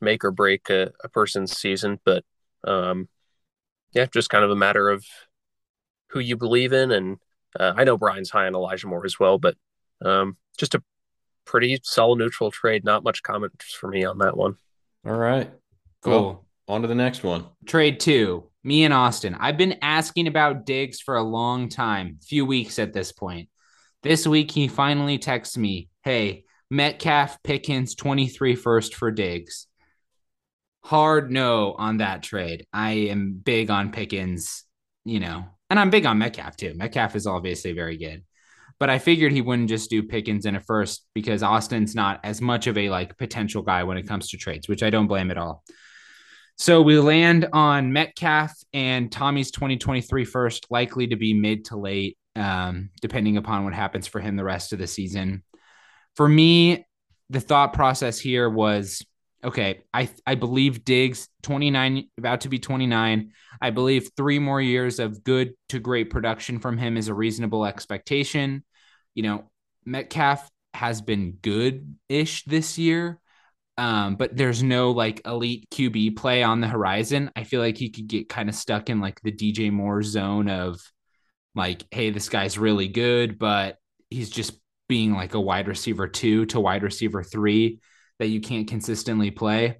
make 0.00 0.24
or 0.24 0.32
break 0.32 0.68
a, 0.68 0.90
a 1.04 1.08
person's 1.08 1.56
season, 1.56 2.00
but 2.04 2.24
um, 2.64 3.08
yeah, 3.92 4.06
just 4.06 4.30
kind 4.30 4.42
of 4.42 4.50
a 4.50 4.56
matter 4.56 4.88
of 4.88 5.04
who 6.08 6.18
you 6.18 6.36
believe 6.36 6.72
in 6.72 6.90
and 6.90 7.18
uh, 7.58 7.72
I 7.76 7.84
know 7.84 7.96
Brian's 7.96 8.30
high 8.30 8.46
on 8.46 8.54
Elijah 8.54 8.86
Moore 8.86 9.04
as 9.04 9.18
well, 9.18 9.38
but 9.38 9.56
um, 10.04 10.36
just 10.58 10.74
a 10.74 10.82
pretty 11.44 11.80
solid 11.82 12.18
neutral 12.18 12.50
trade. 12.50 12.84
Not 12.84 13.04
much 13.04 13.22
comments 13.22 13.72
for 13.74 13.88
me 13.88 14.04
on 14.04 14.18
that 14.18 14.36
one. 14.36 14.54
All 15.06 15.16
right. 15.16 15.50
Cool. 16.02 16.12
Well, 16.12 16.46
on 16.68 16.82
to 16.82 16.88
the 16.88 16.94
next 16.94 17.22
one. 17.22 17.46
Trade 17.66 18.00
two. 18.00 18.44
Me 18.62 18.84
and 18.84 18.92
Austin. 18.92 19.34
I've 19.40 19.56
been 19.56 19.78
asking 19.80 20.26
about 20.26 20.66
Diggs 20.66 21.00
for 21.00 21.16
a 21.16 21.22
long 21.22 21.68
time, 21.70 22.18
few 22.22 22.44
weeks 22.44 22.78
at 22.78 22.92
this 22.92 23.10
point. 23.10 23.48
This 24.02 24.26
week, 24.26 24.50
he 24.50 24.68
finally 24.68 25.18
texts 25.18 25.56
me, 25.56 25.88
Hey, 26.04 26.44
Metcalf 26.70 27.42
Pickens 27.42 27.94
23 27.94 28.54
first 28.54 28.94
for 28.94 29.10
Diggs. 29.10 29.66
Hard 30.82 31.30
no 31.30 31.72
on 31.72 31.98
that 31.98 32.22
trade. 32.22 32.66
I 32.72 32.92
am 33.08 33.40
big 33.42 33.70
on 33.70 33.92
Pickens, 33.92 34.64
you 35.04 35.20
know, 35.20 35.46
and 35.70 35.78
I'm 35.78 35.90
big 35.90 36.04
on 36.04 36.18
Metcalf 36.18 36.56
too. 36.56 36.74
Metcalf 36.74 37.16
is 37.16 37.26
obviously 37.26 37.72
very 37.72 37.96
good. 37.96 38.24
But 38.78 38.90
I 38.90 38.98
figured 38.98 39.32
he 39.32 39.42
wouldn't 39.42 39.68
just 39.68 39.90
do 39.90 40.02
Pickens 40.02 40.46
in 40.46 40.56
a 40.56 40.60
first 40.60 41.06
because 41.14 41.42
Austin's 41.42 41.94
not 41.94 42.18
as 42.24 42.40
much 42.40 42.66
of 42.66 42.76
a 42.78 42.88
like 42.88 43.16
potential 43.18 43.62
guy 43.62 43.84
when 43.84 43.98
it 43.98 44.08
comes 44.08 44.30
to 44.30 44.38
trades, 44.38 44.68
which 44.68 44.82
I 44.82 44.90
don't 44.90 45.06
blame 45.06 45.30
at 45.30 45.38
all. 45.38 45.62
So 46.56 46.82
we 46.82 46.98
land 46.98 47.48
on 47.52 47.92
Metcalf 47.92 48.52
and 48.72 49.10
Tommy's 49.12 49.50
2023 49.50 50.24
first, 50.24 50.66
likely 50.70 51.06
to 51.08 51.16
be 51.16 51.34
mid 51.34 51.66
to 51.66 51.76
late, 51.76 52.18
um, 52.36 52.90
depending 53.00 53.36
upon 53.36 53.64
what 53.64 53.74
happens 53.74 54.06
for 54.06 54.20
him 54.20 54.36
the 54.36 54.44
rest 54.44 54.72
of 54.72 54.78
the 54.78 54.86
season. 54.86 55.42
For 56.16 56.28
me, 56.28 56.86
the 57.30 57.40
thought 57.40 57.72
process 57.72 58.18
here 58.18 58.48
was 58.48 59.04
okay, 59.42 59.82
I 59.92 60.08
I 60.26 60.34
believe 60.34 60.84
Diggs 60.84 61.28
29 61.42 62.08
about 62.18 62.42
to 62.42 62.48
be 62.48 62.58
29. 62.58 63.32
I 63.60 63.70
believe 63.70 64.10
3 64.16 64.38
more 64.38 64.60
years 64.60 64.98
of 64.98 65.24
good 65.24 65.54
to 65.68 65.78
great 65.78 66.10
production 66.10 66.58
from 66.58 66.78
him 66.78 66.96
is 66.96 67.08
a 67.08 67.14
reasonable 67.14 67.64
expectation. 67.64 68.64
You 69.14 69.22
know, 69.24 69.50
Metcalf 69.84 70.48
has 70.74 71.02
been 71.02 71.32
good-ish 71.42 72.44
this 72.44 72.78
year. 72.78 73.20
Um, 73.78 74.16
but 74.16 74.36
there's 74.36 74.62
no 74.62 74.90
like 74.90 75.22
elite 75.26 75.66
QB 75.70 76.16
play 76.16 76.42
on 76.42 76.60
the 76.60 76.68
horizon. 76.68 77.30
I 77.34 77.44
feel 77.44 77.62
like 77.62 77.78
he 77.78 77.88
could 77.88 78.08
get 78.08 78.28
kind 78.28 78.50
of 78.50 78.54
stuck 78.54 78.90
in 78.90 79.00
like 79.00 79.20
the 79.22 79.32
DJ 79.32 79.72
Moore 79.72 80.02
zone 80.02 80.50
of 80.50 80.78
like, 81.54 81.84
hey, 81.90 82.10
this 82.10 82.28
guy's 82.28 82.58
really 82.58 82.88
good, 82.88 83.38
but 83.38 83.78
he's 84.10 84.28
just 84.28 84.52
being 84.86 85.14
like 85.14 85.32
a 85.34 85.40
wide 85.40 85.66
receiver 85.66 86.08
two 86.08 86.44
to 86.46 86.60
wide 86.60 86.82
receiver 86.82 87.22
three 87.22 87.80
that 88.20 88.28
you 88.28 88.40
can't 88.40 88.68
consistently 88.68 89.30
play. 89.30 89.78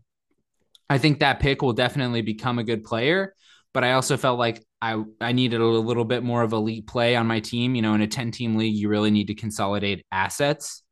I 0.89 0.99
think 0.99 1.21
that 1.21 1.39
pick 1.39 1.63
will 1.63 1.73
definitely 1.73 2.23
become 2.23 2.59
a 2.59 2.65
good 2.65 2.83
player, 2.83 3.35
but 3.73 3.85
I 3.85 3.93
also 3.93 4.17
felt 4.17 4.39
like 4.39 4.65
I 4.83 5.03
I 5.21 5.33
needed 5.33 5.61
a 5.61 5.65
little 5.65 6.05
bit 6.05 6.25
more 6.25 6.43
of 6.43 6.53
elite 6.53 6.89
play 6.89 7.15
on 7.15 7.27
my 7.27 7.39
team. 7.39 7.77
You 7.77 7.83
know, 7.83 7.95
in 7.95 8.01
a 8.01 8.09
10 8.09 8.33
team 8.33 8.57
league, 8.57 8.75
you 8.75 8.89
really 8.89 9.13
need 9.13 9.29
to 9.29 9.35
consolidate 9.35 10.05
assets. 10.11 10.83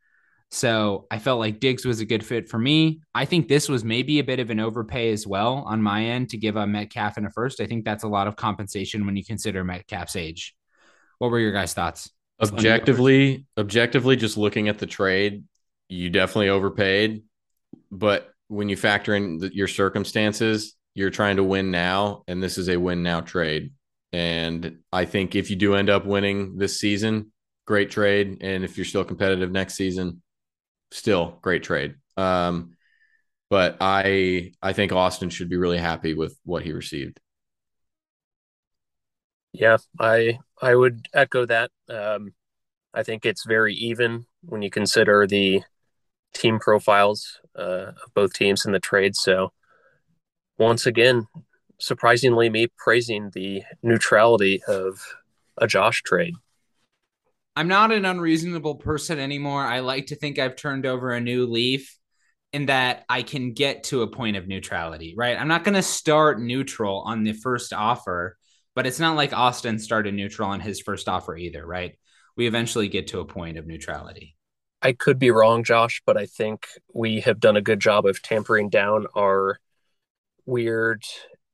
So 0.51 1.07
I 1.11 1.19
felt 1.19 1.41
like 1.41 1.61
Diggs 1.61 1.85
was 1.85 2.01
a 2.01 2.07
good 2.07 2.25
fit 2.25 2.49
for 2.49 2.59
me. 2.59 3.01
I 3.15 3.25
think 3.25 3.49
this 3.49 3.69
was 3.69 3.85
maybe 3.85 4.19
a 4.19 4.25
bit 4.25 4.41
of 4.41 4.49
an 4.51 4.61
overpay 4.61 5.13
as 5.13 5.27
well 5.27 5.65
on 5.67 5.83
my 5.83 6.05
end 6.05 6.31
to 6.31 6.39
give 6.39 6.57
a 6.57 6.67
Metcalf 6.67 7.19
in 7.19 7.27
a 7.27 7.31
first. 7.31 7.61
I 7.61 7.67
think 7.67 7.85
that's 7.85 8.05
a 8.05 8.09
lot 8.09 8.29
of 8.29 8.37
compensation 8.37 9.05
when 9.05 9.17
you 9.17 9.25
consider 9.25 9.63
Metcalf's 9.63 10.17
age. 10.17 10.55
What 11.19 11.31
were 11.31 11.41
your 11.41 11.53
guys' 11.53 11.75
thoughts? 11.75 12.11
Objectively, 12.41 13.47
objectively, 13.59 14.17
just 14.17 14.37
looking 14.37 14.69
at 14.69 14.79
the 14.79 14.87
trade, 14.87 15.45
you 15.89 16.09
definitely 16.09 16.51
overpaid 16.51 17.23
but 17.91 18.33
when 18.49 18.69
you 18.69 18.77
factor 18.77 19.15
in 19.15 19.39
the, 19.39 19.55
your 19.55 19.69
circumstances, 19.69 20.75
you're 20.95 21.11
trying 21.11 21.37
to 21.37 21.45
win 21.45 21.71
now, 21.71 22.25
and 22.27 22.43
this 22.43 22.59
is 22.59 22.69
a 22.69 22.77
win 22.77 23.03
now 23.03 23.21
trade. 23.21 23.73
And 24.13 24.79
I 24.93 25.05
think 25.05 25.35
if 25.35 25.51
you 25.51 25.57
do 25.57 25.75
end 25.75 25.91
up 25.91 26.07
winning 26.07 26.57
this 26.57 26.81
season, 26.81 27.33
great 27.67 27.91
trade. 27.91 28.39
And 28.41 28.65
if 28.65 28.77
you're 28.77 28.87
still 28.87 29.05
competitive 29.05 29.51
next 29.53 29.75
season, 29.75 30.23
still 30.91 31.39
great 31.43 31.63
trade. 31.63 31.97
Um, 32.17 32.77
but 33.51 33.77
I 33.81 34.53
I 34.63 34.73
think 34.73 34.93
Austin 34.93 35.31
should 35.31 35.49
be 35.49 35.57
really 35.57 35.79
happy 35.79 36.15
with 36.15 36.39
what 36.45 36.65
he 36.65 36.73
received. 36.73 37.21
Yeah, 39.53 39.79
I 39.99 40.39
I 40.61 40.75
would 40.75 41.09
echo 41.15 41.47
that. 41.47 41.71
Um, 41.89 42.35
I 42.93 43.03
think 43.03 43.25
it's 43.25 43.47
very 43.47 43.75
even 43.75 44.27
when 44.43 44.63
you 44.63 44.71
consider 44.71 45.27
the 45.27 45.63
team 46.35 46.59
profiles 46.59 47.41
uh, 47.59 47.93
of 48.05 48.15
both 48.15 48.33
teams 48.33 48.65
in 48.65 48.73
the 48.73 48.81
trade. 48.81 49.17
So 49.17 49.53
once 50.59 50.87
again, 50.87 51.27
surprisingly, 51.79 52.51
me 52.51 52.69
praising 52.77 53.31
the 53.35 53.63
neutrality 53.83 54.63
of 54.67 55.01
a 55.57 55.67
Josh 55.67 56.03
trade. 56.03 56.35
I'm 57.57 57.69
not 57.69 57.91
an 57.91 58.05
unreasonable 58.05 58.77
person 58.77 59.19
anymore. 59.19 59.65
I 59.65 59.81
like 59.81 60.07
to 60.07 60.17
think 60.17 60.39
I've 60.39 60.57
turned 60.57 60.87
over 60.87 61.11
a 61.11 61.21
new 61.21 61.47
leaf 61.47 61.99
in 62.53 62.67
that 62.67 63.05
I 63.09 63.23
can 63.23 63.53
get 63.53 63.85
to 63.85 64.03
a 64.03 64.07
point 64.07 64.37
of 64.37 64.47
neutrality, 64.47 65.15
right? 65.17 65.39
I'm 65.39 65.49
not 65.49 65.65
going 65.65 65.75
to 65.75 65.83
start 65.83 66.41
neutral 66.41 67.01
on 67.01 67.25
the 67.25 67.33
first 67.33 67.73
offer, 67.73 68.39
but 68.75 68.87
it's 68.87 69.01
not 69.01 69.17
like 69.17 69.33
Austin 69.33 69.79
started 69.79 70.15
neutral 70.15 70.49
on 70.49 70.61
his 70.61 70.81
first 70.81 71.09
offer 71.09 71.37
either, 71.37 71.67
right? 71.67 71.99
We 72.37 72.47
eventually 72.47 72.89
get 72.89 73.09
to 73.09 73.21
a 73.21 73.27
point 73.27 73.59
of 73.59 73.67
neutrality. 73.67 74.37
I 74.81 74.93
could 74.93 75.19
be 75.19 75.31
wrong, 75.31 75.65
Josh, 75.65 76.03
but 76.07 76.17
I 76.17 76.27
think 76.27 76.69
we 76.95 77.21
have 77.21 77.41
done 77.41 77.57
a 77.57 77.63
good 77.63 77.81
job 77.81 78.07
of 78.07 78.23
tampering 78.23 78.69
down 78.69 79.07
our 79.17 79.59
weird, 80.47 81.03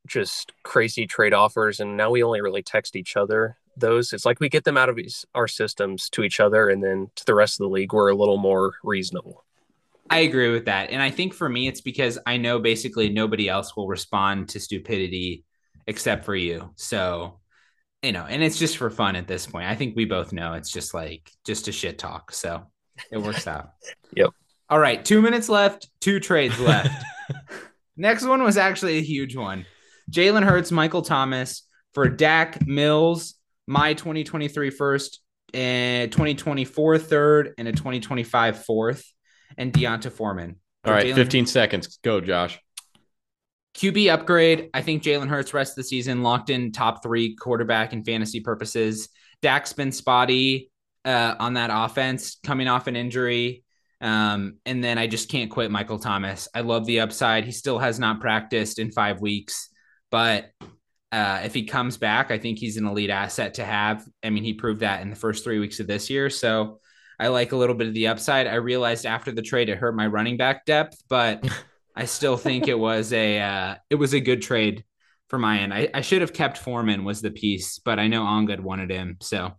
just 0.07 0.53
crazy 0.63 1.07
trade 1.07 1.33
offers. 1.33 1.81
And 1.81 1.97
now 1.97 2.11
we 2.11 2.23
only 2.23 2.43
really 2.43 2.63
text 2.63 2.97
each 2.97 3.17
other 3.17 3.57
those. 3.77 4.13
It's 4.13 4.25
like 4.25 4.41
we 4.41 4.49
get 4.49 4.65
them 4.65 4.77
out 4.77 4.89
of 4.89 4.99
our 5.35 5.49
systems 5.49 6.09
to 6.11 6.23
each 6.23 6.41
other, 6.41 6.69
and 6.69 6.83
then 6.83 7.11
to 7.17 7.25
the 7.25 7.35
rest 7.35 7.61
of 7.61 7.65
the 7.65 7.73
league, 7.73 7.93
we're 7.93 8.11
a 8.11 8.17
little 8.17 8.37
more 8.37 8.75
reasonable. 8.83 9.45
I 10.11 10.21
agree 10.21 10.51
with 10.51 10.67
that. 10.67 10.91
And 10.91 11.03
I 11.03 11.11
think 11.11 11.33
for 11.33 11.49
me, 11.49 11.67
it's 11.67 11.81
because 11.81 12.19
I 12.27 12.37
know 12.37 12.59
basically 12.59 13.09
nobody 13.09 13.49
else 13.49 13.75
will 13.75 13.89
respond 13.89 14.51
to 14.51 14.61
stupidity 14.61 15.45
except 15.87 16.25
for 16.25 16.37
you. 16.37 16.71
So, 16.77 17.41
you 18.03 18.13
know, 18.13 18.27
and 18.29 18.43
it's 18.43 18.59
just 18.59 18.77
for 18.77 18.91
fun 18.91 19.17
at 19.17 19.27
this 19.27 19.47
point. 19.47 19.67
I 19.67 19.75
think 19.75 19.97
we 19.97 20.05
both 20.05 20.33
know 20.33 20.53
it's 20.55 20.71
just 20.71 20.93
like 20.93 21.31
just 21.47 21.69
a 21.69 21.73
shit 21.73 21.99
talk. 21.99 22.33
So, 22.33 22.67
it 23.11 23.19
works 23.19 23.47
out. 23.47 23.71
yep. 24.17 24.31
All 24.69 24.79
right. 24.79 25.05
Two 25.05 25.21
minutes 25.21 25.49
left, 25.49 25.89
two 26.01 26.21
trades 26.21 26.59
left. 26.61 27.05
Next 27.97 28.25
one 28.25 28.43
was 28.43 28.57
actually 28.57 28.99
a 28.99 29.03
huge 29.03 29.37
one. 29.37 29.67
Jalen 30.11 30.45
Hurts, 30.45 30.73
Michael 30.73 31.03
Thomas 31.03 31.63
for 31.93 32.09
Dak 32.09 32.67
Mills, 32.67 33.35
my 33.67 33.95
2023 33.95 34.71
first, 34.71 35.21
eh, 35.53 35.59
and 36.03 36.13
2024 36.13 36.99
third, 36.99 37.55
and 37.57 37.69
a 37.69 37.73
2025 37.73 38.65
fourth, 38.65 39.05
and 39.57 39.73
D'Onta 39.73 40.11
Foreman. 40.11 40.57
All 40.85 40.93
right, 40.93 41.07
Jalen 41.07 41.15
15 41.15 41.47
seconds. 41.47 41.99
Go, 42.03 42.21
Josh. 42.21 42.59
QB 43.77 44.13
upgrade. 44.13 44.71
I 44.75 44.83
think 44.83 45.03
Jalen 45.03 45.29
Hurts 45.29 45.55
rest 45.55 45.73
of 45.73 45.77
the 45.77 45.85
season 45.85 46.23
locked 46.23 46.51
in 46.51 46.73
top 46.73 47.03
three 47.03 47.35
quarterback 47.35 47.93
in 47.93 48.05
fantasy 48.05 48.41
purposes. 48.41 49.09
Dak's 49.43 49.73
been 49.73 49.93
spotty 49.93 50.71
uh, 51.05 51.35
on 51.39 51.55
that 51.55 51.71
offense 51.73 52.39
coming 52.45 52.69
off 52.69 52.87
an 52.87 52.97
injury. 52.97 53.65
Um, 54.01 54.59
and 54.67 54.83
then 54.83 54.99
I 54.99 55.07
just 55.07 55.29
can't 55.29 55.51
quit 55.51 55.71
Michael 55.71 55.99
Thomas. 55.99 56.49
I 56.55 56.61
love 56.61 56.87
the 56.87 57.01
upside. 57.01 57.45
He 57.45 57.53
still 57.53 57.79
has 57.79 57.99
not 57.99 58.21
practiced 58.21 58.79
in 58.79 58.91
five 58.91 59.21
weeks, 59.21 59.71
but 60.11 60.51
uh, 61.13 61.43
if 61.45 61.55
he 61.55 61.65
comes 61.65 61.97
back, 61.97 62.31
I 62.31 62.39
think 62.39 62.59
he's 62.59 62.77
an 62.77 62.87
elite 62.87 63.11
asset 63.11 63.55
to 63.55 63.65
have. 63.65 64.05
I 64.23 64.31
mean, 64.31 64.43
he 64.43 64.53
proved 64.53 64.81
that 64.81 65.01
in 65.01 65.11
the 65.11 65.17
first 65.17 65.45
three 65.45 65.59
weeks 65.59 65.81
of 65.81 65.87
this 65.87 66.11
year. 66.11 66.29
So 66.29 66.81
I 67.19 67.29
like 67.29 67.53
a 67.53 67.57
little 67.57 67.77
bit 67.77 67.87
of 67.87 67.95
the 67.95 68.09
upside. 68.09 68.47
I 68.47 68.57
realized 68.57 69.07
after 69.07 69.31
the 69.31 69.43
trade 69.43 69.69
it 69.69 69.79
hurt 69.79 69.95
my 69.95 70.07
running 70.09 70.37
back 70.37 70.65
depth, 70.65 71.01
but 71.09 71.49
I 71.97 72.07
still 72.07 72.37
think 72.37 72.67
it 72.67 72.79
was 72.79 73.13
a 73.13 73.41
uh, 73.41 73.77
it 73.89 73.95
was 73.95 74.15
a 74.15 74.21
good 74.21 74.43
trade 74.43 74.85
for 75.29 75.39
my 75.39 75.61
end. 75.61 75.73
I, 75.73 75.89
I 75.95 76.01
should 76.01 76.21
have 76.21 76.33
kept 76.33 76.59
Foreman 76.59 77.05
was 77.05 77.23
the 77.23 77.31
piece, 77.31 77.79
but 77.79 77.99
I 77.99 78.09
know 78.09 78.25
Ongud 78.25 78.61
wanted 78.61 78.91
him. 78.91 79.19
So 79.21 79.53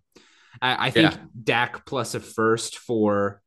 I, 0.61 0.87
I 0.87 0.91
think 0.91 1.13
yeah. 1.13 1.19
Dak 1.43 1.85
plus 1.85 2.15
a 2.15 2.19
first 2.19 2.77
for 2.77 3.41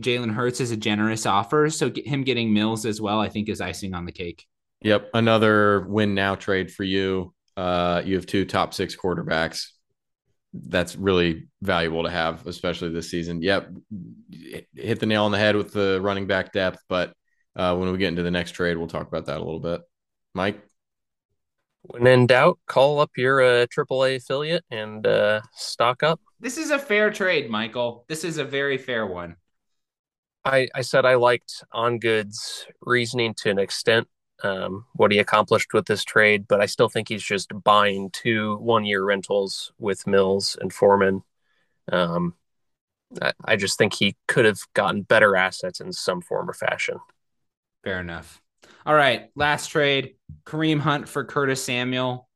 Jalen 0.00 0.32
Hurts 0.32 0.60
is 0.60 0.70
a 0.70 0.76
generous 0.76 1.26
offer. 1.26 1.70
So 1.70 1.90
get 1.90 2.06
him 2.06 2.22
getting 2.22 2.52
Mills 2.52 2.84
as 2.84 3.00
well, 3.00 3.20
I 3.20 3.28
think 3.28 3.48
is 3.48 3.60
icing 3.60 3.94
on 3.94 4.04
the 4.04 4.12
cake. 4.12 4.46
Yep. 4.82 5.10
Another 5.14 5.86
win 5.88 6.14
now 6.14 6.34
trade 6.34 6.70
for 6.72 6.84
you. 6.84 7.34
Uh, 7.56 8.02
you 8.04 8.16
have 8.16 8.26
two 8.26 8.44
top 8.44 8.74
six 8.74 8.94
quarterbacks. 8.94 9.68
That's 10.52 10.96
really 10.96 11.48
valuable 11.62 12.04
to 12.04 12.10
have, 12.10 12.46
especially 12.46 12.90
this 12.90 13.10
season. 13.10 13.42
Yep. 13.42 13.70
Hit 14.74 15.00
the 15.00 15.06
nail 15.06 15.24
on 15.24 15.32
the 15.32 15.38
head 15.38 15.56
with 15.56 15.72
the 15.72 16.00
running 16.02 16.26
back 16.26 16.52
depth. 16.52 16.78
But 16.88 17.14
uh, 17.54 17.74
when 17.76 17.90
we 17.90 17.98
get 17.98 18.08
into 18.08 18.22
the 18.22 18.30
next 18.30 18.52
trade, 18.52 18.76
we'll 18.76 18.86
talk 18.86 19.08
about 19.08 19.26
that 19.26 19.38
a 19.38 19.44
little 19.44 19.60
bit. 19.60 19.80
Mike? 20.34 20.62
When 21.82 22.06
in 22.06 22.26
doubt, 22.26 22.58
call 22.66 23.00
up 23.00 23.10
your 23.16 23.40
uh, 23.40 23.66
AAA 23.66 24.16
affiliate 24.16 24.64
and 24.70 25.06
uh, 25.06 25.40
stock 25.54 26.02
up. 26.02 26.20
This 26.38 26.58
is 26.58 26.70
a 26.70 26.78
fair 26.78 27.10
trade, 27.10 27.50
Michael. 27.50 28.04
This 28.08 28.24
is 28.24 28.38
a 28.38 28.44
very 28.44 28.78
fair 28.78 29.06
one. 29.06 29.36
I, 30.44 30.68
I 30.74 30.82
said 30.82 31.04
I 31.04 31.14
liked 31.16 31.64
Ongud's 31.72 32.66
reasoning 32.80 33.34
to 33.38 33.50
an 33.50 33.58
extent, 33.58 34.06
um, 34.44 34.84
what 34.94 35.10
he 35.10 35.18
accomplished 35.18 35.72
with 35.72 35.86
this 35.86 36.04
trade, 36.04 36.46
but 36.46 36.60
I 36.60 36.66
still 36.66 36.88
think 36.88 37.08
he's 37.08 37.24
just 37.24 37.50
buying 37.64 38.10
two 38.10 38.56
one 38.58 38.84
year 38.84 39.02
rentals 39.02 39.72
with 39.78 40.06
Mills 40.06 40.56
and 40.60 40.72
Foreman. 40.72 41.22
Um, 41.90 42.34
I, 43.20 43.32
I 43.44 43.56
just 43.56 43.78
think 43.78 43.94
he 43.94 44.16
could 44.28 44.44
have 44.44 44.60
gotten 44.74 45.02
better 45.02 45.36
assets 45.36 45.80
in 45.80 45.92
some 45.92 46.20
form 46.20 46.48
or 46.48 46.54
fashion. 46.54 46.98
Fair 47.82 48.00
enough. 48.00 48.40
All 48.84 48.94
right, 48.94 49.30
last 49.34 49.68
trade: 49.68 50.14
Kareem 50.44 50.80
Hunt 50.80 51.08
for 51.08 51.24
Curtis 51.24 51.64
Samuel. 51.64 52.28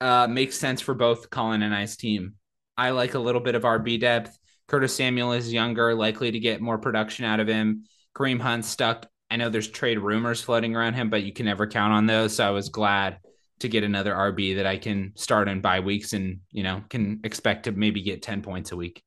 Uh, 0.00 0.26
makes 0.26 0.56
sense 0.56 0.80
for 0.80 0.94
both 0.94 1.30
Colin 1.30 1.62
and 1.62 1.74
I's 1.74 1.96
team. 1.96 2.34
I 2.80 2.92
like 2.92 3.12
a 3.12 3.18
little 3.18 3.42
bit 3.42 3.54
of 3.54 3.62
RB 3.62 4.00
depth. 4.00 4.38
Curtis 4.66 4.96
Samuel 4.96 5.32
is 5.32 5.52
younger, 5.52 5.94
likely 5.94 6.30
to 6.30 6.38
get 6.38 6.62
more 6.62 6.78
production 6.78 7.26
out 7.26 7.38
of 7.38 7.46
him. 7.46 7.84
Kareem 8.16 8.40
Hunt 8.40 8.64
stuck. 8.64 9.06
I 9.30 9.36
know 9.36 9.50
there's 9.50 9.68
trade 9.68 9.98
rumors 9.98 10.40
floating 10.40 10.74
around 10.74 10.94
him, 10.94 11.10
but 11.10 11.22
you 11.22 11.30
can 11.30 11.44
never 11.44 11.66
count 11.66 11.92
on 11.92 12.06
those. 12.06 12.36
So 12.36 12.46
I 12.46 12.50
was 12.52 12.70
glad 12.70 13.18
to 13.58 13.68
get 13.68 13.84
another 13.84 14.14
RB 14.14 14.56
that 14.56 14.64
I 14.64 14.78
can 14.78 15.12
start 15.14 15.46
in 15.46 15.60
bye 15.60 15.80
weeks 15.80 16.14
and 16.14 16.40
you 16.52 16.62
know 16.62 16.82
can 16.88 17.20
expect 17.22 17.64
to 17.64 17.72
maybe 17.72 18.00
get 18.00 18.22
10 18.22 18.40
points 18.40 18.72
a 18.72 18.76
week. 18.76 19.02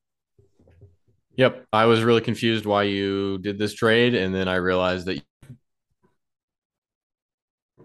Yep. 1.38 1.66
I 1.74 1.86
was 1.86 2.04
really 2.04 2.22
confused 2.22 2.68
why 2.68 2.84
you 2.84 3.40
did 3.40 3.58
this 3.58 3.74
trade. 3.74 4.14
And 4.14 4.36
then 4.36 4.48
I 4.48 4.58
realized 4.58 5.08
that 5.08 5.20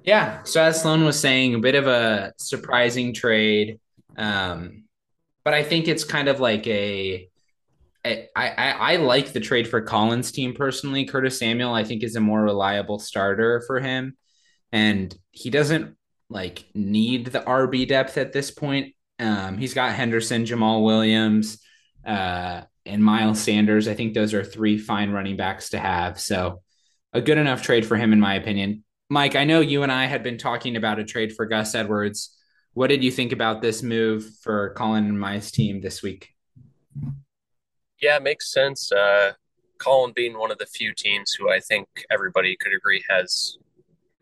yeah. 0.04 0.42
So 0.42 0.62
as 0.62 0.82
Sloan 0.82 1.06
was 1.06 1.18
saying, 1.18 1.54
a 1.54 1.60
bit 1.60 1.76
of 1.76 1.86
a 1.86 2.34
surprising 2.36 3.14
trade. 3.14 3.80
Um, 4.18 4.84
but 5.48 5.54
I 5.54 5.62
think 5.62 5.88
it's 5.88 6.04
kind 6.04 6.28
of 6.28 6.40
like 6.40 6.66
a 6.66 7.26
I, 8.04 8.28
I, 8.36 8.52
I 8.56 8.96
like 8.96 9.32
the 9.32 9.40
trade 9.40 9.66
for 9.66 9.80
Colin's 9.80 10.30
team 10.30 10.52
personally. 10.52 11.06
Curtis 11.06 11.38
Samuel, 11.38 11.72
I 11.72 11.84
think, 11.84 12.02
is 12.02 12.16
a 12.16 12.20
more 12.20 12.42
reliable 12.42 12.98
starter 12.98 13.62
for 13.66 13.80
him. 13.80 14.14
And 14.72 15.18
he 15.30 15.48
doesn't 15.48 15.96
like 16.28 16.66
need 16.74 17.28
the 17.28 17.40
RB 17.40 17.88
depth 17.88 18.18
at 18.18 18.34
this 18.34 18.50
point. 18.50 18.94
Um, 19.18 19.56
he's 19.56 19.72
got 19.72 19.94
Henderson, 19.94 20.44
Jamaal 20.44 20.84
Williams, 20.84 21.62
uh, 22.04 22.64
and 22.84 23.02
Miles 23.02 23.40
Sanders. 23.40 23.88
I 23.88 23.94
think 23.94 24.12
those 24.12 24.34
are 24.34 24.44
three 24.44 24.76
fine 24.76 25.12
running 25.12 25.38
backs 25.38 25.70
to 25.70 25.78
have. 25.78 26.20
So 26.20 26.60
a 27.14 27.22
good 27.22 27.38
enough 27.38 27.62
trade 27.62 27.86
for 27.86 27.96
him, 27.96 28.12
in 28.12 28.20
my 28.20 28.34
opinion. 28.34 28.84
Mike, 29.08 29.34
I 29.34 29.44
know 29.44 29.60
you 29.60 29.82
and 29.82 29.90
I 29.90 30.04
had 30.04 30.22
been 30.22 30.36
talking 30.36 30.76
about 30.76 30.98
a 30.98 31.04
trade 31.04 31.34
for 31.34 31.46
Gus 31.46 31.74
Edwards. 31.74 32.37
What 32.74 32.88
did 32.88 33.02
you 33.02 33.10
think 33.10 33.32
about 33.32 33.60
this 33.60 33.82
move 33.82 34.28
for 34.42 34.72
Colin 34.74 35.06
and 35.06 35.18
my 35.18 35.38
team 35.38 35.80
this 35.80 36.02
week? 36.02 36.30
Yeah, 38.00 38.16
it 38.16 38.22
makes 38.22 38.52
sense. 38.52 38.92
Uh, 38.92 39.32
Colin 39.78 40.12
being 40.14 40.38
one 40.38 40.50
of 40.50 40.58
the 40.58 40.66
few 40.66 40.94
teams 40.94 41.32
who 41.32 41.50
I 41.50 41.60
think 41.60 41.88
everybody 42.10 42.56
could 42.60 42.72
agree 42.72 43.04
has 43.08 43.58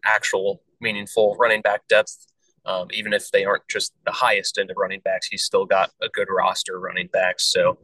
actual 0.05 0.62
meaningful 0.80 1.36
running 1.38 1.62
back 1.62 1.86
depth. 1.88 2.26
Um, 2.64 2.88
even 2.92 3.12
if 3.12 3.30
they 3.30 3.44
aren't 3.44 3.66
just 3.68 3.92
the 4.05 4.12
highest 4.12 4.59
end 4.59 4.70
of 4.70 4.76
running 4.76 5.01
backs, 5.01 5.28
he's 5.28 5.44
still 5.44 5.66
got 5.66 5.90
a 6.03 6.09
good 6.09 6.28
roster 6.30 6.76
of 6.76 6.82
running 6.82 7.09
backs. 7.12 7.47
So 7.47 7.78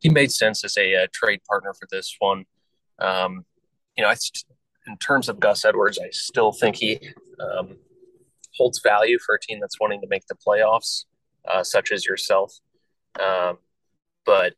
he 0.00 0.10
made 0.10 0.30
sense 0.30 0.64
as 0.64 0.76
a, 0.76 0.92
a 0.92 1.04
uh, 1.04 1.06
trade 1.12 1.40
partner 1.48 1.72
for 1.72 1.88
this 1.90 2.14
one. 2.18 2.44
Um, 2.98 3.44
you 3.96 4.04
know, 4.04 4.10
I, 4.10 4.16
in 4.86 4.96
terms 4.98 5.28
of 5.28 5.40
Gus 5.40 5.64
Edwards, 5.64 5.98
I 5.98 6.10
still 6.10 6.52
think 6.52 6.76
he 6.76 7.00
um, 7.40 7.78
holds 8.58 8.80
value 8.82 9.18
for 9.24 9.34
a 9.34 9.40
team 9.40 9.58
that's 9.60 9.80
wanting 9.80 10.00
to 10.02 10.08
make 10.08 10.26
the 10.26 10.34
playoffs, 10.34 11.04
uh, 11.48 11.62
such 11.62 11.90
as 11.92 12.04
yourself. 12.04 12.52
Um, 13.18 13.58
but 14.26 14.54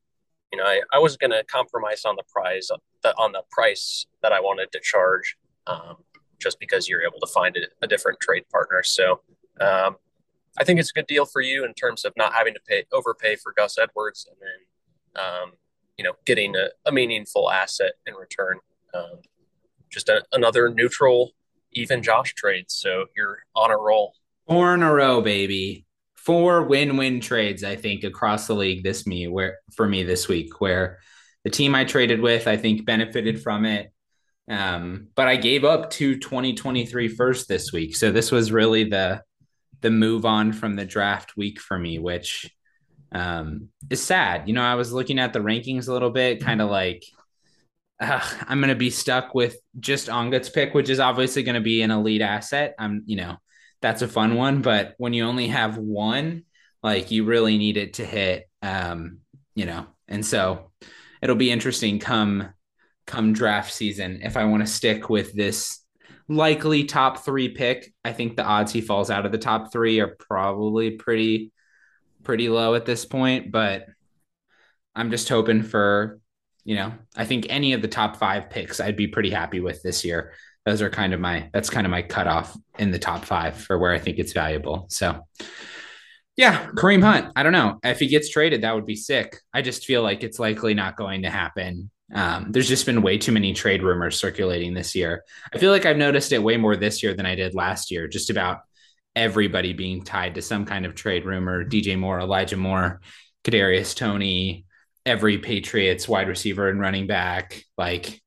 you 0.53 0.59
know, 0.59 0.65
I, 0.65 0.81
I 0.93 0.99
was 0.99 1.17
going 1.17 1.31
to 1.31 1.45
compromise 1.45 2.05
on 2.05 2.17
the 2.17 2.25
price 2.33 2.71
on 3.19 3.33
the 3.33 3.43
price 3.51 4.07
that 4.23 4.33
I 4.33 4.41
wanted 4.41 4.73
to 4.73 4.81
charge, 4.83 5.37
um, 5.67 5.97
just 6.39 6.59
because 6.59 6.89
you're 6.89 7.03
able 7.03 7.21
to 7.21 7.27
find 7.33 7.57
a, 7.57 7.61
a 7.85 7.87
different 7.87 8.21
trade 8.21 8.45
partner. 8.51 8.83
So 8.83 9.21
um, 9.61 9.97
I 10.59 10.65
think 10.65 10.81
it's 10.81 10.91
a 10.91 10.93
good 10.93 11.07
deal 11.07 11.25
for 11.25 11.41
you 11.41 11.65
in 11.65 11.75
terms 11.75 12.05
of 12.05 12.13
not 12.17 12.35
having 12.35 12.55
to 12.55 12.61
pay 12.67 12.85
overpay 12.93 13.37
for 13.37 13.55
Gus 13.57 13.79
Edwards, 13.79 14.27
and 14.29 14.37
then 14.41 15.25
um, 15.25 15.53
you 15.97 16.05
know 16.05 16.13
getting 16.27 16.57
a, 16.57 16.69
a, 16.87 16.93
meaningful 16.93 17.51
asset 17.51 17.93
in 18.07 18.15
return. 18.15 18.59
Um, 18.93 19.21
just 19.91 20.09
a, 20.09 20.25
another 20.33 20.69
neutral, 20.69 21.33
even 21.73 22.03
Josh 22.03 22.35
trades. 22.35 22.75
So 22.75 23.07
you're 23.17 23.39
on 23.55 23.71
a 23.71 23.77
roll. 23.77 24.15
Four 24.47 24.75
in 24.75 24.83
a 24.83 24.93
row, 24.93 25.21
baby. 25.21 25.87
Four 26.17 26.65
win-win 26.65 27.21
trades, 27.21 27.65
I 27.65 27.77
think, 27.77 28.05
across 28.05 28.47
the 28.47 28.55
league 28.55 28.83
this 28.83 29.07
me 29.07 29.27
where 29.27 29.59
for 29.75 29.89
me 29.89 30.03
this 30.03 30.29
week, 30.29 30.61
where 30.61 30.99
the 31.45 31.51
team 31.51 31.75
I 31.75 31.85
traded 31.85 32.21
with, 32.21 32.47
I 32.47 32.57
think, 32.57 32.85
benefited 32.85 33.43
from 33.43 33.65
it. 33.65 33.93
Um, 34.49 35.09
but 35.15 35.29
I 35.29 35.37
gave 35.37 35.65
up 35.65 35.91
two 35.91 36.19
2023 36.19 37.09
first 37.09 37.49
this 37.49 37.73
week. 37.73 37.97
So 37.97 38.11
this 38.11 38.31
was 38.31 38.53
really 38.53 38.85
the 38.85 39.23
the 39.81 39.91
move 39.91 40.27
on 40.27 40.53
from 40.53 40.77
the 40.77 40.85
draft 40.85 41.37
week 41.37 41.59
for 41.59 41.79
me, 41.79 41.99
which 41.99 42.51
um, 43.13 43.69
is 43.89 44.03
sad. 44.03 44.47
You 44.47 44.55
know, 44.55 44.63
I 44.63 44.75
was 44.75 44.93
looking 44.93 45.19
at 45.19 45.33
the 45.33 45.39
rankings 45.39 45.89
a 45.89 45.93
little 45.93 46.11
bit, 46.11 46.45
kind 46.45 46.61
of 46.61 46.71
like 46.71 47.05
uh, 48.01 48.21
I'm 48.49 48.61
going 48.61 48.71
to 48.71 48.75
be 48.75 48.91
stuck 48.91 49.35
with 49.35 49.57
just 49.79 50.09
Ongut's 50.09 50.49
pick, 50.49 50.75
which 50.75 50.89
is 50.89 51.01
obviously 51.01 51.43
going 51.43 51.55
to 51.55 51.61
be 51.61 51.83
an 51.83 51.91
elite 51.91 52.23
asset. 52.23 52.75
I'm, 52.79 53.03
you 53.07 53.17
know, 53.17 53.37
that's 53.83 54.03
a 54.03 54.09
fun 54.09 54.35
one. 54.35 54.63
But 54.63 54.95
when 54.99 55.13
you 55.13 55.25
only 55.25 55.49
have 55.49 55.77
one, 55.77 56.45
like 56.83 57.11
you 57.11 57.25
really 57.25 57.59
need 57.59 57.77
it 57.77 57.95
to 57.95 58.05
hit, 58.05 58.49
um, 58.63 59.19
you 59.55 59.67
know, 59.67 59.87
and 60.09 60.25
so 60.25 60.71
it'll 61.23 61.37
be 61.37 61.51
interesting 61.51 61.99
come 61.99 62.49
come 63.07 63.33
draft 63.33 63.73
season 63.73 64.21
if 64.23 64.37
I 64.37 64.45
want 64.45 64.65
to 64.65 64.73
stick 64.73 65.11
with 65.11 65.33
this 65.35 65.85
likely 66.29 66.85
top 66.85 67.25
three 67.25 67.49
pick. 67.49 67.93
I 68.05 68.13
think 68.13 68.37
the 68.37 68.45
odds 68.45 68.73
he 68.73 68.81
falls 68.81 69.11
out 69.11 69.27
of 69.27 69.33
the 69.33 69.39
top 69.39 69.73
three 69.73 70.01
are 70.01 70.17
probably 70.19 70.93
pretty 70.93 71.53
pretty 72.23 72.49
low 72.49 72.75
at 72.75 72.87
this 72.87 73.05
point, 73.05 73.51
but 73.51 73.87
I'm 74.95 75.11
just 75.11 75.29
hoping 75.29 75.63
for 75.63 76.21
you 76.71 76.77
know, 76.77 76.93
I 77.17 77.25
think 77.25 77.47
any 77.49 77.73
of 77.73 77.83
the 77.83 77.89
top 77.89 78.15
five 78.15 78.49
picks 78.49 78.79
I'd 78.79 78.97
be 78.97 79.09
pretty 79.09 79.31
happy 79.31 79.59
with 79.59 79.83
this 79.83 80.05
year. 80.05 80.35
Those 80.65 80.83
are 80.83 80.89
kind 80.89 81.13
of 81.13 81.19
my 81.19 81.51
that's 81.53 81.69
kind 81.69 81.85
of 81.85 81.91
my 81.91 82.03
cutoff 82.03 82.57
in 82.79 82.93
the 82.93 82.99
top 82.99 83.25
five 83.25 83.57
for 83.57 83.77
where 83.77 83.91
I 83.91 83.99
think 83.99 84.21
it's 84.21 84.33
valuable. 84.33 84.87
So 84.89 85.27
yeah, 86.37 86.69
Kareem 86.77 87.03
Hunt. 87.03 87.33
I 87.35 87.43
don't 87.43 87.53
know. 87.53 87.81
If 87.83 87.99
he 87.99 88.07
gets 88.07 88.31
traded, 88.31 88.63
that 88.63 88.77
would 88.77 88.87
be 88.87 88.95
sick. 88.95 89.41
I 89.53 89.63
just 89.63 89.85
feel 89.85 90.05
like 90.05 90.23
it's 90.23 90.39
likely 90.39 90.75
not 90.75 90.97
going 90.97 91.23
to 91.23 91.29
happen. 91.29 91.91
Um, 92.15 92.53
there's 92.53 92.69
just 92.69 92.87
been 92.87 93.03
way 93.03 93.19
too 93.19 93.33
many 93.33 93.53
trade 93.53 93.83
rumors 93.83 94.21
circulating 94.21 94.73
this 94.73 94.95
year. 94.95 95.25
I 95.53 95.59
feel 95.59 95.73
like 95.73 95.87
I've 95.87 95.97
noticed 95.97 96.31
it 96.31 96.41
way 96.41 96.57
more 96.57 96.77
this 96.77 97.03
year 97.03 97.15
than 97.15 97.27
I 97.27 97.35
did 97.35 97.53
last 97.53 97.91
year, 97.91 98.07
just 98.07 98.31
about 98.31 98.61
everybody 99.17 99.73
being 99.73 100.05
tied 100.05 100.37
to 100.37 100.43
some 100.43 100.67
kind 100.67 100.87
of 100.87 100.95
trade 100.95 101.25
rumor. 101.25 101.65
DJ 101.65 101.99
Moore, 101.99 102.21
Elijah 102.21 102.57
Moore, 102.57 103.01
Kadarius 103.43 103.97
Toney, 103.97 104.67
every 105.07 105.39
Patriots 105.39 106.09
wide 106.09 106.29
receiver 106.29 106.69
and 106.69 106.81
running 106.81 107.07
back, 107.07 107.65
like 107.77 108.21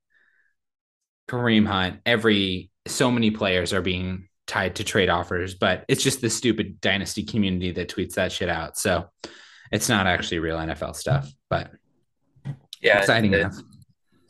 Kareem 1.29 1.65
Hunt, 1.65 1.99
every 2.05 2.69
so 2.87 3.11
many 3.11 3.31
players 3.31 3.73
are 3.73 3.81
being 3.81 4.27
tied 4.47 4.75
to 4.75 4.83
trade 4.83 5.09
offers, 5.09 5.55
but 5.55 5.85
it's 5.87 6.03
just 6.03 6.21
the 6.21 6.29
stupid 6.29 6.81
dynasty 6.81 7.23
community 7.23 7.71
that 7.71 7.89
tweets 7.89 8.15
that 8.15 8.31
shit 8.31 8.49
out. 8.49 8.77
So 8.77 9.09
it's 9.71 9.89
not 9.89 10.05
actually 10.05 10.39
real 10.39 10.57
NFL 10.57 10.95
stuff, 10.95 11.31
but 11.49 11.71
yeah, 12.81 12.99
exciting 12.99 13.33
enough. 13.33 13.55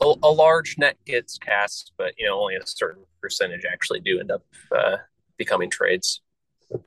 A, 0.00 0.14
a, 0.22 0.30
large 0.30 0.76
net 0.78 0.96
gets 1.04 1.38
cast, 1.38 1.92
but 1.98 2.14
you 2.18 2.26
know 2.26 2.38
only 2.40 2.56
a 2.56 2.60
certain 2.64 3.04
percentage 3.20 3.64
actually 3.70 4.00
do 4.00 4.20
end 4.20 4.30
up 4.30 4.42
uh, 4.74 4.96
becoming 5.36 5.70
trades. 5.70 6.20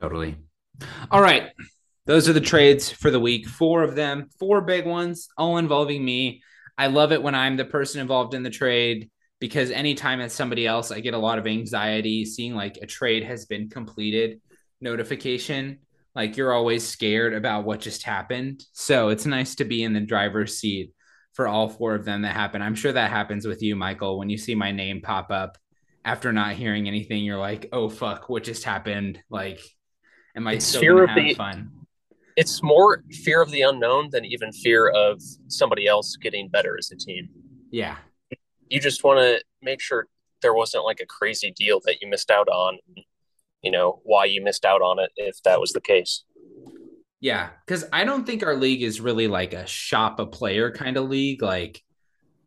Totally. 0.00 0.36
All 1.10 1.20
right, 1.20 1.50
those 2.08 2.26
are 2.26 2.32
the 2.32 2.40
trades 2.40 2.90
for 2.90 3.10
the 3.10 3.20
week. 3.20 3.46
Four 3.46 3.82
of 3.82 3.94
them, 3.94 4.30
four 4.38 4.62
big 4.62 4.86
ones, 4.86 5.28
all 5.36 5.58
involving 5.58 6.02
me. 6.02 6.42
I 6.78 6.86
love 6.86 7.12
it 7.12 7.22
when 7.22 7.34
I'm 7.34 7.58
the 7.58 7.66
person 7.66 8.00
involved 8.00 8.32
in 8.32 8.42
the 8.42 8.50
trade. 8.50 9.10
because 9.40 9.70
anytime 9.70 10.20
it's 10.20 10.34
somebody 10.34 10.66
else, 10.66 10.90
I 10.90 11.00
get 11.00 11.14
a 11.14 11.18
lot 11.18 11.38
of 11.38 11.46
anxiety 11.46 12.24
seeing 12.24 12.54
like 12.54 12.78
a 12.82 12.86
trade 12.86 13.24
has 13.24 13.46
been 13.46 13.68
completed 13.68 14.40
notification. 14.80 15.78
Like 16.14 16.36
you're 16.36 16.52
always 16.52 16.86
scared 16.86 17.34
about 17.34 17.64
what 17.64 17.80
just 17.80 18.02
happened. 18.02 18.64
So 18.72 19.08
it's 19.10 19.26
nice 19.26 19.54
to 19.56 19.64
be 19.64 19.84
in 19.84 19.92
the 19.92 20.00
driver's 20.00 20.58
seat 20.58 20.92
for 21.34 21.46
all 21.46 21.68
four 21.68 21.94
of 21.94 22.04
them 22.04 22.22
that 22.22 22.34
happen. 22.34 22.62
I'm 22.62 22.74
sure 22.74 22.92
that 22.92 23.10
happens 23.10 23.46
with 23.46 23.62
you, 23.62 23.76
Michael, 23.76 24.18
when 24.18 24.28
you 24.28 24.38
see 24.38 24.56
my 24.56 24.72
name 24.72 25.00
pop 25.02 25.30
up 25.30 25.56
after 26.04 26.32
not 26.32 26.54
hearing 26.54 26.88
anything. 26.88 27.22
You're 27.22 27.38
like, 27.38 27.68
oh 27.72 27.88
fuck, 27.88 28.28
what 28.28 28.42
just 28.42 28.64
happened? 28.64 29.20
Like, 29.30 29.60
am 30.34 30.48
I 30.48 30.54
it's 30.54 30.64
still 30.64 30.96
gonna 30.96 31.06
have 31.06 31.16
the, 31.16 31.34
fun? 31.34 31.77
It's 32.38 32.62
more 32.62 33.02
fear 33.24 33.42
of 33.42 33.50
the 33.50 33.62
unknown 33.62 34.10
than 34.12 34.24
even 34.24 34.52
fear 34.52 34.90
of 34.90 35.20
somebody 35.48 35.88
else 35.88 36.14
getting 36.14 36.48
better 36.48 36.76
as 36.78 36.92
a 36.92 36.96
team. 36.96 37.28
Yeah, 37.72 37.96
you 38.68 38.80
just 38.80 39.02
want 39.02 39.18
to 39.18 39.42
make 39.60 39.80
sure 39.80 40.06
there 40.40 40.54
wasn't 40.54 40.84
like 40.84 41.00
a 41.00 41.06
crazy 41.06 41.50
deal 41.50 41.80
that 41.84 42.00
you 42.00 42.08
missed 42.08 42.30
out 42.30 42.48
on 42.48 42.78
you 43.62 43.72
know 43.72 44.00
why 44.04 44.24
you 44.24 44.42
missed 44.42 44.64
out 44.64 44.82
on 44.82 45.00
it 45.00 45.10
if 45.16 45.42
that 45.42 45.60
was 45.60 45.72
the 45.72 45.80
case. 45.80 46.24
Yeah 47.20 47.50
because 47.66 47.84
i 47.92 48.04
don't 48.04 48.24
think 48.24 48.44
our 48.44 48.54
league 48.54 48.82
is 48.82 49.00
really 49.00 49.26
like 49.26 49.52
a 49.52 49.66
shop 49.66 50.20
a 50.20 50.26
player 50.26 50.70
kind 50.70 50.96
of 50.96 51.08
league. 51.08 51.42
Like 51.42 51.82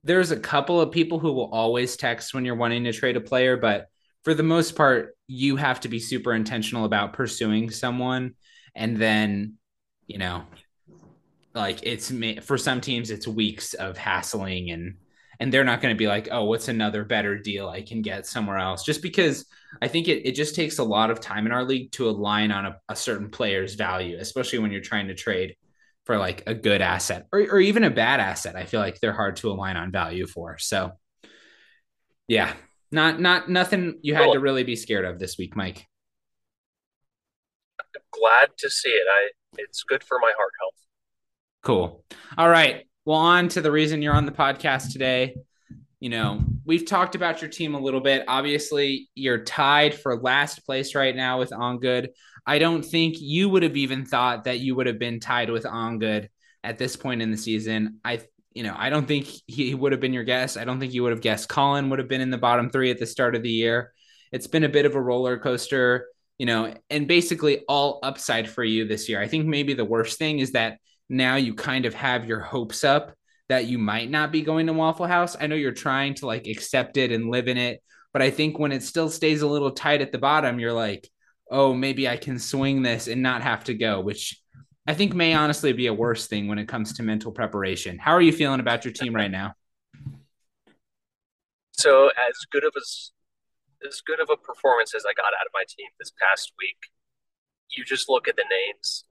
there's 0.06 0.32
a 0.32 0.40
couple 0.40 0.80
of 0.80 0.92
people 0.92 1.20
who 1.20 1.34
will 1.34 1.52
always 1.52 1.98
text 1.98 2.34
when 2.34 2.46
you're 2.46 2.56
wanting 2.56 2.86
to 2.86 2.94
trade 2.94 3.18
a 3.18 3.22
player 3.22 3.58
but 3.58 3.88
for 4.24 4.34
the 4.34 4.44
most 4.44 4.78
part 4.78 5.18
you 5.28 5.58
have 5.58 5.82
to 5.82 5.90
be 5.90 6.00
super 6.00 6.34
intentional 6.34 6.86
about 6.86 7.12
pursuing 7.12 7.70
someone 7.70 8.36
and 8.74 8.96
then 8.96 9.58
you 10.08 10.18
know 10.18 10.44
like 11.54 11.80
it's 11.84 12.12
for 12.44 12.58
some 12.58 12.82
teams 12.82 13.12
it's 13.12 13.28
weeks 13.28 13.74
of 13.74 13.98
hassling 13.98 14.72
and 14.72 14.96
and 15.42 15.52
they're 15.52 15.64
not 15.64 15.82
going 15.82 15.92
to 15.92 15.98
be 15.98 16.06
like, 16.06 16.28
oh, 16.30 16.44
what's 16.44 16.68
another 16.68 17.04
better 17.04 17.36
deal 17.36 17.68
I 17.68 17.82
can 17.82 18.04
get 18.04 18.28
somewhere 18.28 18.60
else? 18.60 18.84
Just 18.84 19.02
because 19.02 19.48
I 19.82 19.88
think 19.88 20.08
it, 20.08 20.24
it 20.24 20.36
just 20.36 20.54
takes 20.54 20.78
a 20.78 20.84
lot 20.84 21.10
of 21.10 21.20
time 21.20 21.48
in 21.48 21.52
our 21.52 21.64
league 21.64 21.92
to 21.94 22.08
align 22.08 22.52
on 22.52 22.68
a, 22.68 22.76
a 22.90 22.96
certain 22.96 23.32
player's 23.32 23.74
value, 23.74 24.18
especially 24.20 24.60
when 24.60 24.72
you're 24.72 24.82
trying 24.82 25.08
to 25.08 25.16
trade 25.16 25.56
for 26.06 26.20
like 26.20 26.44
a 26.46 26.54
good 26.54 26.80
asset 26.80 27.26
or, 27.34 27.40
or 27.40 27.60
even 27.60 27.84
a 27.84 27.90
bad 27.90 28.20
asset. 28.20 28.56
I 28.56 28.66
feel 28.66 28.82
like 28.82 29.00
they're 29.00 29.14
hard 29.14 29.38
to 29.38 29.50
align 29.50 29.78
on 29.78 29.92
value 29.92 30.28
for. 30.28 30.60
So 30.60 30.92
yeah, 32.28 32.54
not 32.92 33.20
not 33.20 33.50
nothing 33.50 33.98
you 34.04 34.14
had 34.14 34.32
to 34.34 34.40
really 34.40 34.64
be 34.64 34.76
scared 34.76 35.06
of 35.06 35.18
this 35.18 35.40
week, 35.40 35.56
Mike. 35.56 35.88
I'm 37.80 38.02
Glad 38.12 38.50
to 38.60 38.70
see 38.70 38.90
it. 38.90 39.08
I 39.12 39.30
it's 39.58 39.84
good 39.84 40.04
for 40.04 40.20
my 40.20 40.32
heart 40.36 40.52
health. 40.60 40.88
Cool. 41.64 42.04
All 42.38 42.50
right. 42.50 42.86
Well, 43.06 43.18
on 43.18 43.50
to 43.50 43.62
the 43.62 43.72
reason 43.72 44.02
you're 44.02 44.14
on 44.14 44.26
the 44.26 44.32
podcast 44.32 44.92
today. 44.92 45.36
You 46.00 46.10
know, 46.10 46.44
we've 46.66 46.86
talked 46.86 47.16
about 47.16 47.42
your 47.42 47.50
team 47.50 47.76
a 47.76 47.80
little 47.80 48.00
bit. 48.00 48.24
Obviously, 48.28 49.10
you're 49.14 49.44
tied 49.44 49.94
for 49.94 50.20
last 50.20 50.66
place 50.66 50.96
right 50.96 51.16
now 51.16 51.40
with 51.40 51.54
On 51.54 51.80
Good. 51.80 52.12
I 52.46 52.58
don't 52.58 52.84
think 52.84 53.18
you 53.20 53.50
would 53.50 53.62
have 53.62 53.78
even 53.78 54.06
thought 54.06 54.46
that 54.46 54.60
you 54.60 54.76
would 54.76 54.88
have 54.88 54.98
been 54.98 55.20
tied 55.20 55.52
with 55.52 55.66
On 55.66 56.00
Good 56.00 56.30
at 56.64 56.80
this 56.80 56.96
point 56.96 57.22
in 57.22 57.30
the 57.30 57.38
season. 57.38 58.00
I, 58.04 58.22
you 58.54 58.64
know, 58.64 58.76
I 58.76 58.90
don't 58.90 59.08
think 59.08 59.28
he 59.46 59.76
would 59.76 59.92
have 59.92 60.02
been 60.02 60.14
your 60.14 60.24
guess. 60.24 60.58
I 60.58 60.66
don't 60.66 60.80
think 60.80 60.94
you 60.94 61.04
would 61.04 61.12
have 61.12 61.22
guessed 61.22 61.50
Colin 61.50 61.90
would 61.90 62.00
have 62.00 62.08
been 62.08 62.22
in 62.22 62.32
the 62.32 62.38
bottom 62.38 62.72
three 62.72 62.90
at 62.90 62.98
the 62.98 63.06
start 63.06 63.36
of 63.36 63.44
the 63.44 63.50
year. 63.50 63.94
It's 64.32 64.48
been 64.48 64.64
a 64.64 64.70
bit 64.70 64.86
of 64.88 64.96
a 64.96 65.02
roller 65.02 65.38
coaster, 65.38 66.08
you 66.42 66.48
know, 66.48 66.74
and 66.90 67.08
basically 67.08 67.60
all 67.70 68.00
upside 68.02 68.50
for 68.50 68.64
you 68.64 68.88
this 68.88 69.08
year. 69.08 69.22
I 69.22 69.28
think 69.28 69.46
maybe 69.46 69.76
the 69.76 69.86
worst 69.86 70.18
thing 70.18 70.40
is 70.40 70.54
that 70.54 70.80
now 71.08 71.36
you 71.36 71.54
kind 71.54 71.86
of 71.86 71.94
have 71.94 72.26
your 72.26 72.40
hopes 72.40 72.84
up 72.84 73.14
that 73.48 73.68
you 73.68 73.78
might 73.78 74.10
not 74.10 74.32
be 74.32 74.42
going 74.42 74.66
to 74.66 74.74
Waffle 74.74 75.06
House. 75.06 75.38
I 75.40 75.46
know 75.46 75.54
you're 75.54 75.72
trying 75.72 76.16
to 76.16 76.26
like 76.26 76.48
accept 76.48 76.98
it 76.98 77.12
and 77.12 77.30
live 77.30 77.48
in 77.48 77.58
it, 77.58 77.84
but 78.12 78.24
I 78.24 78.32
think 78.32 78.58
when 78.58 78.72
it 78.72 78.82
still 78.82 79.08
stays 79.08 79.44
a 79.44 79.48
little 79.48 79.70
tight 79.70 80.02
at 80.02 80.12
the 80.12 80.18
bottom, 80.18 80.60
you're 80.60 80.74
like, 80.74 81.08
oh, 81.52 81.76
maybe 81.76 82.10
I 82.10 82.18
can 82.18 82.40
swing 82.40 82.82
this 82.82 83.08
and 83.08 83.22
not 83.22 83.44
have 83.44 83.66
to 83.66 83.76
go, 83.76 84.02
which 84.02 84.42
I 84.88 84.96
think 84.96 85.14
may 85.14 85.36
honestly 85.36 85.74
be 85.74 85.86
a 85.86 85.94
worse 85.94 86.26
thing 86.26 86.48
when 86.48 86.58
it 86.58 86.68
comes 86.68 86.94
to 86.94 87.04
mental 87.04 87.32
preparation. 87.32 88.00
How 88.00 88.14
are 88.14 88.22
you 88.22 88.34
feeling 88.34 88.62
about 88.62 88.84
your 88.84 88.96
team 88.96 89.14
right 89.16 89.30
now? 89.30 89.54
So 91.74 92.08
as 92.08 92.34
good 92.52 92.64
of 92.64 92.74
as 92.76 93.12
as 93.88 94.02
good 94.02 94.20
of 94.20 94.30
a 94.30 94.38
performance 94.38 94.94
as 94.94 95.06
I 95.06 95.14
got 95.14 95.34
out 95.34 95.48
of 95.48 95.54
my 95.54 95.66
team 95.68 95.90
this 95.98 96.12
past 96.16 96.54
week, 96.58 96.92
you 97.70 97.84
just 97.84 98.10
look 98.10 98.28
at 98.28 98.36
the 98.36 98.48
names 98.48 99.06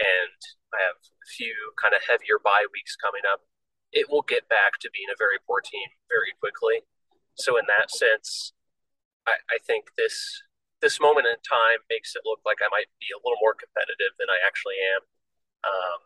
and 0.00 0.38
I 0.72 0.80
have 0.88 0.98
a 0.98 1.26
few 1.28 1.76
kind 1.76 1.94
of 1.94 2.02
heavier 2.08 2.40
bye 2.40 2.66
weeks 2.72 2.96
coming 2.96 3.22
up. 3.28 3.44
It 3.92 4.08
will 4.08 4.24
get 4.24 4.48
back 4.48 4.80
to 4.80 4.90
being 4.90 5.12
a 5.12 5.20
very 5.20 5.36
poor 5.44 5.60
team 5.60 5.84
very 6.08 6.32
quickly. 6.40 6.82
So 7.36 7.60
in 7.60 7.68
that 7.68 7.92
sense, 7.92 8.56
I, 9.28 9.36
I 9.52 9.58
think 9.60 9.92
this 9.96 10.42
this 10.80 10.98
moment 10.98 11.30
in 11.30 11.38
time 11.46 11.78
makes 11.86 12.18
it 12.18 12.26
look 12.26 12.42
like 12.42 12.58
I 12.58 12.66
might 12.74 12.90
be 12.98 13.06
a 13.14 13.22
little 13.22 13.38
more 13.38 13.54
competitive 13.54 14.18
than 14.18 14.26
I 14.26 14.42
actually 14.42 14.82
am. 14.82 15.06
Um, 15.62 16.00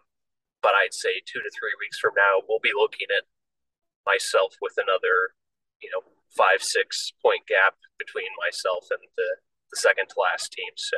but 0.60 0.76
I'd 0.76 0.92
say 0.92 1.24
two 1.24 1.40
to 1.40 1.48
three 1.48 1.72
weeks 1.80 1.96
from 1.96 2.12
now, 2.12 2.44
we'll 2.44 2.60
be 2.60 2.76
looking 2.76 3.08
at 3.08 3.24
myself 4.04 4.60
with 4.60 4.76
another, 4.76 5.32
you 5.80 5.88
know, 5.88 6.04
five 6.36 6.62
six 6.62 7.12
point 7.22 7.46
gap 7.46 7.74
between 7.98 8.28
myself 8.44 8.86
and 8.90 9.00
the, 9.16 9.36
the 9.70 9.76
second 9.76 10.08
to 10.08 10.14
last 10.20 10.52
team. 10.52 10.72
So, 10.76 10.96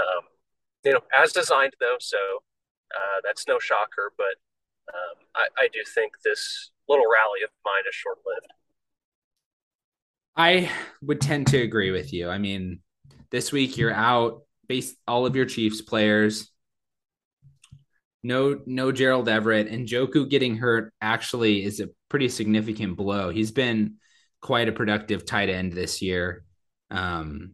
um, 0.00 0.24
you 0.84 0.92
know, 0.92 1.00
as 1.16 1.32
designed 1.32 1.74
though. 1.80 1.96
So 2.00 2.18
uh, 2.94 3.20
that's 3.22 3.46
no 3.46 3.58
shocker, 3.58 4.12
but 4.16 4.36
um, 4.92 5.26
I, 5.36 5.64
I 5.64 5.68
do 5.72 5.80
think 5.94 6.12
this 6.24 6.70
little 6.88 7.04
rally 7.04 7.42
of 7.44 7.50
mine 7.64 7.84
is 7.88 7.94
short 7.94 8.18
lived. 8.26 8.52
I 10.36 10.70
would 11.02 11.20
tend 11.20 11.48
to 11.48 11.60
agree 11.60 11.90
with 11.90 12.12
you. 12.12 12.28
I 12.28 12.38
mean, 12.38 12.80
this 13.30 13.52
week 13.52 13.76
you're 13.76 13.92
out, 13.92 14.42
based 14.68 14.96
all 15.06 15.26
of 15.26 15.36
your 15.36 15.44
Chiefs 15.46 15.82
players. 15.82 16.50
No, 18.22 18.60
no 18.66 18.92
Gerald 18.92 19.28
Everett 19.28 19.68
and 19.68 19.88
Njoku 19.88 20.28
getting 20.28 20.56
hurt 20.56 20.92
actually 21.00 21.64
is 21.64 21.80
a 21.80 21.88
pretty 22.08 22.28
significant 22.28 22.96
blow. 22.96 23.30
He's 23.30 23.50
been 23.50 23.96
quite 24.40 24.68
a 24.68 24.72
productive 24.72 25.26
tight 25.26 25.48
end 25.48 25.72
this 25.72 26.02
year. 26.02 26.44
Um, 26.90 27.52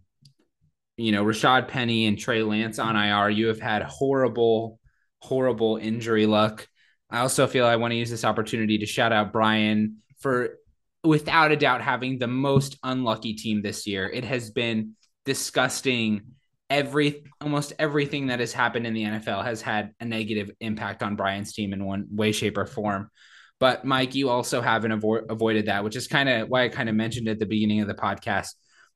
you 0.96 1.12
know, 1.12 1.24
Rashaad 1.24 1.68
Penny 1.68 2.06
and 2.06 2.18
Trey 2.18 2.42
Lance 2.42 2.78
on 2.78 2.96
IR. 2.96 3.30
You 3.30 3.48
have 3.48 3.60
had 3.60 3.82
horrible 3.82 4.78
horrible 5.20 5.76
injury 5.76 6.26
luck. 6.26 6.66
I 7.10 7.20
also 7.20 7.46
feel 7.46 7.66
I 7.66 7.76
want 7.76 7.92
to 7.92 7.96
use 7.96 8.10
this 8.10 8.24
opportunity 8.24 8.78
to 8.78 8.86
shout 8.86 9.12
out 9.12 9.32
Brian 9.32 9.98
for 10.18 10.58
without 11.04 11.52
a 11.52 11.56
doubt 11.56 11.82
having 11.82 12.18
the 12.18 12.26
most 12.26 12.78
unlucky 12.82 13.34
team 13.34 13.62
this 13.62 13.86
year. 13.86 14.08
It 14.08 14.24
has 14.24 14.50
been 14.50 14.96
disgusting. 15.24 16.22
Every 16.68 17.24
almost 17.40 17.74
everything 17.78 18.28
that 18.28 18.40
has 18.40 18.52
happened 18.52 18.86
in 18.86 18.94
the 18.94 19.04
NFL 19.04 19.44
has 19.44 19.62
had 19.62 19.92
a 20.00 20.04
negative 20.04 20.50
impact 20.60 21.02
on 21.02 21.14
Brian's 21.14 21.52
team 21.52 21.72
in 21.72 21.84
one 21.84 22.06
way, 22.10 22.32
shape, 22.32 22.58
or 22.58 22.66
form. 22.66 23.10
But 23.58 23.84
Mike, 23.84 24.14
you 24.14 24.28
also 24.28 24.60
haven't 24.60 25.00
avo- 25.00 25.30
avoided 25.30 25.66
that, 25.66 25.82
which 25.82 25.96
is 25.96 26.08
kind 26.08 26.28
of 26.28 26.48
why 26.48 26.64
I 26.64 26.68
kind 26.68 26.88
of 26.88 26.94
mentioned 26.94 27.28
at 27.28 27.38
the 27.38 27.46
beginning 27.46 27.80
of 27.80 27.88
the 27.88 27.94
podcast 27.94 28.48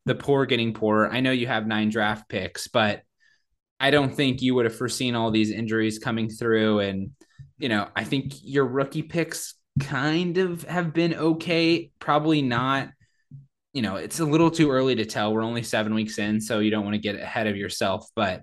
the 0.07 0.15
poor 0.15 0.47
getting 0.47 0.73
poorer. 0.73 1.11
I 1.11 1.21
know 1.21 1.31
you 1.31 1.47
have 1.47 1.67
nine 1.67 1.91
draft 1.91 2.29
picks, 2.29 2.69
but 2.69 3.03
I 3.79 3.91
don't 3.91 4.15
think 4.15 4.43
you 4.43 4.55
would 4.55 4.65
have 4.65 4.77
foreseen 4.77 5.15
all 5.15 5.31
these 5.31 5.51
injuries 5.51 5.99
coming 5.99 6.29
through. 6.29 6.81
And, 6.81 7.13
you 7.59 7.69
know, 7.69 7.89
I 7.95 8.05
think 8.05 8.35
your 8.43 8.67
rookie 8.67 9.03
picks 9.03 9.55
kind 9.79 10.39
of 10.39 10.65
have 10.65 10.93
been 10.93 11.15
okay. 11.15 11.91
Probably 11.99 12.43
not, 12.43 12.89
you 13.73 13.83
know, 13.83 13.97
it's 13.97 14.21
a 14.21 14.25
little 14.25 14.51
too 14.51 14.71
early 14.71 14.97
to 14.97 15.07
tell. 15.07 15.33
We're 15.33 15.45
only 15.45 15.63
seven 15.63 15.95
weeks 15.95 16.19
in, 16.19 16.41
so 16.41 16.59
you 16.61 16.71
don't 16.71 16.85
want 16.85 16.95
to 16.95 17.01
get 17.01 17.17
ahead 17.17 17.47
of 17.47 17.57
yourself. 17.57 18.07
But 18.17 18.43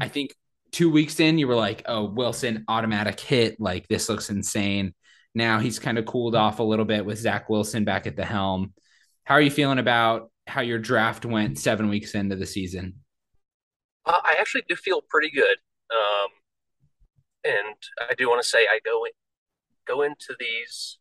I 0.00 0.08
think 0.08 0.34
two 0.72 0.90
weeks 0.90 1.20
in, 1.20 1.38
you 1.38 1.46
were 1.46 1.56
like, 1.56 1.82
oh, 1.86 2.04
Wilson 2.04 2.64
automatic 2.68 3.20
hit. 3.20 3.60
Like, 3.60 3.86
this 3.88 4.08
looks 4.08 4.30
insane. 4.30 4.94
Now 5.34 5.58
he's 5.58 5.78
kind 5.78 5.98
of 5.98 6.06
cooled 6.06 6.34
off 6.34 6.58
a 6.58 6.64
little 6.64 6.84
bit 6.84 7.04
with 7.04 7.18
Zach 7.18 7.48
Wilson 7.48 7.84
back 7.84 8.06
at 8.06 8.16
the 8.16 8.24
helm. 8.24 8.74
How 9.24 9.34
are 9.36 9.40
you 9.40 9.50
feeling 9.50 9.78
about 9.78 10.30
how 10.46 10.60
your 10.60 10.78
draft 10.78 11.24
went 11.24 11.58
seven 11.58 11.88
weeks 11.88 12.14
into 12.14 12.36
the 12.36 12.46
season? 12.46 12.96
Uh, 14.04 14.20
I 14.24 14.36
actually 14.40 14.64
do 14.68 14.74
feel 14.74 15.02
pretty 15.08 15.30
good, 15.30 15.58
um, 15.92 16.28
and 17.44 17.76
I 18.10 18.14
do 18.14 18.28
want 18.28 18.42
to 18.42 18.48
say 18.48 18.60
I 18.60 18.80
go 18.84 19.04
in, 19.04 19.12
go 19.86 20.02
into 20.02 20.34
these 20.40 20.98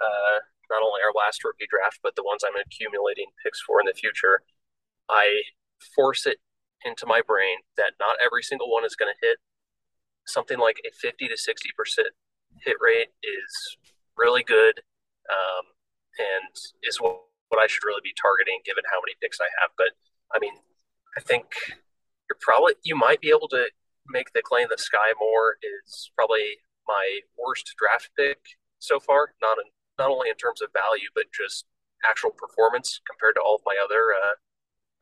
uh, 0.00 0.38
not 0.70 0.82
only 0.82 1.00
our 1.04 1.12
last 1.12 1.44
rookie 1.44 1.66
draft, 1.68 1.98
but 2.02 2.16
the 2.16 2.22
ones 2.22 2.42
I'm 2.46 2.56
accumulating 2.56 3.26
picks 3.44 3.60
for 3.60 3.80
in 3.80 3.86
the 3.86 3.92
future. 3.92 4.42
I 5.10 5.42
force 5.94 6.24
it 6.24 6.38
into 6.84 7.04
my 7.04 7.20
brain 7.26 7.58
that 7.76 7.92
not 7.98 8.16
every 8.24 8.42
single 8.42 8.70
one 8.70 8.84
is 8.84 8.96
going 8.96 9.12
to 9.12 9.26
hit. 9.26 9.38
Something 10.26 10.58
like 10.58 10.80
a 10.86 10.94
50 10.94 11.28
to 11.28 11.36
60 11.36 11.70
percent 11.76 12.08
hit 12.64 12.76
rate 12.80 13.08
is 13.22 13.52
really 14.16 14.42
good, 14.42 14.80
um, 15.30 15.64
and 16.18 16.54
is 16.82 17.00
what, 17.00 17.20
what 17.48 17.62
I 17.62 17.66
should 17.66 17.84
really 17.84 18.04
be 18.04 18.14
targeting 18.20 18.60
given 18.64 18.84
how 18.90 19.00
many 19.00 19.16
picks 19.20 19.40
I 19.40 19.48
have. 19.60 19.70
But 19.76 19.92
I 20.34 20.38
mean, 20.38 20.54
I 21.16 21.20
think 21.20 21.46
you're 22.28 22.40
probably 22.40 22.74
you 22.84 22.96
might 22.96 23.20
be 23.20 23.28
able 23.30 23.48
to 23.48 23.66
make 24.08 24.32
the 24.32 24.42
claim 24.42 24.68
that 24.70 24.78
Skyy 24.78 25.14
Moore 25.18 25.56
is 25.62 26.10
probably 26.16 26.58
my 26.86 27.20
worst 27.38 27.74
draft 27.78 28.10
pick 28.16 28.38
so 28.78 28.98
far. 29.00 29.34
Not 29.40 29.58
in, 29.58 29.70
not 29.98 30.10
only 30.10 30.28
in 30.30 30.36
terms 30.36 30.62
of 30.62 30.72
value 30.72 31.08
but 31.14 31.30
just 31.32 31.66
actual 32.08 32.30
performance 32.30 33.00
compared 33.04 33.36
to 33.36 33.42
all 33.44 33.56
of 33.56 33.66
my 33.66 33.76
other 33.76 34.16
uh, 34.16 34.36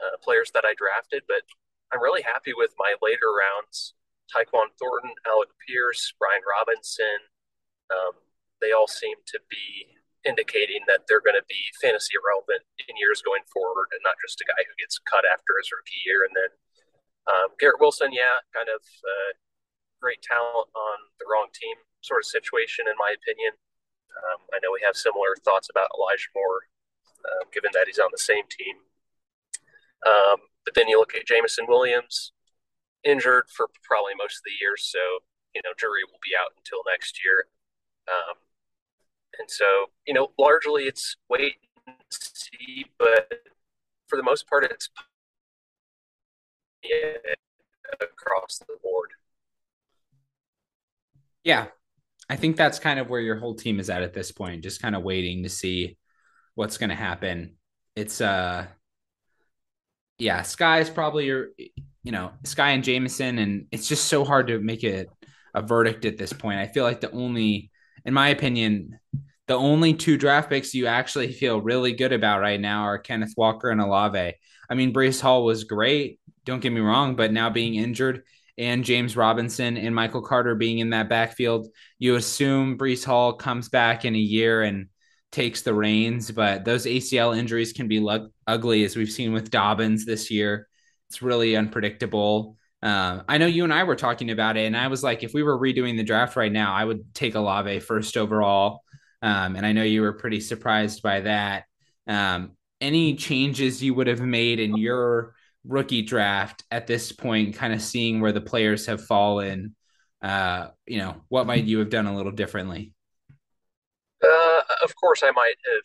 uh, 0.03 0.17
players 0.23 0.51
that 0.53 0.65
I 0.65 0.75
drafted. 0.75 1.23
But 1.29 1.43
I'm 1.93 2.03
really 2.03 2.23
happy 2.23 2.53
with 2.55 2.75
my 2.79 2.95
later 3.03 3.33
rounds. 3.33 3.95
Tyquan 4.29 4.69
Thornton, 4.77 5.17
Alec 5.27 5.49
Pierce, 5.67 6.13
Brian 6.19 6.43
Robinson. 6.45 7.33
Um, 7.89 8.21
they 8.61 8.73
all 8.73 8.89
seem 8.89 9.17
to 9.33 9.39
be 9.49 9.99
indicating 10.27 10.83
that 10.91 11.07
they're 11.07 11.25
going 11.25 11.39
to 11.39 11.47
be 11.47 11.63
fantasy 11.81 12.19
relevant 12.19 12.67
in 12.85 12.99
years 12.99 13.23
going 13.23 13.47
forward 13.49 13.89
and 13.95 14.03
not 14.03 14.19
just 14.21 14.43
a 14.43 14.49
guy 14.51 14.61
who 14.67 14.75
gets 14.77 14.99
cut 15.07 15.23
after 15.25 15.57
his 15.57 15.71
rookie 15.71 16.03
year. 16.05 16.27
And 16.27 16.35
then 16.35 16.51
um, 17.31 17.49
Garrett 17.57 17.81
Wilson, 17.81 18.11
yeah, 18.11 18.43
kind 18.51 18.69
of 18.69 18.83
uh, 18.83 19.31
great 20.03 20.21
talent 20.21 20.69
on 20.75 20.99
the 21.23 21.27
wrong 21.31 21.49
team 21.55 21.77
sort 22.03 22.23
of 22.23 22.29
situation, 22.29 22.91
in 22.91 22.99
my 22.99 23.15
opinion. 23.15 23.55
Um, 24.11 24.41
I 24.51 24.59
know 24.59 24.75
we 24.75 24.83
have 24.83 24.99
similar 24.99 25.39
thoughts 25.47 25.71
about 25.71 25.93
Elijah 25.95 26.33
Moore, 26.35 26.67
uh, 27.23 27.47
given 27.55 27.71
that 27.75 27.87
he's 27.87 28.03
on 28.03 28.11
the 28.11 28.21
same 28.21 28.47
team. 28.51 28.83
Um, 30.07 30.51
but 30.65 30.75
then 30.75 30.89
you 30.89 30.99
look 30.99 31.15
at 31.15 31.27
Jameson 31.27 31.67
Williams, 31.69 32.33
injured 33.05 33.47
for 33.55 33.69
probably 33.83 34.15
most 34.19 34.43
of 34.43 34.47
the 34.47 34.59
year, 34.61 34.75
so 34.77 34.99
you 35.55 35.63
know 35.65 35.75
jury 35.79 36.03
will 36.07 36.23
be 36.23 36.35
out 36.39 36.55
until 36.57 36.83
next 36.87 37.19
year. 37.25 37.47
Um, 38.09 38.37
and 39.39 39.51
so, 39.51 39.65
you 40.07 40.15
know, 40.15 40.31
largely 40.39 40.85
it's 40.85 41.17
wait 41.29 41.57
and 41.87 41.97
see, 42.11 42.87
but 42.99 43.31
for 44.07 44.17
the 44.17 44.23
most 44.23 44.49
part, 44.49 44.65
it's 44.65 44.89
yeah, 46.83 47.19
across 48.01 48.59
the 48.59 48.77
board. 48.83 49.11
Yeah. 51.45 51.67
I 52.31 52.37
think 52.37 52.57
that's 52.57 52.79
kind 52.79 53.01
of 53.01 53.09
where 53.09 53.23
your 53.23 53.37
whole 53.37 53.55
team 53.55 53.81
is 53.81 53.89
at 53.89 54.03
at 54.03 54.13
this 54.13 54.33
point, 54.33 54.63
just 54.63 54.83
kind 54.83 54.95
of 54.95 55.03
waiting 55.03 55.45
to 55.45 55.49
see 55.49 55.97
what's 56.55 56.77
going 56.77 56.91
to 56.91 56.97
happen. 56.97 57.57
It's, 57.97 58.21
uh, 58.21 58.67
yeah, 60.19 60.41
Skyy 60.41 60.83
is 60.83 60.91
probably 60.91 61.25
your, 61.25 61.49
you 61.57 62.13
know, 62.13 62.33
Skyy 62.43 62.75
and 62.75 62.85
Jameson, 62.85 63.39
and 63.39 63.67
it's 63.73 63.89
just 63.89 64.09
so 64.09 64.25
hard 64.25 64.49
to 64.49 64.59
make 64.59 64.85
it 64.85 65.09
a 65.55 65.63
verdict 65.63 66.05
at 66.05 66.19
this 66.19 66.35
point. 66.35 66.59
I 66.59 66.67
feel 66.67 66.85
like 66.85 67.01
the 67.01 67.11
only, 67.13 67.71
in 68.09 68.15
my 68.15 68.31
opinion, 68.31 68.99
the 69.49 69.55
only 69.55 69.93
two 69.93 70.17
draft 70.17 70.49
picks 70.49 70.73
you 70.73 70.87
actually 70.87 71.31
feel 71.31 71.61
really 71.61 71.93
good 71.93 72.15
about 72.15 72.41
right 72.41 72.59
now 72.59 72.85
are 72.85 72.97
Kenneth 72.97 73.35
Walker 73.37 73.69
and 73.69 73.83
Olave. 73.83 74.33
I 74.71 74.75
mean, 74.75 74.95
Breece 74.95 75.21
Hall 75.21 75.45
was 75.45 75.65
great, 75.65 76.19
don't 76.47 76.61
get 76.61 76.73
me 76.73 76.81
wrong, 76.81 77.17
but 77.17 77.33
now 77.35 77.51
being 77.51 77.75
injured 77.75 78.23
and 78.57 78.83
James 78.83 79.15
Robinson 79.15 79.77
and 79.77 79.95
Michael 79.95 80.23
Carter 80.23 80.55
being 80.55 80.79
in 80.79 80.89
that 80.91 81.11
backfield, 81.11 81.69
you 81.99 82.15
assume 82.15 82.79
Breece 82.79 83.05
Hall 83.05 83.35
comes 83.35 83.69
back 83.69 84.07
in 84.07 84.15
a 84.15 84.19
year 84.19 84.63
and 84.63 84.87
takes 85.31 85.61
the 85.61 85.75
reins. 85.75 86.31
But 86.31 86.65
those 86.65 86.87
ACL 86.87 87.37
injuries 87.37 87.75
can 87.75 87.89
be 87.89 88.07
ugly, 88.47 88.85
as 88.85 88.97
we've 88.97 89.13
seen 89.13 89.35
with 89.35 89.51
Dobbins 89.51 90.07
this 90.07 90.31
year. 90.31 90.67
It's 91.11 91.21
really 91.21 91.57
unpredictable. 91.57 92.57
Uh, 92.83 93.23
I 93.29 93.39
know 93.39 93.47
you 93.47 93.65
and 93.65 93.73
I 93.73 93.85
were 93.85 93.97
talking 93.97 94.31
about 94.31 94.57
it, 94.57 94.67
and 94.67 94.77
I 94.77 94.89
was 94.89 95.03
like, 95.03 95.23
if 95.23 95.35
we 95.35 95.43
were 95.43 95.59
redoing 95.59 95.97
the 95.97 96.05
draft 96.05 96.37
right 96.37 96.53
now, 96.53 96.73
I 96.73 96.85
would 96.85 97.15
take 97.15 97.35
Olave 97.35 97.81
first 97.81 98.17
overall. 98.17 98.83
Um, 99.21 99.57
and 99.57 99.67
I 99.67 99.73
know 99.73 99.83
you 99.83 100.03
were 100.03 100.13
pretty 100.13 100.41
surprised 100.41 101.03
by 101.03 101.23
that. 101.23 101.65
Um, 102.07 102.53
any 102.81 103.17
changes 103.17 103.83
you 103.83 103.95
would 103.95 104.07
have 104.07 104.21
made 104.21 104.61
in 104.61 104.77
your 104.77 105.35
rookie 105.67 106.03
draft 106.03 106.65
at 106.71 106.87
this 106.87 107.11
point, 107.11 107.57
kind 107.57 107.73
of 107.73 107.83
seeing 107.83 108.21
where 108.21 108.33
the 108.33 108.41
players 108.41 108.87
have 108.87 109.05
fallen? 109.05 109.75
Uh, 110.23 110.69
you 110.87 110.99
know, 110.99 111.17
what 111.29 111.47
might 111.47 111.65
you 111.65 111.81
have 111.81 111.91
done 111.91 112.07
a 112.07 112.17
little 112.17 112.33
differently? 112.33 112.93
Uh, 114.25 114.61
of 114.85 114.95
course, 114.97 115.23
I 115.25 115.31
might 115.33 115.55
have 115.67 115.85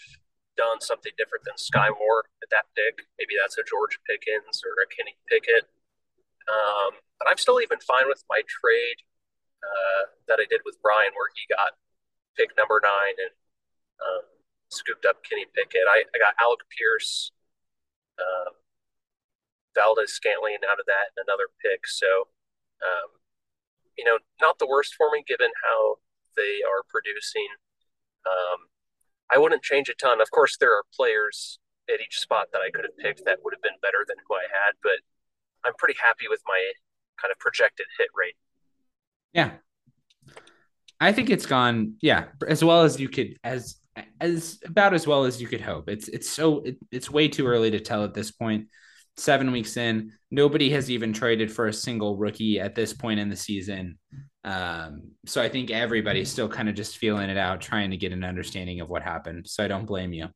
done 0.58 0.82
something 0.82 1.12
different 1.18 1.46
than 1.46 1.56
Skyy 1.56 1.90
Moore 2.00 2.26
at 2.44 2.50
that 2.52 2.66
pick. 2.76 3.06
Maybe 3.20 3.34
that's 3.42 3.58
a 3.58 3.64
George 3.64 3.98
Pickens 4.08 4.62
or 4.64 4.82
a 4.84 4.88
Kenny 4.96 5.16
Pickett. 5.28 5.70
Um, 6.50 7.00
but 7.20 7.30
I'm 7.30 7.38
still 7.38 7.62
even 7.62 7.80
fine 7.80 8.08
with 8.08 8.24
my 8.30 8.42
trade 8.48 9.00
uh, 9.64 10.12
that 10.28 10.40
I 10.40 10.46
did 10.50 10.62
with 10.66 10.76
Brian, 10.82 11.12
where 11.16 11.32
he 11.36 11.48
got 11.48 11.80
pick 12.36 12.52
number 12.58 12.82
nine 12.84 13.16
and 13.18 13.34
um, 14.04 14.26
scooped 14.70 15.06
up 15.06 15.24
Kenny 15.24 15.46
Pickett. 15.56 15.88
I, 15.88 16.04
I 16.04 16.18
got 16.20 16.36
Alec 16.42 16.60
Pierce, 16.68 17.32
uh, 18.20 18.52
Valdes-Scantling 19.76 20.66
out 20.70 20.80
of 20.80 20.86
that, 20.86 21.16
and 21.16 21.24
another 21.28 21.48
pick. 21.64 21.88
So, 21.88 22.28
um, 22.84 23.22
you 23.98 24.04
know, 24.04 24.20
not 24.42 24.60
the 24.60 24.68
worst 24.68 24.96
for 24.96 25.10
me 25.12 25.24
given 25.26 25.50
how 25.64 26.04
they 26.36 26.60
are 26.66 26.84
producing. 26.90 27.48
Um, 28.26 28.68
I 29.32 29.38
wouldn't 29.38 29.64
change 29.64 29.90
a 29.90 29.96
ton. 29.96 30.22
Of 30.22 30.32
course, 30.32 30.58
there 30.58 30.74
are 30.74 30.84
players 30.94 31.60
at 31.90 32.02
each 32.02 32.20
spot 32.20 32.48
that 32.52 32.62
I 32.62 32.72
could 32.72 32.86
have 32.86 32.98
picked 32.98 33.26
that 33.26 33.40
would 33.44 33.54
have 33.54 33.62
been 33.62 33.80
better 33.82 34.06
than 34.08 34.18
who 34.28 34.36
I 34.36 34.48
had, 34.52 34.76
but 34.82 35.04
I'm 35.66 35.74
pretty 35.78 35.96
happy 36.02 36.26
with 36.30 36.42
my 36.48 36.72
kind 37.22 37.32
of 37.32 37.40
projected 37.40 37.86
hit 37.98 38.10
rate. 38.16 38.36
Yeah, 39.34 39.52
I 41.00 41.12
think 41.12 41.30
it's 41.30 41.46
gone, 41.46 41.96
yeah, 42.02 42.26
as 42.48 42.64
well 42.64 42.84
as 42.84 43.00
you 43.00 43.10
could, 43.10 43.38
as 43.44 43.78
as 44.20 44.60
about 44.66 44.94
as 44.94 45.06
well 45.06 45.26
as 45.26 45.42
you 45.42 45.48
could 45.48 45.62
hope. 45.62 45.90
It's 45.90 46.08
it's 46.08 46.30
so 46.30 46.62
it, 46.62 46.78
it's 46.92 47.10
way 47.10 47.28
too 47.28 47.48
early 47.48 47.72
to 47.72 47.80
tell 47.80 48.04
at 48.04 48.14
this 48.14 48.32
point. 48.32 48.68
Seven 49.16 49.52
weeks 49.52 49.78
in, 49.78 50.12
nobody 50.32 50.72
has 50.72 50.90
even 50.90 51.14
traded 51.14 51.52
for 51.52 51.68
a 51.68 51.74
single 51.74 52.18
rookie 52.18 52.60
at 52.60 52.74
this 52.74 52.94
point 52.94 53.20
in 53.20 53.30
the 53.30 53.36
season. 53.36 54.00
Um, 54.44 55.12
so 55.28 55.40
I 55.40 55.50
think 55.50 55.70
everybody's 55.70 56.32
still 56.32 56.50
kind 56.50 56.68
of 56.68 56.74
just 56.74 56.98
feeling 56.98 57.30
it 57.30 57.38
out, 57.38 57.62
trying 57.62 57.92
to 57.92 57.98
get 57.98 58.12
an 58.12 58.24
understanding 58.24 58.82
of 58.82 58.90
what 58.90 59.04
happened. 59.04 59.48
So 59.48 59.64
I 59.64 59.68
don't 59.68 59.86
blame 59.86 60.14
you. 60.14 60.30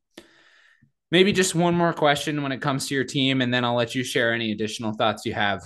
Maybe 1.09 1.31
just 1.31 1.55
one 1.55 1.73
more 1.73 1.93
question 1.93 2.43
when 2.43 2.51
it 2.51 2.61
comes 2.61 2.87
to 2.87 2.95
your 2.95 3.05
team, 3.05 3.41
and 3.41 3.53
then 3.53 3.63
I'll 3.63 3.75
let 3.75 3.95
you 3.95 4.03
share 4.03 4.33
any 4.33 4.51
additional 4.51 4.93
thoughts 4.93 5.25
you 5.25 5.33
have. 5.33 5.63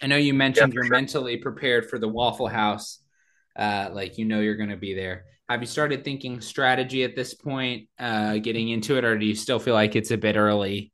I 0.00 0.06
know 0.06 0.16
you 0.16 0.34
mentioned 0.34 0.72
yeah, 0.72 0.76
you're 0.76 0.84
sure. 0.84 0.96
mentally 0.96 1.36
prepared 1.36 1.88
for 1.88 1.98
the 1.98 2.08
Waffle 2.08 2.48
House 2.48 3.02
uh, 3.56 3.90
like 3.92 4.18
you 4.18 4.24
know 4.24 4.40
you're 4.40 4.56
going 4.56 4.70
to 4.70 4.76
be 4.76 4.94
there. 4.94 5.24
Have 5.48 5.60
you 5.60 5.66
started 5.66 6.04
thinking 6.04 6.40
strategy 6.40 7.04
at 7.04 7.14
this 7.14 7.34
point, 7.34 7.88
uh, 7.98 8.38
getting 8.38 8.70
into 8.70 8.96
it, 8.96 9.04
or 9.04 9.18
do 9.18 9.26
you 9.26 9.34
still 9.34 9.58
feel 9.58 9.74
like 9.74 9.96
it's 9.96 10.10
a 10.10 10.16
bit 10.16 10.36
early 10.36 10.92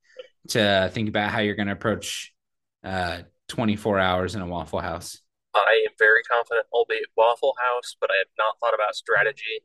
to 0.48 0.90
think 0.92 1.08
about 1.08 1.30
how 1.30 1.40
you're 1.40 1.54
going 1.54 1.68
to 1.68 1.74
approach 1.74 2.34
uh, 2.82 3.18
24 3.48 3.98
hours 3.98 4.34
in 4.34 4.40
a 4.40 4.46
Waffle 4.46 4.80
House? 4.80 5.18
I 5.54 5.84
am 5.86 5.94
very 5.98 6.22
confident 6.22 6.66
I'll 6.74 6.86
be 6.88 6.96
at 6.96 7.10
Waffle 7.16 7.54
House, 7.58 7.96
but 8.00 8.10
I 8.10 8.18
have 8.18 8.32
not 8.36 8.58
thought 8.60 8.74
about 8.74 8.94
strategy. 8.94 9.62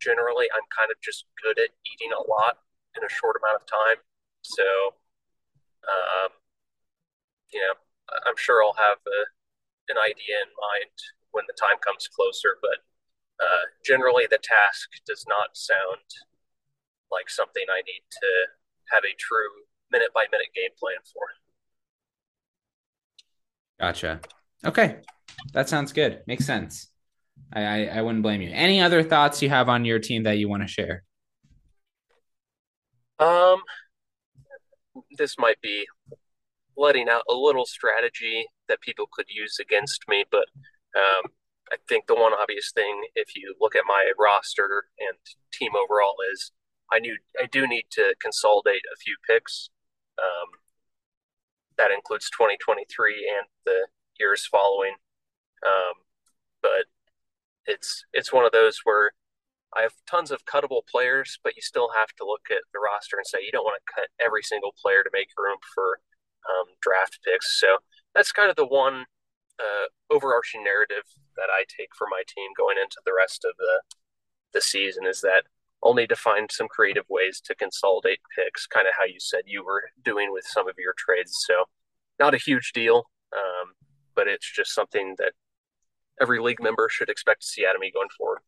Generally, 0.00 0.46
I'm 0.54 0.66
kind 0.76 0.90
of 0.90 0.96
just 1.02 1.26
good 1.42 1.58
at 1.58 1.70
eating 1.84 2.12
a 2.12 2.30
lot 2.30 2.58
in 2.96 3.04
a 3.04 3.10
short 3.10 3.36
amount 3.40 3.62
of 3.62 3.66
time. 3.66 3.98
So, 4.42 4.64
um, 5.84 6.30
you 7.52 7.60
know, 7.60 7.74
I'm 8.26 8.36
sure 8.36 8.62
I'll 8.62 8.76
have 8.78 8.98
a, 9.06 9.20
an 9.90 9.98
idea 9.98 10.42
in 10.42 10.50
mind 10.54 10.96
when 11.32 11.44
the 11.46 11.56
time 11.58 11.78
comes 11.80 12.08
closer. 12.08 12.56
But 12.60 12.84
uh, 13.40 13.64
generally, 13.84 14.26
the 14.30 14.38
task 14.42 14.90
does 15.06 15.24
not 15.28 15.56
sound 15.56 16.06
like 17.10 17.28
something 17.28 17.64
I 17.70 17.82
need 17.82 18.02
to 18.10 18.30
have 18.92 19.04
a 19.04 19.14
true 19.18 19.64
minute 19.90 20.12
by 20.14 20.26
minute 20.30 20.54
game 20.54 20.70
plan 20.78 20.98
for. 21.12 21.22
Gotcha. 23.80 24.20
Okay, 24.64 24.98
that 25.52 25.68
sounds 25.68 25.92
good. 25.92 26.22
Makes 26.26 26.46
sense. 26.46 26.88
I, 27.52 27.62
I, 27.62 27.84
I 27.98 28.02
wouldn't 28.02 28.22
blame 28.22 28.40
you. 28.40 28.50
Any 28.52 28.80
other 28.80 29.02
thoughts 29.02 29.42
you 29.42 29.48
have 29.48 29.68
on 29.68 29.84
your 29.84 29.98
team 29.98 30.22
that 30.24 30.38
you 30.38 30.48
want 30.48 30.62
to 30.62 30.68
share? 30.68 31.04
Um, 33.18 33.62
this 35.18 35.36
might 35.38 35.60
be 35.60 35.86
letting 36.76 37.08
out 37.08 37.22
a 37.28 37.34
little 37.34 37.66
strategy 37.66 38.46
that 38.68 38.80
people 38.80 39.06
could 39.12 39.26
use 39.28 39.58
against 39.60 40.02
me, 40.08 40.24
but 40.30 40.46
um, 40.96 41.30
I 41.72 41.76
think 41.88 42.06
the 42.06 42.14
one 42.14 42.32
obvious 42.32 42.72
thing, 42.74 43.02
if 43.14 43.36
you 43.36 43.54
look 43.60 43.74
at 43.76 43.84
my 43.86 44.12
roster 44.18 44.86
and 44.98 45.18
team 45.52 45.72
overall, 45.76 46.16
is 46.32 46.52
I 46.92 46.98
knew 46.98 47.16
I 47.40 47.46
do 47.46 47.66
need 47.66 47.86
to 47.92 48.14
consolidate 48.20 48.82
a 48.92 48.96
few 48.96 49.16
picks. 49.28 49.70
Um, 50.18 50.60
that 51.78 51.90
includes 51.90 52.30
2023 52.30 53.28
and 53.38 53.46
the 53.64 53.88
years 54.18 54.46
following. 54.46 54.94
Um, 55.66 55.94
but 56.62 56.86
it's 57.66 58.04
it's 58.12 58.32
one 58.32 58.44
of 58.44 58.52
those 58.52 58.80
where 58.84 59.12
I 59.76 59.82
have 59.82 59.94
tons 60.08 60.30
of 60.30 60.44
cuttable 60.44 60.86
players, 60.86 61.38
but 61.42 61.56
you 61.56 61.62
still 61.62 61.90
have 61.96 62.14
to 62.18 62.24
look 62.24 62.46
at 62.50 62.62
the 62.72 62.78
roster 62.78 63.16
and 63.16 63.26
say 63.26 63.38
you 63.42 63.52
don't 63.52 63.64
want 63.64 63.80
to 63.80 63.92
cut 63.92 64.08
every 64.24 64.42
single 64.42 64.72
player 64.80 65.02
to 65.02 65.10
make 65.12 65.28
room 65.36 65.58
for 65.74 66.00
um, 66.46 66.74
draft 66.80 67.18
picks. 67.24 67.58
So 67.58 67.78
that's 68.14 68.32
kind 68.32 68.50
of 68.50 68.56
the 68.56 68.66
one 68.66 69.06
uh, 69.58 69.86
overarching 70.10 70.62
narrative 70.62 71.04
that 71.36 71.50
I 71.50 71.64
take 71.66 71.90
for 71.96 72.06
my 72.10 72.22
team 72.26 72.50
going 72.56 72.76
into 72.80 72.98
the 73.04 73.14
rest 73.16 73.44
of 73.44 73.56
the 73.58 73.82
the 74.52 74.60
season 74.60 75.04
is 75.04 75.20
that 75.20 75.44
I'll 75.84 75.94
need 75.94 76.08
to 76.08 76.16
find 76.16 76.50
some 76.50 76.68
creative 76.68 77.04
ways 77.10 77.42
to 77.44 77.54
consolidate 77.54 78.20
picks, 78.34 78.66
kind 78.66 78.86
of 78.86 78.94
how 78.96 79.04
you 79.04 79.18
said 79.18 79.42
you 79.46 79.64
were 79.64 79.82
doing 80.02 80.32
with 80.32 80.44
some 80.46 80.68
of 80.68 80.76
your 80.78 80.94
trades. 80.96 81.44
So, 81.46 81.64
not 82.18 82.34
a 82.34 82.38
huge 82.38 82.72
deal, 82.72 83.04
um, 83.36 83.72
but 84.14 84.28
it's 84.28 84.50
just 84.50 84.72
something 84.72 85.16
that 85.18 85.32
every 86.22 86.40
league 86.40 86.62
member 86.62 86.88
should 86.88 87.10
expect 87.10 87.42
to 87.42 87.46
see 87.46 87.66
out 87.66 87.74
of 87.74 87.80
me 87.80 87.90
going 87.92 88.08
forward. 88.16 88.38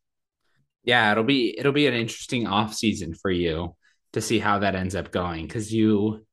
Yeah, 0.87 1.11
it'll 1.11 1.25
be 1.25 1.53
it'll 1.59 1.73
be 1.73 1.85
an 1.85 1.93
interesting 1.93 2.47
off 2.47 2.73
season 2.73 3.13
for 3.13 3.29
you 3.29 3.75
to 4.13 4.21
see 4.21 4.39
how 4.39 4.59
that 4.59 4.73
ends 4.73 4.95
up 4.95 5.11
going 5.11 5.45
because 5.45 5.71
you 5.71 6.25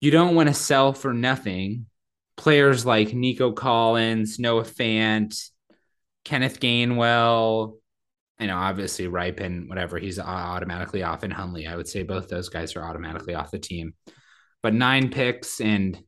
you 0.00 0.12
don't 0.12 0.36
want 0.36 0.48
to 0.48 0.54
sell 0.54 0.92
for 0.92 1.12
nothing 1.12 1.86
players 2.36 2.86
like 2.86 3.12
Nico 3.12 3.50
Collins, 3.50 4.38
Noah 4.38 4.62
Fant, 4.62 5.50
Kenneth 6.24 6.60
Gainwell, 6.60 7.78
you 8.38 8.46
know, 8.46 8.56
obviously 8.56 9.06
Rypien, 9.06 9.68
whatever, 9.68 9.98
he's 9.98 10.18
uh, 10.18 10.22
automatically 10.22 11.02
off 11.02 11.24
in 11.24 11.30
Hundley. 11.30 11.66
I 11.66 11.76
would 11.76 11.88
say 11.88 12.02
both 12.02 12.28
those 12.28 12.48
guys 12.48 12.76
are 12.76 12.84
automatically 12.84 13.34
off 13.34 13.50
the 13.50 13.58
team. 13.58 13.94
But 14.62 14.74
nine 14.74 15.10
picks 15.10 15.60
and 15.60 16.00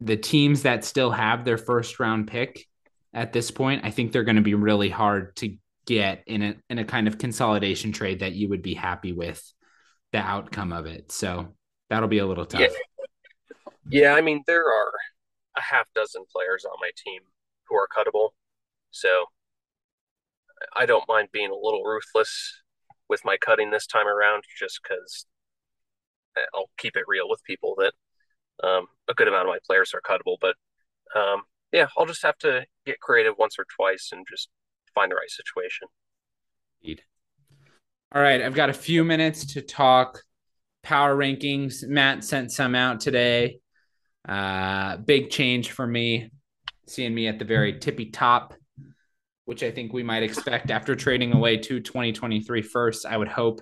the 0.00 0.16
teams 0.16 0.62
that 0.62 0.84
still 0.84 1.10
have 1.10 1.44
their 1.44 1.58
first 1.58 2.00
round 2.00 2.26
pick 2.28 2.66
at 3.12 3.32
this 3.32 3.50
point, 3.50 3.84
I 3.84 3.90
think 3.90 4.10
they're 4.10 4.24
going 4.24 4.36
to 4.36 4.42
be 4.42 4.54
really 4.54 4.88
hard 4.88 5.36
to 5.36 5.54
get 5.86 6.22
in 6.26 6.42
a 6.42 6.54
in 6.70 6.78
a 6.78 6.84
kind 6.84 7.08
of 7.08 7.18
consolidation 7.18 7.92
trade 7.92 8.20
that 8.20 8.32
you 8.32 8.48
would 8.48 8.62
be 8.62 8.74
happy 8.74 9.12
with 9.12 9.42
the 10.12 10.18
outcome 10.18 10.72
of 10.72 10.86
it. 10.86 11.10
So 11.10 11.54
that'll 11.90 12.08
be 12.08 12.18
a 12.18 12.26
little 12.26 12.46
tough. 12.46 12.60
Yeah. 12.60 12.68
Yeah, 13.90 14.14
I 14.14 14.20
mean 14.20 14.42
there 14.46 14.64
are 14.64 14.92
a 15.56 15.60
half 15.60 15.86
dozen 15.94 16.24
players 16.32 16.64
on 16.64 16.76
my 16.80 16.90
team 17.04 17.20
who 17.68 17.76
are 17.76 17.88
cuttable, 17.88 18.30
so 18.90 19.26
I 20.76 20.86
don't 20.86 21.08
mind 21.08 21.28
being 21.32 21.50
a 21.50 21.54
little 21.54 21.82
ruthless 21.82 22.62
with 23.08 23.24
my 23.24 23.36
cutting 23.36 23.70
this 23.70 23.86
time 23.86 24.06
around, 24.06 24.44
just 24.58 24.80
because 24.82 25.26
I'll 26.54 26.70
keep 26.78 26.96
it 26.96 27.04
real 27.06 27.28
with 27.28 27.44
people 27.44 27.74
that 27.78 27.92
um, 28.66 28.86
a 29.10 29.14
good 29.14 29.28
amount 29.28 29.48
of 29.48 29.52
my 29.52 29.58
players 29.66 29.92
are 29.94 30.00
cuttable. 30.00 30.36
But 30.40 30.54
um, 31.18 31.42
yeah, 31.72 31.88
I'll 31.98 32.06
just 32.06 32.22
have 32.22 32.38
to 32.38 32.64
get 32.86 33.00
creative 33.00 33.34
once 33.38 33.56
or 33.58 33.66
twice 33.76 34.10
and 34.12 34.24
just 34.30 34.48
find 34.94 35.10
the 35.10 35.16
right 35.16 35.30
situation. 35.30 35.88
Indeed. 36.82 37.02
All 38.14 38.22
right, 38.22 38.42
I've 38.42 38.54
got 38.54 38.70
a 38.70 38.74
few 38.74 39.04
minutes 39.04 39.54
to 39.54 39.62
talk 39.62 40.22
power 40.82 41.16
rankings. 41.16 41.86
Matt 41.86 42.24
sent 42.24 42.52
some 42.52 42.74
out 42.74 43.00
today. 43.00 43.60
Uh, 44.28 44.98
big 44.98 45.30
change 45.30 45.70
for 45.70 45.86
me, 45.86 46.30
seeing 46.86 47.14
me 47.14 47.26
at 47.26 47.38
the 47.38 47.44
very 47.44 47.78
tippy 47.78 48.06
top, 48.06 48.54
which 49.46 49.62
I 49.62 49.70
think 49.70 49.92
we 49.92 50.02
might 50.02 50.22
expect 50.22 50.70
after 50.70 50.94
trading 50.94 51.32
away 51.32 51.56
to 51.56 51.80
2023 51.80 52.62
first. 52.62 53.06
I 53.06 53.16
would 53.16 53.28
hope 53.28 53.60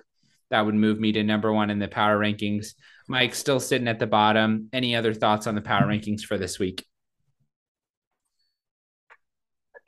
that 0.49 0.65
would 0.65 0.75
move 0.75 0.99
me 0.99 1.13
to 1.13 1.23
number 1.23 1.51
one 1.51 1.69
in 1.69 1.79
the 1.79 1.87
power 1.87 2.19
rankings. 2.19 2.73
Mike 3.07 3.33
still 3.33 3.59
sitting 3.59 3.87
at 3.87 3.99
the 3.99 4.07
bottom. 4.07 4.69
Any 4.73 4.95
other 4.95 5.13
thoughts 5.13 5.47
on 5.47 5.55
the 5.55 5.61
power 5.61 5.87
rankings 5.87 6.21
for 6.21 6.37
this 6.37 6.59
week? 6.59 6.85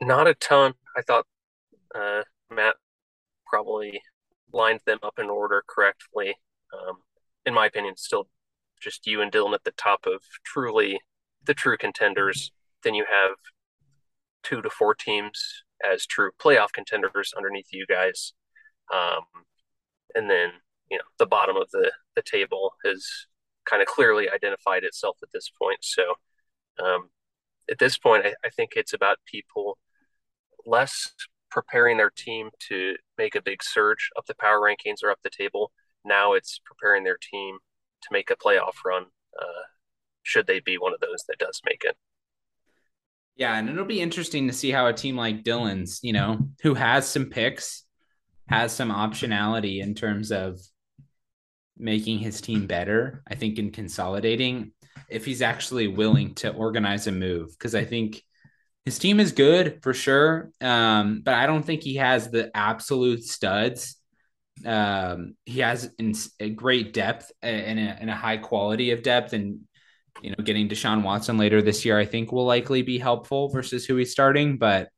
Not 0.00 0.26
a 0.26 0.34
ton. 0.34 0.74
I 0.96 1.02
thought 1.02 1.26
uh, 1.94 2.22
Matt 2.50 2.76
probably 3.46 4.00
lined 4.52 4.80
them 4.86 4.98
up 5.02 5.18
in 5.18 5.28
order 5.28 5.62
correctly. 5.68 6.34
Um, 6.72 6.98
in 7.46 7.54
my 7.54 7.66
opinion, 7.66 7.96
still 7.96 8.28
just 8.80 9.06
you 9.06 9.20
and 9.20 9.30
Dylan 9.32 9.54
at 9.54 9.64
the 9.64 9.72
top 9.72 10.06
of 10.06 10.22
truly 10.44 11.00
the 11.44 11.54
true 11.54 11.76
contenders. 11.76 12.52
Then 12.82 12.94
you 12.94 13.04
have 13.08 13.36
two 14.42 14.62
to 14.62 14.70
four 14.70 14.94
teams 14.94 15.64
as 15.82 16.06
true 16.06 16.30
playoff 16.42 16.72
contenders 16.72 17.32
underneath 17.36 17.68
you 17.72 17.86
guys. 17.86 18.32
Um, 18.94 19.24
and 20.14 20.30
then, 20.30 20.50
you 20.90 20.98
know, 20.98 21.04
the 21.18 21.26
bottom 21.26 21.56
of 21.56 21.70
the, 21.72 21.90
the 22.14 22.22
table 22.22 22.74
has 22.84 23.26
kind 23.64 23.82
of 23.82 23.88
clearly 23.88 24.28
identified 24.28 24.84
itself 24.84 25.16
at 25.22 25.30
this 25.32 25.50
point. 25.60 25.78
So 25.82 26.02
um, 26.82 27.10
at 27.70 27.78
this 27.78 27.96
point, 27.96 28.26
I, 28.26 28.34
I 28.44 28.50
think 28.50 28.72
it's 28.76 28.92
about 28.92 29.18
people 29.26 29.78
less 30.66 31.12
preparing 31.54 31.96
their 31.96 32.10
team 32.10 32.50
to 32.58 32.96
make 33.16 33.36
a 33.36 33.40
big 33.40 33.62
surge 33.62 34.10
up 34.18 34.26
the 34.26 34.34
power 34.34 34.58
rankings 34.58 35.04
or 35.04 35.10
up 35.10 35.20
the 35.22 35.30
table. 35.30 35.70
Now 36.04 36.32
it's 36.32 36.60
preparing 36.64 37.04
their 37.04 37.16
team 37.16 37.58
to 38.02 38.08
make 38.10 38.28
a 38.28 38.36
playoff 38.36 38.74
run, 38.84 39.04
uh, 39.40 39.62
should 40.24 40.48
they 40.48 40.58
be 40.58 40.78
one 40.78 40.92
of 40.92 40.98
those 40.98 41.22
that 41.28 41.38
does 41.38 41.60
make 41.64 41.84
it. 41.84 41.96
Yeah, 43.36 43.56
and 43.56 43.68
it'll 43.68 43.84
be 43.84 44.00
interesting 44.00 44.48
to 44.48 44.52
see 44.52 44.72
how 44.72 44.88
a 44.88 44.92
team 44.92 45.16
like 45.16 45.44
Dylan's, 45.44 46.00
you 46.02 46.12
know, 46.12 46.38
who 46.62 46.74
has 46.74 47.06
some 47.06 47.26
picks, 47.26 47.84
has 48.48 48.72
some 48.72 48.90
optionality 48.90 49.80
in 49.80 49.94
terms 49.94 50.32
of 50.32 50.58
making 51.78 52.18
his 52.18 52.40
team 52.40 52.66
better. 52.66 53.22
I 53.28 53.36
think 53.36 53.58
in 53.58 53.70
consolidating, 53.70 54.72
if 55.08 55.24
he's 55.24 55.42
actually 55.42 55.86
willing 55.86 56.34
to 56.36 56.52
organize 56.52 57.06
a 57.06 57.12
move, 57.12 57.50
because 57.50 57.76
I 57.76 57.84
think 57.84 58.22
his 58.84 58.98
team 58.98 59.20
is 59.20 59.32
good 59.32 59.82
for 59.82 59.94
sure, 59.94 60.50
um, 60.60 61.22
but 61.24 61.34
I 61.34 61.46
don't 61.46 61.64
think 61.64 61.82
he 61.82 61.96
has 61.96 62.30
the 62.30 62.50
absolute 62.54 63.24
studs 63.24 63.96
um, 64.64 65.34
he 65.44 65.60
has 65.60 65.90
in, 65.98 66.14
a 66.40 66.50
great 66.50 66.92
depth 66.92 67.32
and 67.42 67.78
a, 67.78 67.82
and 67.82 68.10
a 68.10 68.14
high 68.14 68.36
quality 68.36 68.92
of 68.92 69.02
depth. 69.02 69.32
And, 69.32 69.60
you 70.22 70.30
know, 70.30 70.44
getting 70.44 70.68
Deshaun 70.68 71.02
Watson 71.02 71.36
later 71.36 71.60
this 71.60 71.84
year, 71.84 71.98
I 71.98 72.04
think 72.04 72.30
will 72.30 72.46
likely 72.46 72.82
be 72.82 72.98
helpful 72.98 73.48
versus 73.48 73.84
who 73.84 73.96
he's 73.96 74.12
starting. 74.12 74.58
But 74.58 74.88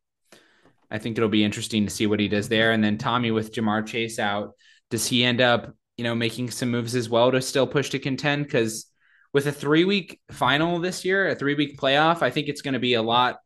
I 0.90 0.98
think 0.98 1.16
it'll 1.16 1.28
be 1.28 1.44
interesting 1.44 1.84
to 1.84 1.90
see 1.90 2.06
what 2.06 2.20
he 2.20 2.28
does 2.28 2.48
there. 2.48 2.72
And 2.72 2.84
then 2.84 2.98
Tommy 2.98 3.30
with 3.30 3.52
Ja'Marr 3.52 3.86
Chase 3.86 4.18
out, 4.18 4.52
does 4.90 5.06
he 5.06 5.24
end 5.24 5.40
up, 5.40 5.74
you 5.96 6.04
know, 6.04 6.14
making 6.14 6.50
some 6.50 6.70
moves 6.70 6.94
as 6.94 7.08
well 7.08 7.32
to 7.32 7.40
still 7.40 7.66
push 7.66 7.90
to 7.90 7.98
contend? 7.98 8.44
Because 8.44 8.86
with 9.32 9.46
a 9.46 9.52
three 9.52 9.84
week 9.84 10.20
final 10.30 10.78
this 10.78 11.04
year, 11.04 11.28
a 11.28 11.34
three 11.34 11.54
week 11.54 11.78
playoff, 11.78 12.22
I 12.22 12.30
think 12.30 12.48
it's 12.48 12.62
going 12.62 12.74
to 12.74 12.80
be 12.80 12.94
a 12.94 13.02
lot 13.02 13.38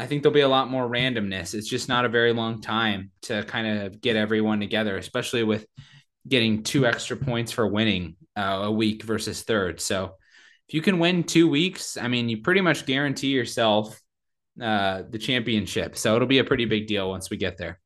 I 0.00 0.06
think 0.06 0.22
there'll 0.22 0.34
be 0.34 0.40
a 0.40 0.48
lot 0.48 0.70
more 0.70 0.88
randomness. 0.88 1.52
It's 1.52 1.68
just 1.68 1.86
not 1.86 2.06
a 2.06 2.08
very 2.08 2.32
long 2.32 2.62
time 2.62 3.10
to 3.22 3.44
kind 3.44 3.82
of 3.82 4.00
get 4.00 4.16
everyone 4.16 4.58
together, 4.58 4.96
especially 4.96 5.42
with 5.42 5.66
getting 6.26 6.62
two 6.62 6.86
extra 6.86 7.18
points 7.18 7.52
for 7.52 7.66
winning 7.66 8.16
uh, 8.34 8.62
a 8.62 8.72
week 8.72 9.02
versus 9.02 9.42
third. 9.42 9.78
So 9.78 10.14
if 10.68 10.74
you 10.74 10.80
can 10.80 11.00
win 11.00 11.24
two 11.24 11.50
weeks, 11.50 11.98
I 11.98 12.08
mean, 12.08 12.30
you 12.30 12.40
pretty 12.40 12.62
much 12.62 12.86
guarantee 12.86 13.28
yourself 13.28 14.00
uh, 14.58 15.02
the 15.06 15.18
championship. 15.18 15.98
So 15.98 16.16
it'll 16.16 16.26
be 16.26 16.38
a 16.38 16.44
pretty 16.44 16.64
big 16.64 16.86
deal 16.86 17.10
once 17.10 17.28
we 17.28 17.36
get 17.36 17.58
there. 17.58 17.78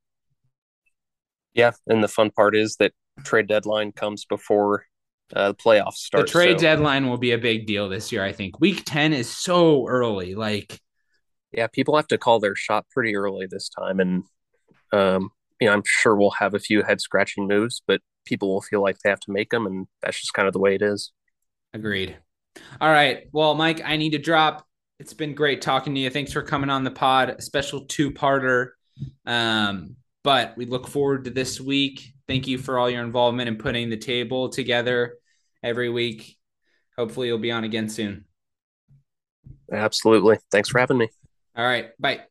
Yeah, 1.53 1.73
and 1.89 2.01
the 2.01 2.09
fun 2.09 2.31
part 2.31 2.55
is 2.55 2.77
that 2.77 2.93
trade 3.25 3.49
deadline 3.49 3.91
comes 3.91 4.25
before 4.25 4.87
uh, 5.35 5.49
the 5.49 5.57
playoffs 5.57 5.95
start. 5.95 6.27
The 6.27 6.33
trade 6.33 6.61
so. 6.61 6.63
deadline 6.63 7.09
will 7.09 7.19
be 7.19 7.33
a 7.33 7.39
big 7.39 7.67
deal 7.67 7.89
this 7.89 8.13
year. 8.13 8.23
I 8.23 8.31
think 8.31 8.61
week 8.61 8.85
ten 8.85 9.13
is 9.13 9.29
so 9.29 9.89
early. 9.89 10.37
Like 10.37 10.81
yeah, 11.57 11.67
people 11.67 11.97
have 11.97 12.09
to 12.09 12.19
call 12.19 12.41
their 12.41 12.57
shot 12.57 12.87
pretty 12.91 13.17
early 13.17 13.47
this 13.47 13.69
time, 13.69 14.01
and 14.01 14.25
um, 14.93 15.31
you 15.61 15.67
know, 15.67 15.73
I'm 15.73 15.83
sure 15.85 16.17
we'll 16.17 16.31
have 16.31 16.55
a 16.55 16.59
few 16.59 16.83
head 16.83 17.01
scratching 17.01 17.47
moves, 17.47 17.83
but 17.87 18.01
people 18.25 18.53
will 18.53 18.61
feel 18.61 18.83
like 18.83 18.99
they 18.99 19.11
have 19.11 19.21
to 19.21 19.33
make 19.33 19.51
them, 19.51 19.67
and 19.67 19.87
that's 20.03 20.21
just 20.21 20.35
kind 20.35 20.47
of 20.49 20.53
the 20.53 20.61
way 20.61 20.75
it 20.75 20.83
is. 20.83 21.13
Agreed. 21.73 22.17
All 22.81 22.91
right. 22.91 23.29
Well, 23.33 23.55
Mike, 23.55 23.83
I 23.85 23.97
need 23.97 24.11
to 24.11 24.19
drop. 24.19 24.67
It's 25.01 25.15
been 25.15 25.35
great 25.35 25.61
talking 25.61 25.95
to 25.95 26.01
you. 26.01 26.11
Thanks 26.11 26.33
for 26.33 26.43
coming 26.43 26.71
on 26.71 26.85
the 26.85 26.91
pod. 26.91 27.31
A 27.31 27.43
special 27.43 27.87
two-parter. 27.87 28.71
Um, 29.27 29.97
but 30.23 30.57
we 30.57 30.67
look 30.67 30.87
forward 30.87 31.25
to 31.25 31.31
this 31.31 31.61
week. 31.61 32.13
Thank 32.29 32.47
you 32.47 32.59
for 32.59 32.79
all 32.79 32.89
your 32.89 33.03
involvement 33.03 33.49
in 33.49 33.57
putting 33.57 33.91
the 33.91 33.97
table 33.97 34.49
together 34.49 35.15
every 35.63 35.91
week. 35.91 36.37
Hopefully, 36.97 37.27
you'll 37.27 37.39
be 37.39 37.51
on 37.51 37.65
again 37.65 37.89
soon. 37.89 38.25
Absolutely. 39.73 40.39
Thanks 40.53 40.69
for 40.69 40.79
having 40.79 40.99
me. 40.99 41.09
All 41.57 41.65
right. 41.65 41.91
Bye. 42.01 42.25